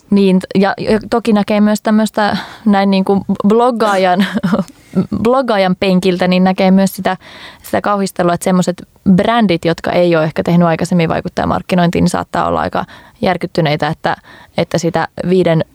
Niin, 0.09 0.39
ja, 0.55 0.74
ja 0.78 0.99
toki 1.09 1.34
näkee 1.34 1.61
myös 1.61 1.82
tämmöistä 1.82 2.38
näin 2.65 2.91
niin 2.91 3.05
kuin 3.05 3.22
bloggaajan, 3.47 4.26
bloggaajan 5.21 5.75
penkiltä, 5.79 6.27
niin 6.27 6.43
näkee 6.43 6.71
myös 6.71 6.95
sitä, 6.95 7.17
sitä 7.63 7.81
kauhistelua, 7.81 8.33
että 8.33 8.43
semmoiset 8.43 8.87
brändit, 9.11 9.65
jotka 9.65 9.91
ei 9.91 10.15
ole 10.15 10.23
ehkä 10.23 10.43
tehnyt 10.43 10.67
aikaisemmin 10.67 11.09
vaikuttajamarkkinointiin, 11.09 12.03
niin 12.03 12.09
saattaa 12.09 12.47
olla 12.47 12.59
aika 12.59 12.85
järkyttyneitä, 13.21 13.87
että, 13.87 14.15
että 14.57 14.77
sitä 14.77 15.07
viiden 15.29 15.65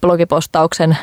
blogipostauksen 0.00 0.98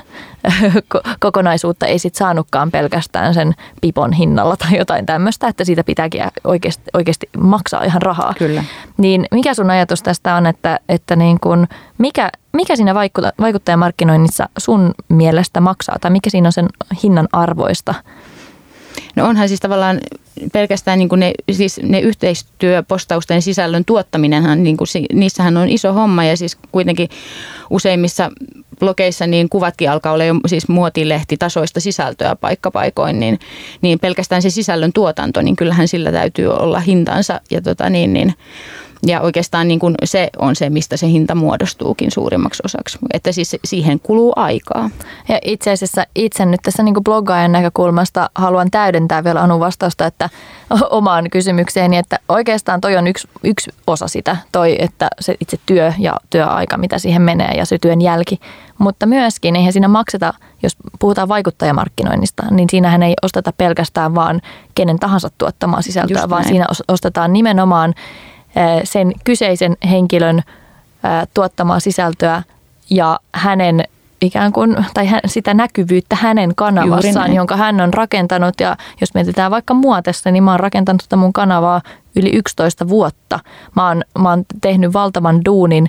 kokonaisuutta 1.20 1.86
ei 1.86 2.00
sit 2.00 2.16
saanutkaan 2.16 2.72
pelkästään 2.72 3.34
sen 3.34 3.54
pipon 3.82 4.14
hinnalla 4.14 4.58
tai 4.58 4.78
jotain 4.78 5.06
tämmöistä, 5.06 5.48
että 5.48 5.66
siitä 5.66 5.84
pitääkin 5.84 6.24
oikeasti, 6.44 6.84
oikeasti 6.94 7.30
maksaa 7.38 7.84
ihan 7.84 8.02
rahaa. 8.02 8.34
Kyllä. 8.38 8.64
Niin 8.98 9.26
mikä 9.32 9.54
sun 9.54 9.70
ajatus 9.70 10.04
tästä 10.04 10.36
on, 10.36 10.46
että, 10.46 10.80
että 10.90 11.16
niin 11.16 11.40
kun, 11.40 11.68
mikä, 11.98 12.30
mikä 12.54 12.76
siinä 12.76 12.96
vaikuttajamarkkinoinnissa 13.42 14.50
sun 14.58 14.94
mielestä 15.10 15.62
maksaa 15.62 15.96
tai 16.02 16.12
mikä 16.12 16.30
siinä 16.30 16.48
on 16.48 16.54
sen 16.54 16.68
hinnan 17.04 17.28
arvoista? 17.32 17.94
No 19.18 19.28
onhan 19.28 19.48
siis 19.48 19.60
tavallaan 19.60 20.00
pelkästään 20.54 21.00
niin 21.00 21.10
kuin 21.10 21.20
ne, 21.20 21.34
siis 21.52 21.80
ne 21.84 22.00
yhteistyöpostausten 22.00 23.42
sisällön 23.42 23.86
tuottaminenhan, 23.86 24.64
niin 24.64 24.78
kuin, 24.78 24.88
niissähän 25.14 25.58
on 25.58 25.70
iso 25.70 25.94
homma 25.94 26.24
ja 26.24 26.38
siis 26.38 26.58
kuitenkin 26.72 27.10
useimmissa 27.70 28.32
blogeissa 28.80 29.28
niin 29.28 29.50
kuvatkin 29.50 29.92
alkaa 29.92 30.14
olla 30.14 30.24
jo 30.24 30.36
siis 30.48 30.68
muotilehti 30.68 31.38
tasoista 31.38 31.80
sisältöä 31.80 32.36
paikkapaikoin, 32.36 33.20
niin, 33.20 33.40
niin 33.82 34.00
pelkästään 34.00 34.42
se 34.42 34.50
sisällön 34.50 34.94
tuotanto, 34.94 35.42
niin 35.42 35.56
kyllähän 35.56 35.88
sillä 35.88 36.12
täytyy 36.12 36.48
olla 36.48 36.80
hintansa 36.80 37.42
ja 37.52 37.62
tota 37.62 37.90
niin, 37.90 38.14
niin 38.14 38.34
ja 39.08 39.22
oikeastaan 39.22 39.68
niin 39.68 39.80
kuin 39.80 39.96
se 40.04 40.30
on 40.40 40.56
se, 40.56 40.70
mistä 40.70 40.98
se 40.98 41.08
hinta 41.08 41.36
muodostuukin 41.36 42.12
suurimmaksi 42.12 42.64
osaksi. 42.66 42.98
Että 43.14 43.32
siis 43.32 43.56
siihen 43.66 44.00
kuluu 44.00 44.34
aikaa. 44.36 44.90
Ja 45.30 45.40
itse 45.46 45.72
asiassa 45.72 46.04
itse 46.16 46.46
nyt 46.46 46.60
tässä 46.64 46.84
niin 46.84 47.04
bloggaajan 47.04 47.52
näkökulmasta 47.52 48.30
haluan 48.36 48.72
täydentää 48.72 49.24
vielä 49.24 49.42
Anu 49.42 49.60
vastausta 49.60 50.06
että 50.06 50.30
omaan 50.90 51.30
kysymykseeni, 51.30 51.98
että 51.98 52.20
oikeastaan 52.30 52.82
toi 52.82 52.98
on 52.98 53.08
yksi, 53.08 53.28
yksi 53.44 53.72
osa 53.88 54.08
sitä, 54.08 54.38
toi, 54.52 54.76
että 54.80 55.08
se 55.20 55.36
itse 55.40 55.58
työ 55.66 55.94
ja 56.00 56.18
työaika, 56.30 56.78
mitä 56.78 57.00
siihen 57.00 57.22
menee 57.22 57.52
ja 57.52 57.66
se 57.66 57.78
työn 57.82 58.02
jälki. 58.02 58.40
Mutta 58.78 59.06
myöskin 59.06 59.56
eihän 59.56 59.74
siinä 59.74 59.88
makseta, 59.88 60.34
jos 60.64 60.76
puhutaan 61.00 61.28
vaikuttajamarkkinoinnista, 61.28 62.44
niin 62.52 62.70
siinähän 62.72 63.04
ei 63.04 63.14
osteta 63.22 63.54
pelkästään 63.58 64.16
vaan 64.16 64.42
kenen 64.76 65.00
tahansa 65.00 65.30
tuottamaa 65.38 65.82
sisältöä, 65.82 66.30
vaan 66.30 66.44
siinä 66.44 66.66
ostetaan 66.88 67.34
nimenomaan 67.34 67.94
sen 68.84 69.12
kyseisen 69.24 69.78
henkilön 69.90 70.42
tuottamaa 71.34 71.80
sisältöä 71.80 72.44
ja 72.90 73.20
hänen 73.34 73.84
ikään 74.22 74.52
kuin, 74.52 74.86
tai 74.94 75.08
sitä 75.26 75.54
näkyvyyttä 75.54 76.16
hänen 76.16 76.56
kanavassaan, 76.56 77.34
jonka 77.34 77.58
hän 77.58 77.82
on 77.82 77.94
rakentanut. 77.94 78.60
Ja 78.60 78.78
jos 79.02 79.14
mietitään 79.14 79.52
vaikka 79.52 79.74
mua 79.74 80.02
tässä, 80.02 80.32
niin 80.32 80.44
mä 80.44 80.52
oon 80.52 80.60
rakentanut 80.60 81.02
tätä 81.02 81.16
mun 81.16 81.34
kanavaa 81.34 81.82
yli 82.16 82.30
11 82.36 82.90
vuotta. 82.90 83.40
Mä 83.76 83.88
oon, 83.88 84.04
mä 84.20 84.30
oon 84.30 84.44
tehnyt 84.62 84.94
valtavan 84.94 85.46
duunin 85.46 85.88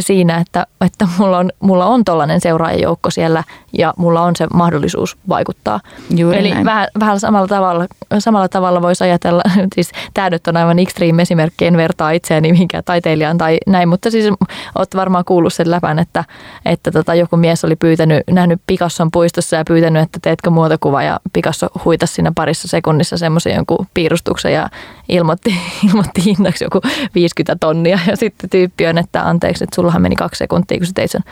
siinä, 0.00 0.38
että, 0.38 0.66
että 0.80 1.08
mulla 1.18 1.38
on, 1.38 1.50
mulla 1.60 1.86
on 1.86 2.04
tollainen 2.04 2.40
seuraajajoukko 2.40 3.10
siellä 3.10 3.44
ja 3.78 3.94
mulla 3.96 4.22
on 4.22 4.36
se 4.36 4.46
mahdollisuus 4.54 5.16
vaikuttaa. 5.28 5.80
Juuri 6.16 6.38
Eli 6.38 6.50
näin. 6.50 6.64
vähän, 6.64 6.88
vähän 7.00 7.20
samalla 7.20 7.48
tavalla, 7.48 7.86
samalla 8.18 8.48
tavalla 8.48 8.82
voisi 8.82 9.04
ajatella, 9.04 9.42
siis 9.74 9.92
tämä 10.14 10.30
nyt 10.30 10.46
on 10.46 10.56
aivan 10.56 10.78
extreme 10.78 11.22
esimerkki, 11.22 11.66
en 11.66 11.76
vertaa 11.76 12.10
itseäni 12.10 12.52
mihinkään 12.52 12.84
taiteilijaan 12.84 13.38
tai 13.38 13.58
näin, 13.66 13.88
mutta 13.88 14.10
siis 14.10 14.34
olet 14.74 14.96
varmaan 14.96 15.24
kuullut 15.24 15.52
sen 15.52 15.70
läpän, 15.70 15.98
että, 15.98 16.24
että 16.64 16.90
tota, 16.90 17.14
joku 17.14 17.36
mies 17.36 17.64
oli 17.64 17.76
pyytänyt, 17.76 18.22
nähnyt 18.30 18.60
Picasson 18.66 19.10
puistossa 19.10 19.56
ja 19.56 19.64
pyytänyt, 19.64 20.02
että 20.02 20.18
teetkö 20.22 20.50
muotokuva 20.50 21.02
ja 21.02 21.20
Picasso 21.32 21.68
huitasi 21.84 22.14
siinä 22.14 22.32
parissa 22.34 22.68
sekunnissa 22.68 23.16
semmoisen 23.16 23.54
jonkun 23.54 23.86
piirustuksen 23.94 24.52
ja 24.52 24.68
ilmoitti, 25.08 25.54
ilmoitti 25.88 26.24
hinnaksi 26.24 26.64
joku 26.64 26.80
50 27.14 27.56
tonnia 27.60 27.98
ja 28.06 28.16
sitten 28.16 28.50
tyyppi 28.50 28.86
on, 28.86 28.98
että 28.98 29.28
anteeksi, 29.28 29.64
että 29.64 29.74
sullahan 29.74 30.02
meni 30.02 30.16
kaksi 30.16 30.38
sekuntia, 30.38 30.78
kun 30.78 30.86
sä 30.86 30.92
teit 30.94 31.10
sen 31.10 31.22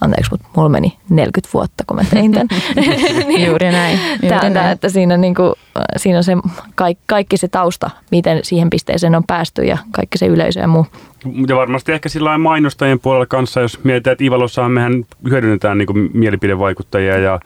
anteeksi, 0.00 0.30
mutta 0.30 0.48
mulla 0.56 0.68
meni 0.68 0.96
40 1.08 1.50
vuotta, 1.54 1.84
kun 1.86 1.96
mä 1.96 2.04
tein 2.04 2.32
tämän. 2.32 2.48
niin, 3.28 3.46
Juuri 3.46 3.72
näin. 3.72 3.98
Juuri 4.22 4.28
Tämä, 4.28 4.50
näin. 4.50 4.72
että 4.72 4.88
siinä, 4.88 5.16
niin 5.16 5.34
kuin, 5.34 5.52
siinä 5.96 6.18
on 6.18 6.24
se 6.24 6.32
kaikki, 6.74 7.02
kaikki 7.06 7.36
se 7.36 7.48
tausta, 7.48 7.90
miten 8.10 8.40
siihen 8.42 8.70
pisteeseen 8.70 9.14
on 9.14 9.24
päästy 9.26 9.64
ja 9.64 9.78
kaikki 9.90 10.18
se 10.18 10.26
yleisö 10.26 10.60
ja 10.60 10.68
muu. 10.68 10.86
Ja 11.48 11.56
varmasti 11.56 11.92
ehkä 11.92 12.08
sillä 12.08 12.28
lailla 12.28 12.42
mainostajien 12.42 13.00
puolella 13.00 13.26
kanssa, 13.26 13.60
jos 13.60 13.84
mietitään, 13.84 14.12
että 14.12 14.24
Ivalossahan 14.24 14.72
mehän 14.72 15.04
hyödynnetään 15.30 15.78
niin 15.78 15.86
kuin 15.86 16.10
mielipidevaikuttajia 16.14 17.18
ja 17.18 17.40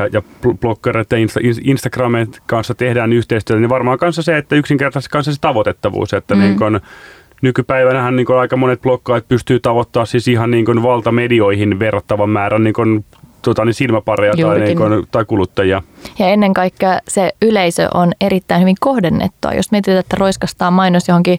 ja, 0.00 0.08
ja 0.12 0.22
bloggereiden 0.60 1.16
ja 1.16 1.22
Insta, 1.22 1.40
Instagramin 1.62 2.32
kanssa 2.46 2.74
tehdään 2.74 3.12
yhteistyötä, 3.12 3.60
niin 3.60 3.68
varmaan 3.68 3.98
kanssa 3.98 4.22
se, 4.22 4.36
että 4.36 4.56
yksinkertaisesti 4.56 5.12
kanssa 5.12 5.32
se 5.32 5.40
tavoitettavuus, 5.40 6.12
että 6.12 6.34
mm. 6.34 6.40
niin 6.40 6.58
kun, 6.58 6.80
nykypäivänähän 7.42 8.16
niin 8.16 8.26
kun 8.26 8.38
aika 8.38 8.56
monet 8.56 8.80
bloggaajat 8.82 9.28
pystyy 9.28 9.60
tavoittamaan 9.60 10.06
siis 10.06 10.28
ihan 10.28 10.50
niin 10.50 10.64
kun 10.64 10.82
valtamedioihin 10.82 11.78
verrattavan 11.78 12.30
määrän 12.30 12.64
niin 12.64 12.74
kun, 12.74 13.04
tota, 13.42 13.64
niin 13.64 13.74
silmäpareja 13.74 14.34
tai, 14.42 14.60
niin 14.60 14.76
kun, 14.76 15.06
tai 15.10 15.24
kuluttajia. 15.24 15.82
Ja 16.18 16.26
ennen 16.28 16.54
kaikkea 16.54 16.98
se 17.08 17.32
yleisö 17.42 17.88
on 17.94 18.12
erittäin 18.20 18.60
hyvin 18.60 18.76
kohdennettua. 18.80 19.52
Jos 19.52 19.72
mietitään, 19.72 19.98
että 19.98 20.16
roiskastaa 20.18 20.70
mainos 20.70 21.08
johonkin 21.08 21.38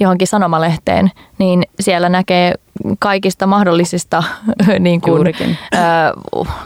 johonkin 0.00 0.26
sanomalehteen, 0.26 1.10
niin 1.38 1.62
siellä 1.80 2.08
näkee 2.08 2.54
kaikista 2.98 3.46
mahdollisista, 3.46 4.22
niin 4.78 5.00
kuin, 5.00 5.26
ö, 5.26 5.78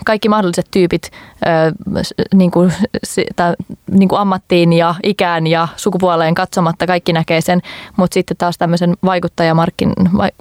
kaikki 0.04 0.28
mahdolliset 0.28 0.66
tyypit 0.70 1.10
ö, 1.12 1.96
niin 2.34 2.50
kuin, 2.50 2.72
sitä, 3.04 3.54
niin 3.90 4.08
kuin 4.08 4.18
ammattiin 4.18 4.72
ja 4.72 4.94
ikään 5.02 5.46
ja 5.46 5.68
sukupuoleen 5.76 6.34
katsomatta, 6.34 6.86
kaikki 6.86 7.12
näkee 7.12 7.40
sen, 7.40 7.60
mutta 7.96 8.14
sitten 8.14 8.36
taas 8.36 8.58
tämmöisen 8.58 8.94
vaikuttajamarkkin, 9.04 9.92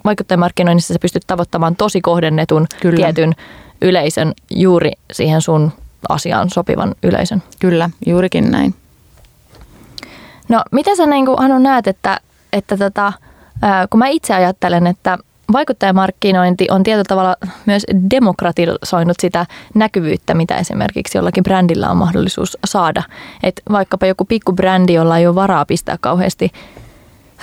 vaikuttajamarkkinoinnissa 0.04 0.94
sä 0.94 0.98
pystyt 0.98 1.22
tavoittamaan 1.26 1.76
tosi 1.76 2.00
kohdennetun 2.00 2.66
Kyllä. 2.80 2.96
tietyn 2.96 3.32
yleisön 3.82 4.32
juuri 4.50 4.92
siihen 5.12 5.40
sun 5.40 5.72
asiaan 6.08 6.50
sopivan 6.50 6.94
yleisön. 7.02 7.42
Kyllä, 7.60 7.90
juurikin 8.06 8.50
näin. 8.50 8.74
No, 10.48 10.62
mitä 10.70 10.96
sä 10.96 11.06
niin 11.06 11.26
kuin, 11.26 11.40
Anu 11.40 11.58
näet, 11.58 11.86
että 11.86 12.20
että 12.52 12.76
tota, 12.76 13.12
kun 13.90 13.98
mä 13.98 14.08
itse 14.08 14.34
ajattelen, 14.34 14.86
että 14.86 15.18
vaikuttajamarkkinointi 15.52 16.66
on 16.70 16.82
tietyllä 16.82 17.04
tavalla 17.08 17.36
myös 17.66 17.86
demokratisoinut 18.10 19.16
sitä 19.20 19.46
näkyvyyttä, 19.74 20.34
mitä 20.34 20.56
esimerkiksi 20.56 21.18
jollakin 21.18 21.44
brändillä 21.44 21.90
on 21.90 21.96
mahdollisuus 21.96 22.58
saada. 22.64 23.02
Et 23.42 23.62
vaikkapa 23.72 24.06
joku 24.06 24.24
pikkubrändi, 24.24 24.94
jolla 24.94 25.18
ei 25.18 25.26
ole 25.26 25.34
varaa 25.34 25.64
pistää 25.64 25.96
kauheasti 26.00 26.52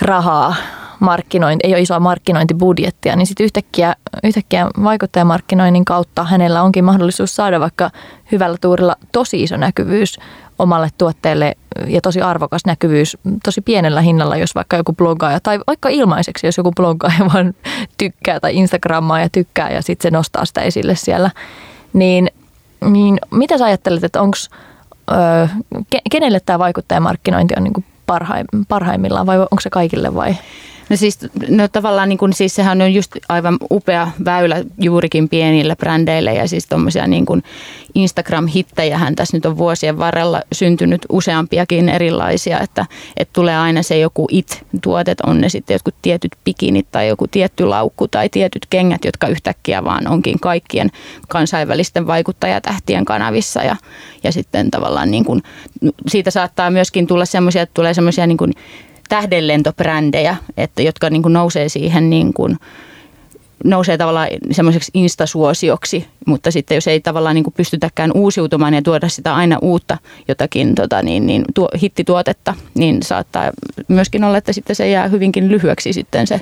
rahaa 0.00 0.54
markkinointi, 1.00 1.66
ei 1.66 1.72
ole 1.72 1.80
isoa 1.80 2.00
markkinointibudjettia, 2.00 3.16
niin 3.16 3.26
sitten 3.26 3.44
yhtäkkiä, 3.44 3.94
yhtäkkiä 4.24 4.66
vaikuttajamarkkinoinnin 4.82 5.84
kautta 5.84 6.24
hänellä 6.24 6.62
onkin 6.62 6.84
mahdollisuus 6.84 7.36
saada 7.36 7.60
vaikka 7.60 7.90
hyvällä 8.32 8.56
tuurilla 8.60 8.96
tosi 9.12 9.42
iso 9.42 9.56
näkyvyys 9.56 10.18
omalle 10.60 10.88
tuotteelle 10.98 11.56
ja 11.86 12.00
tosi 12.00 12.20
arvokas 12.20 12.64
näkyvyys 12.66 13.16
tosi 13.44 13.60
pienellä 13.60 14.00
hinnalla, 14.00 14.36
jos 14.36 14.54
vaikka 14.54 14.76
joku 14.76 14.92
bloggaaja 14.92 15.40
tai 15.40 15.60
vaikka 15.66 15.88
ilmaiseksi, 15.88 16.46
jos 16.46 16.56
joku 16.56 16.72
bloggaaja 16.72 17.26
vaan 17.34 17.54
tykkää 17.98 18.40
tai 18.40 18.56
Instagrammaa 18.56 19.20
ja 19.20 19.28
tykkää 19.28 19.70
ja 19.70 19.82
sitten 19.82 20.02
se 20.02 20.16
nostaa 20.16 20.44
sitä 20.44 20.60
esille 20.60 20.94
siellä. 20.94 21.30
Niin, 21.92 22.30
niin 22.90 23.18
mitä 23.30 23.58
sä 23.58 23.64
ajattelet, 23.64 24.04
että 24.04 24.22
onko, 24.22 24.36
kenelle 26.10 26.40
tämä 26.40 26.58
vaikuttajamarkkinointi 26.58 27.54
on 27.56 27.64
niin 27.64 27.84
parhaimmillaan 28.68 29.26
vai 29.26 29.38
onko 29.38 29.60
se 29.60 29.70
kaikille 29.70 30.14
vai? 30.14 30.34
No 30.90 30.96
siis 30.96 31.18
no 31.48 31.68
tavallaan 31.68 32.08
niin 32.08 32.18
kuin, 32.18 32.32
siis 32.32 32.54
sehän 32.54 32.82
on 32.82 32.94
just 32.94 33.12
aivan 33.28 33.56
upea 33.70 34.10
väylä 34.24 34.64
juurikin 34.78 35.28
pienille 35.28 35.76
brändeille 35.76 36.34
ja 36.34 36.48
siis 36.48 36.66
tuommoisia 36.66 37.06
niin 37.06 37.26
Instagram-hittejähän 37.94 39.16
tässä 39.16 39.36
nyt 39.36 39.46
on 39.46 39.58
vuosien 39.58 39.98
varrella 39.98 40.42
syntynyt 40.52 41.06
useampiakin 41.08 41.88
erilaisia, 41.88 42.60
että, 42.60 42.86
että 43.16 43.32
tulee 43.32 43.56
aina 43.56 43.82
se 43.82 43.98
joku 43.98 44.26
it-tuotet, 44.30 45.20
on 45.20 45.40
ne 45.40 45.48
sitten 45.48 45.74
jotkut 45.74 45.94
tietyt 46.02 46.32
pikinit 46.44 46.86
tai 46.92 47.08
joku 47.08 47.26
tietty 47.28 47.64
laukku 47.64 48.08
tai 48.08 48.28
tietyt 48.28 48.66
kengät, 48.70 49.04
jotka 49.04 49.26
yhtäkkiä 49.26 49.84
vaan 49.84 50.08
onkin 50.08 50.40
kaikkien 50.40 50.90
kansainvälisten 51.28 52.06
vaikuttajatähtien 52.06 53.04
kanavissa 53.04 53.62
ja, 53.62 53.76
ja 54.24 54.32
sitten 54.32 54.70
tavallaan 54.70 55.10
niin 55.10 55.24
kuin, 55.24 55.42
siitä 56.08 56.30
saattaa 56.30 56.70
myöskin 56.70 57.06
tulla 57.06 57.24
semmoisia, 57.24 57.62
että 57.62 57.74
tulee 57.74 57.94
semmoisia 57.94 58.26
niin 58.26 58.38
kuin 58.38 58.52
tähdenlentobrändejä, 59.10 60.36
että, 60.56 60.82
jotka 60.82 61.10
niin 61.10 61.22
kuin 61.22 61.32
nousee 61.32 61.68
siihen 61.68 62.10
niin 62.10 62.32
kuin, 62.32 62.56
nousee 63.64 63.98
tavallaan 63.98 64.28
semmoiseksi 64.50 64.90
instasuosioksi, 64.94 66.06
mutta 66.26 66.50
sitten 66.50 66.74
jos 66.74 66.88
ei 66.88 67.00
tavallaan 67.00 67.34
niin 67.34 67.44
kuin 67.44 67.54
pystytäkään 67.56 68.12
uusiutumaan 68.14 68.74
ja 68.74 68.82
tuoda 68.82 69.08
sitä 69.08 69.34
aina 69.34 69.58
uutta 69.62 69.98
jotakin 70.28 70.74
tota 70.74 71.02
niin, 71.02 71.26
niin 71.26 71.44
tuo, 71.54 71.68
hittituotetta, 71.82 72.54
niin 72.74 73.02
saattaa 73.02 73.50
myöskin 73.88 74.24
olla, 74.24 74.38
että 74.38 74.52
sitten 74.52 74.76
se 74.76 74.90
jää 74.90 75.08
hyvinkin 75.08 75.48
lyhyeksi 75.48 75.92
sitten 75.92 76.26
se 76.26 76.40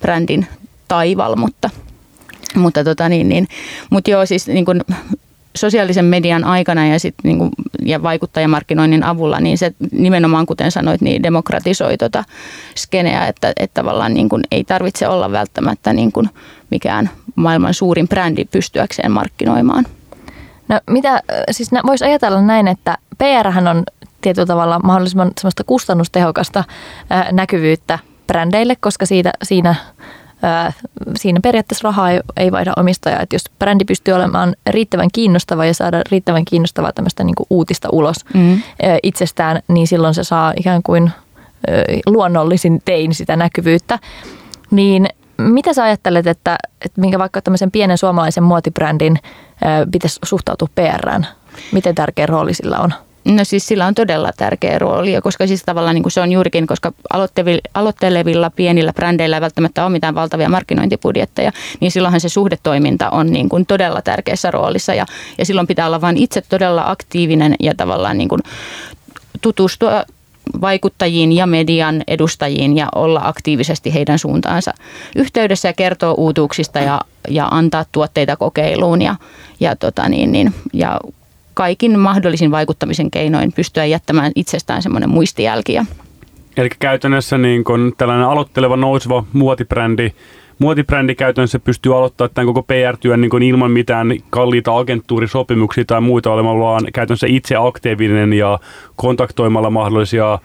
brändin 0.00 0.46
taival, 0.88 1.36
mutta, 1.36 1.70
mutta, 2.54 2.84
tota 2.84 3.08
niin, 3.08 3.28
niin, 3.28 3.48
mutta 3.90 4.10
joo, 4.10 4.26
siis 4.26 4.46
niin 4.46 4.64
kuin 4.64 4.80
sosiaalisen 5.56 6.04
median 6.04 6.44
aikana 6.44 6.86
ja, 6.86 6.98
sit 6.98 7.14
niinku, 7.22 7.48
ja 7.82 8.02
vaikuttajamarkkinoinnin 8.02 9.04
avulla, 9.04 9.40
niin 9.40 9.58
se 9.58 9.72
nimenomaan, 9.92 10.46
kuten 10.46 10.70
sanoit, 10.70 11.00
niin 11.00 11.22
demokratisoi 11.22 11.98
tota 11.98 12.24
skeneä, 12.76 13.26
että, 13.26 13.52
että 13.56 13.80
tavallaan 13.80 14.14
niin 14.14 14.28
kuin 14.28 14.42
ei 14.50 14.64
tarvitse 14.64 15.08
olla 15.08 15.32
välttämättä 15.32 15.92
niin 15.92 16.12
kuin 16.12 16.28
mikään 16.70 17.10
maailman 17.34 17.74
suurin 17.74 18.08
brändi 18.08 18.44
pystyäkseen 18.44 19.12
markkinoimaan. 19.12 19.86
No 20.68 20.80
mitä, 20.90 21.22
siis 21.50 21.70
voisi 21.86 22.04
ajatella 22.04 22.40
näin, 22.40 22.68
että 22.68 22.98
PR 23.18 23.68
on 23.70 23.82
tietyllä 24.20 24.46
tavalla 24.46 24.78
mahdollisimman 24.78 25.30
semmoista 25.38 25.64
kustannustehokasta 25.64 26.64
näkyvyyttä 27.32 27.98
brändeille, 28.26 28.76
koska 28.76 29.06
siitä, 29.06 29.32
siinä 29.42 29.74
siinä 31.16 31.40
periaatteessa 31.42 31.88
rahaa 31.88 32.10
ei, 32.10 32.20
ei 32.36 32.52
vaihda 32.52 32.72
omistajaa. 32.76 33.20
Että 33.20 33.34
jos 33.34 33.44
brändi 33.58 33.84
pystyy 33.84 34.14
olemaan 34.14 34.54
riittävän 34.70 35.08
kiinnostava 35.12 35.64
ja 35.64 35.74
saada 35.74 36.02
riittävän 36.10 36.44
kiinnostavaa 36.44 36.92
tämmöistä 36.92 37.24
niin 37.24 37.34
uutista 37.50 37.88
ulos 37.92 38.16
mm. 38.34 38.62
itsestään, 39.02 39.62
niin 39.68 39.86
silloin 39.86 40.14
se 40.14 40.24
saa 40.24 40.52
ikään 40.56 40.82
kuin 40.82 41.10
luonnollisin 42.06 42.82
tein 42.84 43.14
sitä 43.14 43.36
näkyvyyttä. 43.36 43.98
Niin 44.70 45.08
mitä 45.38 45.72
sä 45.72 45.84
ajattelet, 45.84 46.26
että, 46.26 46.58
että 46.84 47.00
minkä 47.00 47.18
vaikka 47.18 47.42
tämmöisen 47.42 47.70
pienen 47.70 47.98
suomalaisen 47.98 48.44
muotibrändin 48.44 49.18
pitäisi 49.92 50.18
suhtautua 50.24 50.68
PRään? 50.74 51.26
Miten 51.72 51.94
tärkeä 51.94 52.26
rooli 52.26 52.54
sillä 52.54 52.78
on? 52.78 52.94
No 53.24 53.44
siis 53.44 53.66
sillä 53.66 53.86
on 53.86 53.94
todella 53.94 54.30
tärkeä 54.36 54.78
rooli, 54.78 55.14
koska 55.22 55.46
siis 55.46 55.62
tavallaan 55.62 55.94
niin 55.94 56.02
kuin 56.02 56.12
se 56.12 56.20
on 56.20 56.32
juurikin, 56.32 56.66
koska 56.66 56.92
aloittelevilla 57.74 58.50
pienillä 58.50 58.92
brändeillä 58.92 59.36
ei 59.36 59.40
välttämättä 59.40 59.84
ole 59.84 59.92
mitään 59.92 60.14
valtavia 60.14 60.48
markkinointibudjetteja, 60.48 61.52
niin 61.80 61.90
silloinhan 61.90 62.20
se 62.20 62.28
suhdetoiminta 62.28 63.10
on 63.10 63.32
niin 63.32 63.48
kuin 63.48 63.66
todella 63.66 64.02
tärkeässä 64.02 64.50
roolissa 64.50 64.94
ja, 64.94 65.06
ja 65.38 65.44
silloin 65.44 65.66
pitää 65.66 65.86
olla 65.86 66.00
vain 66.00 66.16
itse 66.16 66.40
todella 66.40 66.82
aktiivinen 66.86 67.54
ja 67.60 67.74
tavallaan 67.74 68.18
niin 68.18 68.28
kuin 68.28 68.40
tutustua 69.42 70.04
vaikuttajiin 70.60 71.32
ja 71.32 71.46
median 71.46 72.02
edustajiin 72.06 72.76
ja 72.76 72.88
olla 72.94 73.20
aktiivisesti 73.24 73.94
heidän 73.94 74.18
suuntaansa 74.18 74.74
yhteydessä 75.16 75.68
ja 75.68 75.72
kertoa 75.72 76.12
uutuuksista 76.12 76.78
ja, 76.78 77.00
ja 77.28 77.48
antaa 77.50 77.84
tuotteita 77.92 78.36
kokeiluun 78.36 79.02
ja, 79.02 79.16
ja, 79.60 79.76
tota 79.76 80.08
niin, 80.08 80.32
niin, 80.32 80.54
ja 80.72 81.00
kaikin 81.54 81.98
mahdollisin 81.98 82.50
vaikuttamisen 82.50 83.10
keinoin 83.10 83.52
pystyä 83.52 83.84
jättämään 83.84 84.32
itsestään 84.36 84.82
semmoinen 84.82 85.10
muistijälki. 85.10 85.78
Eli 86.56 86.68
käytännössä 86.78 87.38
niin 87.38 87.64
kun 87.64 87.92
tällainen 87.98 88.26
aloitteleva 88.26 88.76
nouseva 88.76 89.24
muotibrändi, 89.32 90.10
muotibrändi 90.58 91.14
käytännössä 91.14 91.58
pystyy 91.58 91.96
aloittamaan 91.98 92.30
tämän 92.34 92.46
koko 92.46 92.62
PR-työn 92.62 93.20
niin 93.20 93.30
kuin 93.30 93.42
ilman 93.42 93.70
mitään 93.70 94.16
kalliita 94.30 94.78
agenttuurisopimuksia 94.78 95.84
tai 95.84 96.00
muita 96.00 96.32
olemalla, 96.32 96.64
vaan 96.64 96.86
käytännössä 96.94 97.26
itse 97.30 97.56
aktiivinen 97.56 98.32
ja 98.32 98.58
kontaktoimalla 98.96 99.70
mahdollisia 99.70 100.38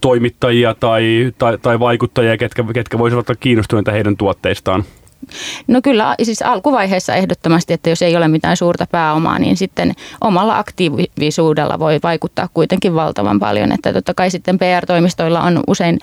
toimittajia 0.00 0.74
tai, 0.74 1.32
tai, 1.38 1.58
tai 1.58 1.80
vaikuttajia, 1.80 2.36
ketkä, 2.36 2.64
ketkä 2.74 2.98
voisivat 2.98 3.30
olla 3.30 3.38
kiinnostuneita 3.40 3.92
heidän 3.92 4.16
tuotteistaan. 4.16 4.84
No 5.66 5.80
kyllä, 5.82 6.14
siis 6.22 6.42
alkuvaiheessa 6.42 7.14
ehdottomasti, 7.14 7.72
että 7.72 7.90
jos 7.90 8.02
ei 8.02 8.16
ole 8.16 8.28
mitään 8.28 8.56
suurta 8.56 8.86
pääomaa, 8.90 9.38
niin 9.38 9.56
sitten 9.56 9.94
omalla 10.20 10.58
aktiivisuudella 10.58 11.78
voi 11.78 12.00
vaikuttaa 12.02 12.48
kuitenkin 12.54 12.94
valtavan 12.94 13.38
paljon. 13.38 13.72
Että 13.72 13.92
totta 13.92 14.14
kai 14.14 14.30
sitten 14.30 14.58
PR-toimistoilla 14.58 15.40
on 15.40 15.60
usein 15.66 15.98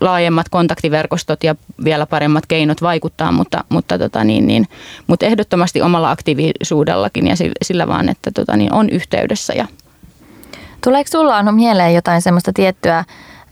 laajemmat 0.00 0.48
kontaktiverkostot 0.48 1.44
ja 1.44 1.54
vielä 1.84 2.06
paremmat 2.06 2.46
keinot 2.46 2.82
vaikuttaa, 2.82 3.32
mutta, 3.32 3.64
mutta, 3.68 3.98
tota 3.98 4.24
niin, 4.24 4.46
niin, 4.46 4.66
mutta 5.06 5.26
ehdottomasti 5.26 5.82
omalla 5.82 6.10
aktiivisuudellakin 6.10 7.26
ja 7.26 7.34
sillä 7.62 7.88
vaan, 7.88 8.08
että 8.08 8.30
tota 8.30 8.56
niin, 8.56 8.74
on 8.74 8.90
yhteydessä. 8.90 9.52
Ja. 9.52 9.66
Tuleeko 10.84 11.08
sulla 11.10 11.36
Anu 11.38 11.52
mieleen 11.52 11.94
jotain 11.94 12.22
semmoista 12.22 12.52
tiettyä 12.52 13.04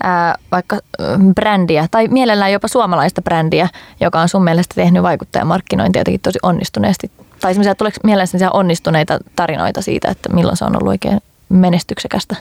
ää, 0.02 0.34
vaikka 0.52 0.78
brändiä 1.34 1.88
tai 1.90 2.08
mielellään 2.08 2.52
jopa 2.52 2.68
suomalaista 2.68 3.22
brändiä, 3.22 3.68
joka 4.00 4.20
on 4.20 4.28
sun 4.28 4.44
mielestä 4.44 4.74
tehnyt 4.74 5.02
vaikuttajamarkkinointia 5.02 6.00
jotenkin 6.00 6.20
tosi 6.20 6.38
onnistuneesti? 6.42 7.10
Tai 7.40 7.54
semmoisia, 7.54 7.74
tuleeko 7.74 7.98
mieleen 8.04 8.26
semmoisia 8.26 8.50
onnistuneita 8.50 9.18
tarinoita 9.36 9.82
siitä, 9.82 10.08
että 10.10 10.28
milloin 10.32 10.56
se 10.56 10.64
on 10.64 10.76
ollut 10.76 10.88
oikein 10.88 11.20
menestyksekästä? 11.48 12.36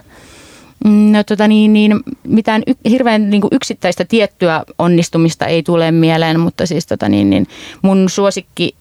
No 0.86 1.24
tota 1.24 1.48
niin, 1.48 1.74
niin 1.74 2.00
mitään 2.24 2.64
y- 2.68 2.90
hirveän 2.90 3.30
niin 3.30 3.42
kuin 3.42 3.54
yksittäistä 3.54 4.06
tiettyä 4.06 4.64
onnistumista 4.80 5.46
ei 5.46 5.64
tule 5.64 5.92
mieleen, 5.92 6.40
mutta 6.40 6.66
siis 6.66 6.86
tota 6.86 7.10
niin, 7.10 7.30
niin 7.30 7.48
mun 7.82 8.10
suosikki 8.10 8.76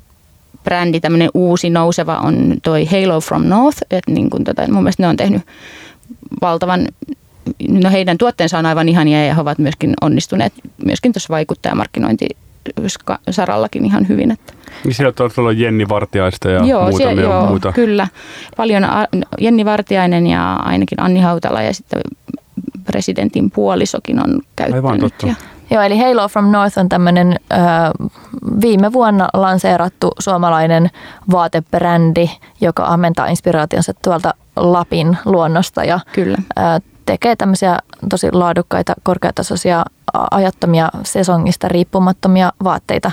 brändi, 0.64 1.00
tämmöinen 1.00 1.30
uusi 1.34 1.70
nouseva 1.70 2.18
on 2.18 2.56
toi 2.62 2.84
Halo 2.84 3.20
from 3.20 3.46
North. 3.46 3.78
että 3.90 4.12
niin 4.12 4.30
kuin 4.30 4.44
tota, 4.44 4.72
mun 4.72 4.82
mielestä 4.82 5.02
ne 5.02 5.08
on 5.08 5.16
tehnyt 5.16 5.42
valtavan 6.40 6.88
no 7.68 7.90
heidän 7.90 8.18
tuotteensa 8.18 8.58
on 8.58 8.66
aivan 8.66 8.88
ihania 8.88 9.26
ja 9.26 9.34
he 9.34 9.40
ovat 9.40 9.58
myöskin 9.58 9.94
onnistuneet 10.00 10.52
myöskin 10.84 11.12
tuossa 11.12 11.28
vaikuttajamarkkinointi 11.30 12.26
sarallakin 13.30 13.84
ihan 13.84 14.08
hyvin. 14.08 14.30
Että. 14.30 14.52
Niin 14.84 14.94
siellä 14.94 15.12
on 15.20 15.30
ollut 15.36 15.58
Jenni 15.58 15.88
Vartiaista 15.88 16.50
ja 16.50 16.64
joo, 16.64 16.82
muutamia 16.82 17.06
siellä, 17.06 17.22
joo, 17.22 17.46
muuta. 17.46 17.72
kyllä. 17.72 18.08
Paljon 18.56 18.86
Jenni 19.40 19.64
Vartiainen 19.64 20.26
ja 20.26 20.54
ainakin 20.54 21.02
Anni 21.02 21.20
Hautala 21.20 21.62
ja 21.62 21.74
sitten 21.74 22.00
presidentin 22.84 23.50
puolisokin 23.50 24.20
on 24.20 24.40
käyttänyt. 24.56 24.84
Aivan 24.84 25.00
totta. 25.00 25.26
Ja, 25.26 25.34
Joo, 25.70 25.82
eli 25.82 25.98
Halo 25.98 26.28
from 26.28 26.50
North 26.50 26.78
on 26.78 26.88
tämmöinen 26.88 27.36
viime 28.60 28.92
vuonna 28.92 29.28
lanseerattu 29.34 30.12
suomalainen 30.18 30.90
vaatebrändi, 31.30 32.30
joka 32.60 32.84
ammentaa 32.84 33.26
inspiraationsa 33.26 33.92
tuolta 34.04 34.34
Lapin 34.56 35.18
luonnosta 35.24 35.84
ja 35.84 36.00
Kyllä. 36.12 36.38
Ö, 36.58 36.62
tekee 37.06 37.36
tämmöisiä 37.36 37.78
tosi 38.10 38.32
laadukkaita, 38.32 38.94
korkeatasoisia, 39.02 39.84
ajattomia 40.30 40.88
sesongista 41.04 41.68
riippumattomia 41.68 42.52
vaatteita. 42.64 43.12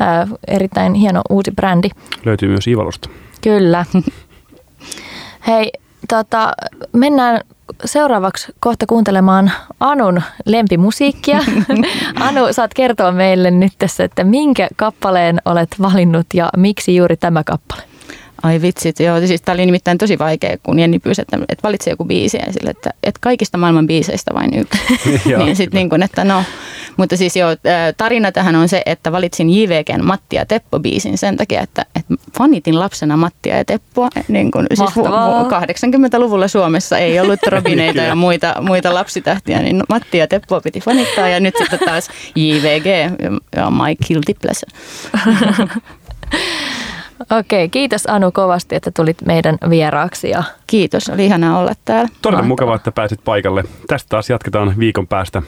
Ää, 0.00 0.26
erittäin 0.48 0.94
hieno 0.94 1.22
uusi 1.30 1.50
brändi. 1.50 1.88
Löytyy 2.24 2.48
myös 2.48 2.66
Ivalosta. 2.66 3.08
Kyllä. 3.42 3.84
Hei, 5.46 5.72
tota, 6.08 6.52
mennään 6.92 7.40
seuraavaksi 7.84 8.52
kohta 8.60 8.86
kuuntelemaan 8.86 9.52
Anun 9.80 10.22
lempimusiikkia. 10.44 11.38
Anu, 12.20 12.40
saat 12.50 12.74
kertoa 12.74 13.12
meille 13.12 13.50
nyt 13.50 13.72
tässä, 13.78 14.04
että 14.04 14.24
minkä 14.24 14.68
kappaleen 14.76 15.38
olet 15.44 15.68
valinnut 15.82 16.26
ja 16.34 16.48
miksi 16.56 16.96
juuri 16.96 17.16
tämä 17.16 17.44
kappale? 17.44 17.82
Ai 18.42 18.62
vitsit, 18.62 19.00
joo. 19.00 19.20
Siis 19.20 19.42
tämä 19.42 19.54
oli 19.54 19.66
nimittäin 19.66 19.98
tosi 19.98 20.18
vaikea, 20.18 20.56
kun 20.62 20.78
Jenni 20.78 20.98
pyysi, 20.98 21.22
että, 21.22 21.36
että 21.48 21.62
valitse 21.62 21.90
joku 21.90 22.04
biisi. 22.04 22.36
Ja 22.36 22.52
sille, 22.52 22.70
että, 22.70 22.90
että 23.02 23.18
kaikista 23.22 23.58
maailman 23.58 23.86
biiseistä 23.86 24.34
vain 24.34 24.54
yksi. 24.54 24.78
niin 25.44 25.56
sitten 25.56 25.78
niin 25.78 25.90
kuin, 25.90 26.02
että 26.02 26.24
no. 26.24 26.44
Mutta 26.96 27.16
siis 27.16 27.36
joo, 27.36 27.48
tarina 27.96 28.32
tähän 28.32 28.56
on 28.56 28.68
se, 28.68 28.82
että 28.86 29.12
valitsin 29.12 29.50
JVGn 29.50 30.04
Matti 30.04 30.36
ja 30.36 30.46
Teppo-biisin 30.46 31.18
sen 31.18 31.36
takia, 31.36 31.60
että, 31.60 31.86
että 31.96 32.14
fanitin 32.38 32.78
lapsena 32.78 33.16
Mattia 33.16 33.56
ja 33.56 33.64
Teppoa. 33.64 34.08
Niin 34.28 34.50
kuin, 34.50 34.66
siis 34.74 34.90
80-luvulla 34.90 36.48
Suomessa 36.48 36.98
ei 36.98 37.20
ollut 37.20 37.40
Robineita 37.52 38.00
ja 38.00 38.14
muita, 38.14 38.54
muita 38.60 38.94
lapsitähtiä, 38.94 39.62
niin 39.62 39.82
Matti 39.88 40.18
ja 40.18 40.26
Teppoa 40.26 40.60
piti 40.60 40.80
fanittaa. 40.80 41.28
Ja 41.28 41.40
nyt 41.40 41.54
sitten 41.58 41.78
taas 41.78 42.10
JVG 42.34 42.86
ja 43.56 43.70
My 43.70 43.96
Guilty 44.06 44.34
Pleasure. 44.34 44.72
Okei, 47.38 47.68
kiitos 47.68 48.06
Anu 48.06 48.32
kovasti, 48.32 48.74
että 48.74 48.90
tulit 48.90 49.16
meidän 49.26 49.58
vieraaksi. 49.70 50.30
Ja... 50.30 50.42
Kiitos, 50.66 51.08
oli 51.08 51.24
ihanaa 51.24 51.58
olla 51.58 51.72
täällä. 51.84 52.08
Todella 52.22 52.42
mukavaa, 52.42 52.76
että 52.76 52.92
pääsit 52.92 53.20
paikalle. 53.24 53.64
Tästä 53.86 54.08
taas 54.08 54.30
jatketaan 54.30 54.74
viikon 54.78 55.06
päästä. 55.06 55.42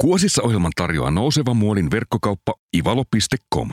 Kuosissa 0.00 0.42
ohjelman 0.42 0.72
tarjoaa 0.76 1.10
nouseva 1.10 1.54
muolin 1.54 1.90
verkkokauppa 1.90 2.54
ivalo.com. 2.76 3.70